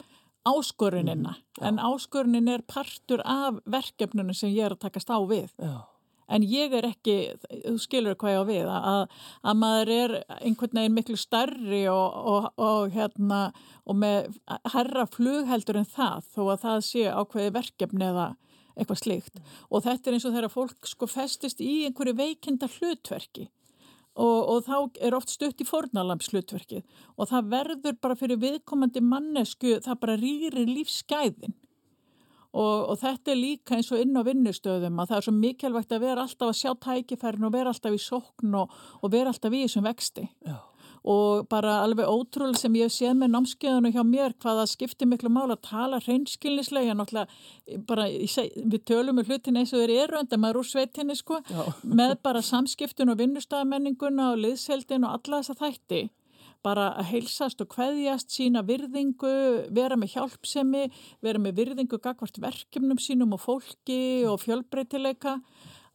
áskorunina 0.49 1.35
mm, 1.39 1.63
en 1.71 1.81
áskorunin 1.89 2.53
er 2.53 2.65
partur 2.69 3.23
af 3.25 3.63
verkefnunu 3.69 4.37
sem 4.37 4.53
ég 4.53 4.69
er 4.69 4.77
að 4.77 4.85
takast 4.85 5.09
á 5.09 5.19
við. 5.25 5.49
Já. 5.57 5.81
En 6.29 6.45
ég 6.45 6.75
er 6.77 6.89
ekki 6.91 7.17
þú 7.51 7.75
skilur 7.83 8.19
hvað 8.21 8.35
ég 8.35 8.43
á 8.43 8.45
við 8.49 8.71
að, 8.73 9.19
að 9.43 9.61
maður 9.63 9.93
er 9.95 10.17
einhvern 10.39 10.81
veginn 10.81 10.97
miklu 10.97 11.19
starri 11.21 11.85
og, 11.93 12.19
og, 12.33 12.49
og 12.61 12.95
hérna 12.95 13.41
og 13.89 14.01
með 14.03 14.39
herra 14.75 15.07
flugheldur 15.11 15.81
en 15.81 15.89
það 15.89 16.33
þó 16.35 16.43
að 16.45 16.65
það 16.67 16.81
sé 16.91 17.07
ákveði 17.09 17.55
verkefni 17.59 18.11
eða 18.11 18.31
eitthvað 18.79 19.03
slikt 19.03 19.39
og 19.69 19.85
þetta 19.87 20.11
er 20.11 20.17
eins 20.17 20.27
og 20.29 20.35
þegar 20.37 20.55
fólk 20.55 20.91
sko 20.91 21.09
festist 21.11 21.63
í 21.65 21.85
einhverju 21.89 22.19
veikinda 22.19 22.69
hlutverki. 22.79 23.49
Og, 24.19 24.39
og 24.51 24.65
þá 24.67 25.03
er 25.07 25.15
oft 25.15 25.31
stutt 25.31 25.61
í 25.63 25.67
fornalamps 25.67 26.33
hlutverkið 26.33 26.83
og 27.15 27.29
það 27.31 27.51
verður 27.53 27.99
bara 28.03 28.17
fyrir 28.19 28.41
viðkomandi 28.43 29.03
mannesku 29.05 29.77
það 29.85 30.01
bara 30.03 30.17
rýrir 30.19 30.67
lífsgæðin 30.67 31.55
og, 32.57 32.89
og 32.93 32.97
þetta 33.03 33.33
er 33.33 33.39
líka 33.39 33.77
eins 33.77 33.91
og 33.93 34.01
inn 34.03 34.17
á 34.17 34.23
vinnustöðum 34.25 35.03
að 35.03 35.11
það 35.11 35.19
er 35.19 35.27
svo 35.27 35.37
mikilvægt 35.37 35.93
að 35.93 36.07
vera 36.07 36.25
alltaf 36.25 36.49
að 36.49 36.59
sjá 36.63 36.73
tækifærin 36.87 37.47
og 37.49 37.55
vera 37.55 37.75
alltaf 37.75 37.95
í 37.95 38.01
sókn 38.01 38.57
og, 38.63 38.75
og 39.03 39.13
vera 39.13 39.33
alltaf 39.35 39.55
í 39.55 39.63
þessum 39.67 39.89
vexti. 39.89 40.27
Já. 40.47 40.59
Og 41.09 41.47
bara 41.49 41.77
alveg 41.85 42.09
ótrúlega 42.11 42.59
sem 42.59 42.75
ég 42.75 42.89
hef 42.89 42.95
séð 42.97 43.15
með 43.21 43.31
námskeiðunum 43.33 43.95
hjá 43.95 44.03
mér 44.05 44.35
hvaða 44.43 44.65
skiptir 44.69 45.09
miklu 45.09 45.31
mál 45.31 45.47
að 45.47 45.63
tala 45.69 46.01
hreinskilnislega 46.03 46.97
náttúrulega 46.99 47.79
bara 47.89 48.09
við 48.11 48.83
tölum 48.89 49.21
með 49.21 49.31
hlutin 49.31 49.61
eins 49.61 49.73
og 49.73 49.85
þeir 49.85 49.95
eru 50.09 50.19
en 50.19 50.29
það 50.29 50.43
maður 50.43 50.61
úr 50.65 50.69
sveitinni 50.73 51.17
sko 51.17 51.39
með 51.87 52.17
bara 52.27 52.43
samskiptun 52.43 53.15
og 53.15 53.21
vinnustafamenninguna 53.23 54.33
og 54.33 54.43
liðseldin 54.43 55.07
og 55.07 55.21
alla 55.21 55.41
þessa 55.41 55.59
þætti 55.63 56.03
bara 56.67 56.89
að 56.99 57.11
heilsast 57.13 57.63
og 57.63 57.75
hveðjast 57.77 58.33
sína 58.35 58.65
virðingu, 58.67 59.35
vera 59.75 59.99
með 59.99 60.17
hjálpsemi 60.17 60.89
vera 61.25 61.43
með 61.43 61.61
virðingu 61.63 62.01
gagvart 62.03 62.41
verkefnum 62.43 62.99
sínum 63.03 63.37
og 63.37 63.43
fólki 63.45 64.27
og 64.29 64.41
fjölbreytileika 64.43 65.39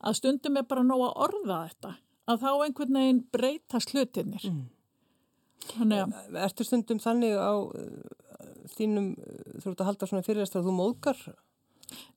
að 0.03 0.19
stundum 0.19 0.59
er 0.59 0.67
bara 0.69 0.85
nóg 0.85 1.05
að 1.09 1.19
orða 1.27 1.59
þetta 1.67 1.93
að 2.31 2.45
þá 2.45 2.51
einhvern 2.53 2.99
veginn 2.99 3.23
breytast 3.35 3.93
hlutinir 3.93 4.47
mm. 4.49 4.63
Ertu 6.43 6.65
stundum 6.67 6.99
þannig 6.99 7.37
á 7.39 7.55
uh, 7.55 8.23
þínum, 8.75 9.13
þú 9.61 9.71
ert 9.71 9.83
að 9.83 9.89
halda 9.89 10.09
svona 10.09 10.25
fyririst 10.25 10.57
að 10.59 10.67
þú 10.67 10.73
móðgar? 10.75 11.21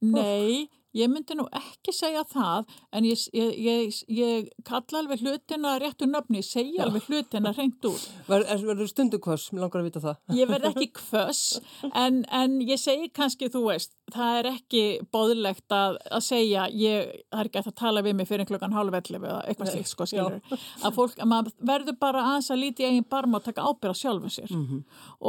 Nei, 0.02 0.66
Ég 0.96 1.10
myndi 1.12 1.36
nú 1.36 1.44
ekki 1.52 1.92
segja 1.92 2.22
það 2.30 2.70
en 2.96 3.04
ég, 3.04 3.24
ég, 3.36 3.52
ég, 3.60 3.98
ég 4.16 4.48
kalla 4.64 5.02
alveg 5.02 5.20
hlutina 5.20 5.74
réttu 5.82 6.08
nöfni, 6.08 6.40
ég 6.40 6.46
segja 6.48 6.86
alveg 6.86 7.04
hlutina 7.10 7.52
reynd 7.56 7.84
úr. 7.90 8.00
Verður 8.30 8.80
Ver, 8.80 8.88
stundu 8.88 9.20
kvöss, 9.22 9.50
mér 9.52 9.66
langar 9.66 9.82
að 9.82 9.90
vita 9.90 10.02
það. 10.04 10.22
Ég 10.38 10.48
verð 10.50 10.70
ekki 10.70 10.88
kvöss 11.00 11.60
en, 11.92 12.22
en 12.32 12.56
ég 12.64 12.80
segi 12.80 13.10
kannski, 13.16 13.50
þú 13.52 13.66
veist, 13.68 13.92
það 14.14 14.38
er 14.40 14.48
ekki 14.52 14.82
bóðlegt 15.12 15.74
að, 15.74 15.98
að 16.08 16.24
segja, 16.24 16.66
ég 16.72 17.12
har 17.34 17.50
ekki 17.50 17.62
að 17.62 17.76
tala 17.76 18.04
við 18.06 18.16
mig 18.20 18.30
fyrir 18.30 18.48
klokkan 18.48 18.74
hálfvelli 18.76 19.20
eða 19.20 19.42
eitthvað 19.50 19.72
slikt 19.74 19.92
sko, 19.92 20.08
skilur. 20.08 20.40
Að 20.80 20.96
fólk, 20.96 21.18
að 21.20 21.30
maður 21.32 21.54
verður 21.72 21.98
bara 22.00 22.24
aðeins 22.30 22.50
að 22.54 22.62
líti 22.62 22.86
eigin 22.86 23.08
barma 23.10 23.40
og 23.40 23.46
taka 23.46 23.66
ábyrða 23.66 23.98
sjálfum 24.00 24.32
sér 24.32 24.52
mm 24.52 24.64
-hmm. 24.64 24.82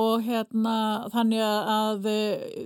og 0.03 0.23
hérna 0.27 0.75
þannig 1.13 1.43
að 1.43 2.10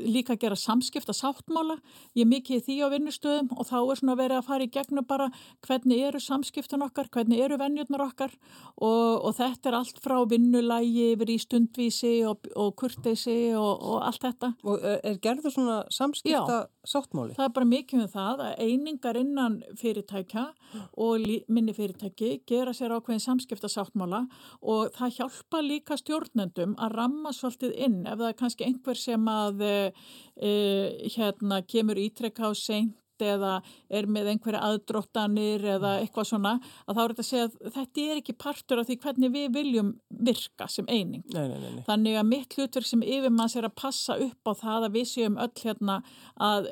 líka 0.05 0.35
gera 0.35 0.55
samskipta 0.59 1.15
sáttmála, 1.15 1.79
ég 2.15 2.27
mikið 2.27 2.65
því 2.67 2.79
á 2.83 2.90
vinnustöðum 2.91 3.51
og 3.55 3.67
þá 3.69 3.77
er 3.79 3.99
svona 4.01 4.17
verið 4.19 4.37
að 4.39 4.47
fara 4.49 4.67
í 4.67 4.71
gegnum 4.71 5.07
bara 5.07 5.29
hvernig 5.67 6.03
eru 6.07 6.21
samskiptun 6.23 6.85
okkar, 6.85 7.09
hvernig 7.13 7.43
eru 7.45 7.59
vennjurnar 7.61 8.05
okkar 8.07 8.35
og, 8.77 9.25
og 9.27 9.35
þetta 9.37 9.71
er 9.71 9.79
allt 9.79 10.01
frá 10.03 10.17
vinnulægi 10.29 11.11
yfir 11.15 11.33
í 11.33 11.39
stundvísi 11.41 12.13
og, 12.29 12.49
og 12.55 12.75
kurteysi 12.79 13.39
og, 13.57 13.71
og 13.81 14.05
allt 14.07 14.25
þetta. 14.27 14.53
Og 14.67 14.85
er 15.01 15.19
gerður 15.23 15.55
svona 15.55 15.79
samskipta 15.93 16.61
Já, 16.63 16.80
sáttmáli? 16.87 17.35
Það 17.37 17.45
er 17.45 17.53
bara 17.55 17.69
mikið 17.71 18.03
um 18.03 18.11
það 18.11 18.43
að 18.45 18.61
einingar 18.65 19.19
innan 19.19 19.57
fyrirtækja 19.79 20.45
og 21.05 21.27
minni 21.51 21.75
fyrirtæki 21.77 22.31
gera 22.49 22.73
sér 22.75 22.95
ákveðin 22.97 23.23
samskipta 23.25 23.69
sáttmála 23.71 24.23
og 24.61 24.95
það 24.97 25.17
hjálpa 25.19 25.61
líka 25.65 25.97
stjórnendum 25.99 26.77
að 26.81 26.97
ramma 26.97 27.35
svolítið 27.35 27.75
inn 27.87 28.01
ef 28.05 28.17
það 28.17 28.29
er 28.31 28.39
kannski 28.41 28.67
einhver 28.67 29.01
sem 29.01 29.29
að 29.31 29.65
e, 29.67 30.55
hérna 31.15 31.61
kemur 31.67 32.01
ítrekka 32.01 32.49
á 32.49 32.51
seint 32.57 32.97
eða 33.21 33.59
er 33.91 34.07
með 34.09 34.31
einhverja 34.33 34.63
aðdróttanir 34.65 35.65
eða 35.75 35.95
eitthvað 36.01 36.29
svona 36.31 36.55
að 36.85 36.97
þá 36.97 37.01
er 37.03 37.13
þetta 37.13 37.25
að 37.25 37.29
segja 37.29 37.47
að 37.47 37.75
þetta 37.77 38.05
er 38.05 38.21
ekki 38.21 38.37
partur 38.41 38.81
af 38.81 38.89
því 38.89 38.97
hvernig 39.05 39.33
við 39.35 39.53
viljum 39.57 39.91
virka 40.25 40.67
sem 40.71 40.87
eining. 40.87 41.23
Nei, 41.33 41.43
nei, 41.49 41.59
nei. 41.61 41.83
Þannig 41.87 42.17
að 42.19 42.29
mitt 42.29 42.55
hlutverk 42.57 42.87
sem 42.87 43.03
yfirmanns 43.05 43.55
er 43.59 43.67
að 43.67 43.77
passa 43.81 44.17
upp 44.21 44.51
á 44.51 44.53
það 44.61 44.87
að 44.87 44.97
við 44.97 45.07
séum 45.11 45.37
öll 45.41 45.51
hérna 45.63 45.99
að 46.41 46.69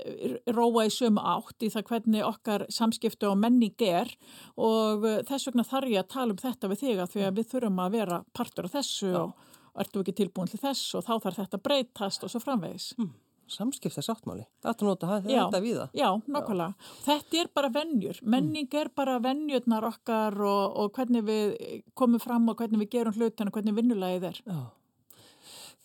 róa 0.58 0.88
í 0.88 0.94
sömu 0.94 1.24
átt 1.36 1.66
í 1.66 1.72
það 1.74 1.88
hvernig 1.92 2.26
okkar 2.28 2.66
samskiptu 2.74 3.30
og 3.32 3.40
menning 3.42 3.86
er 3.86 4.12
og 4.58 5.08
þess 5.30 5.50
vegna 5.50 5.68
þarf 5.68 5.94
ég 5.94 6.04
að 6.04 6.12
tala 6.16 6.36
um 6.36 6.42
þetta 6.42 6.74
við 6.74 6.84
þig 6.84 7.04
að 7.06 7.16
því 7.16 7.26
að 7.28 7.40
við 7.40 7.54
þurfum 7.54 7.82
að 7.86 7.96
vera 8.00 8.22
partur 8.34 8.70
af 8.70 8.76
þessu 8.78 9.14
Já. 9.14 9.24
og 9.24 9.80
ertu 9.80 10.04
ekki 10.04 10.18
tilbúin 10.24 10.52
til 10.52 10.62
þess 10.62 10.94
og 10.98 11.08
þá 11.08 11.16
þarf 11.26 11.42
þetta 11.44 11.64
breytast 11.64 12.26
og 12.26 12.34
svo 12.34 12.44
framvegis. 12.44 12.94
Mm 13.00 13.18
samskipta 13.54 14.04
sáttmáli. 14.06 14.46
Þetta 14.66 14.88
nota 14.88 15.10
þetta 15.26 15.62
við 15.64 15.80
það. 15.80 15.96
Já, 16.00 16.10
nokkvæmlega. 16.26 16.92
Þetta 17.06 17.42
er 17.42 17.52
bara 17.60 17.72
vennjur. 17.76 18.22
Menning 18.36 18.78
er 18.82 18.92
bara 18.96 19.18
vennjurnar 19.24 19.90
okkar 19.90 20.38
og, 20.46 20.78
og 20.84 20.94
hvernig 20.98 21.26
við 21.28 21.56
komum 21.98 22.24
fram 22.24 22.48
og 22.52 22.62
hvernig 22.62 22.86
við 22.86 22.94
gerum 22.98 23.18
hlutin 23.18 23.52
og 23.52 23.58
hvernig 23.58 23.78
vinnulagið 23.80 24.30
er. 24.32 24.40
Já. 24.46 24.62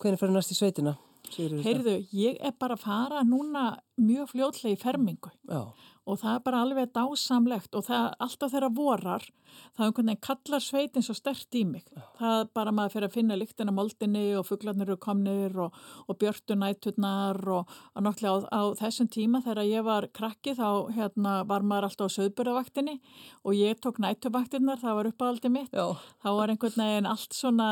Hvernig 0.02 0.20
fyrir 0.20 0.36
næst 0.36 0.54
í 0.54 0.58
sveitina? 0.58 0.96
Heyrðu, 1.34 1.96
ég 2.14 2.36
er 2.44 2.52
bara 2.60 2.76
að 2.76 2.84
fara 2.84 3.24
núna 3.26 3.78
mjög 3.98 4.34
fljóðlega 4.34 4.76
í 4.76 4.80
fermingu. 4.82 5.32
Já 5.48 5.64
og 6.04 6.20
það 6.20 6.34
er 6.34 6.44
bara 6.46 6.62
alveg 6.64 6.92
dásamlegt 6.94 7.78
og 7.78 7.86
það 7.88 8.10
alltaf 8.26 8.52
þeirra 8.52 8.70
vorar 8.76 9.28
það 9.74 9.82
er 9.82 9.88
einhvern 9.88 10.10
veginn 10.10 10.22
kallar 10.24 10.62
sveitin 10.62 11.04
svo 11.04 11.14
stert 11.16 11.56
í 11.58 11.64
mig. 11.68 11.84
Það 12.18 12.36
er 12.40 12.50
bara 12.56 12.72
maður 12.74 12.94
fyrir 12.94 13.08
að 13.08 13.16
finna 13.16 13.38
líktina 13.38 13.74
moldinni 13.74 14.24
og 14.38 14.46
fugglarnir 14.48 14.88
eru 14.88 14.98
komnir 15.02 15.56
og, 15.66 15.78
og 16.08 16.18
björtu 16.20 16.56
nætturnar 16.58 17.40
og, 17.56 17.74
og 17.94 18.06
náttúrulega 18.06 18.50
á, 18.50 18.60
á 18.60 18.62
þessum 18.78 19.10
tíma 19.14 19.42
þegar 19.44 19.70
ég 19.70 19.86
var 19.86 20.08
krakki 20.14 20.54
þá 20.58 20.68
hérna, 20.94 21.36
var 21.48 21.66
maður 21.66 21.88
alltaf 21.90 22.12
á 22.12 22.16
söðburðavaktinni 22.16 22.96
og 23.44 23.58
ég 23.58 23.80
tók 23.82 24.00
nættuvaktinnar, 24.02 24.82
það 24.82 24.98
var 25.00 25.10
uppáhaldi 25.10 25.52
mitt. 25.52 25.74
Já. 25.74 25.98
þá 26.22 26.28
var 26.38 26.52
einhvern 26.52 26.78
veginn 26.84 27.10
allt 27.10 27.36
svona 27.36 27.68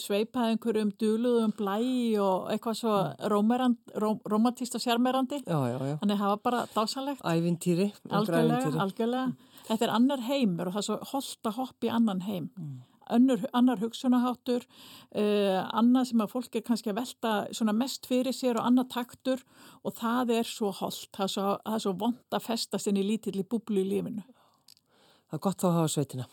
sveipað 0.00 0.52
einhverjum 0.52 0.92
dúluðum 1.00 1.54
blæ 1.56 1.78
og 2.22 2.50
eitthvað 2.52 2.80
svo 2.82 2.96
romantíst 4.32 4.76
og 4.78 4.82
sérmerandi 4.82 5.42
þannig 5.46 6.18
það 6.18 6.32
var 6.32 6.42
bara 6.44 6.64
dásamlegt 6.74 7.22
ævintýri. 7.42 7.90
Algjörlega, 8.08 8.70
algjörlega. 8.86 9.50
Þetta 9.66 9.86
er 9.86 9.92
annar 9.96 10.24
heimur 10.26 10.70
og 10.70 10.76
það 10.76 10.82
er 10.82 10.88
svo 10.88 10.96
holdt 11.12 11.50
að 11.50 11.58
hoppa 11.58 11.88
í 11.88 11.92
annan 11.92 12.24
heim. 12.26 12.48
Mm. 12.56 12.80
Önnur, 13.12 13.42
annar 13.52 13.80
hugsunaháttur, 13.82 14.62
uh, 15.18 15.58
annað 15.74 16.12
sem 16.12 16.22
að 16.22 16.30
fólk 16.32 16.54
er 16.56 16.64
kannski 16.64 16.92
að 16.92 17.00
velta 17.00 17.72
mest 17.74 18.06
fyrir 18.08 18.32
sér 18.32 18.60
og 18.60 18.68
annað 18.68 18.92
taktur 18.94 19.42
og 19.82 19.96
það 19.98 20.36
er 20.38 20.48
svo 20.48 20.70
holdt, 20.78 21.10
það 21.10 21.26
er 21.26 21.32
svo, 21.34 21.48
svo 21.84 21.94
vond 21.98 22.38
að 22.38 22.46
festast 22.46 22.88
inn 22.88 23.00
í 23.02 23.04
lítilli 23.04 23.44
búblu 23.44 23.82
í 23.82 23.90
lífinu. 23.90 24.22
Það 25.28 25.38
er 25.38 25.44
gott 25.48 25.60
þá 25.60 25.68
að 25.68 25.76
hafa 25.80 25.92
sveitina. 25.96 26.28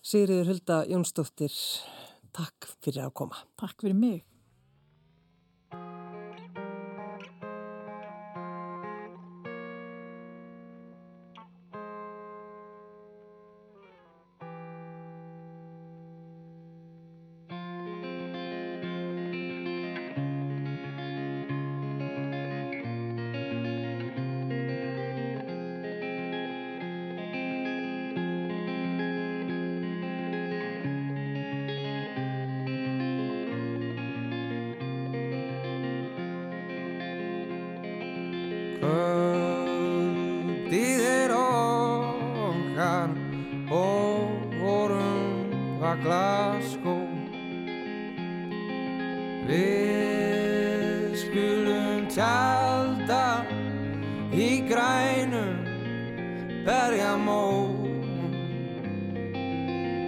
Sigriður 0.00 0.50
Hulda 0.50 0.82
Jónsdóttir, 0.90 1.54
takk 2.36 2.68
fyrir 2.80 3.06
að 3.06 3.14
koma. 3.22 3.40
Takk 3.60 3.86
fyrir 3.86 3.96
mig. 3.96 4.24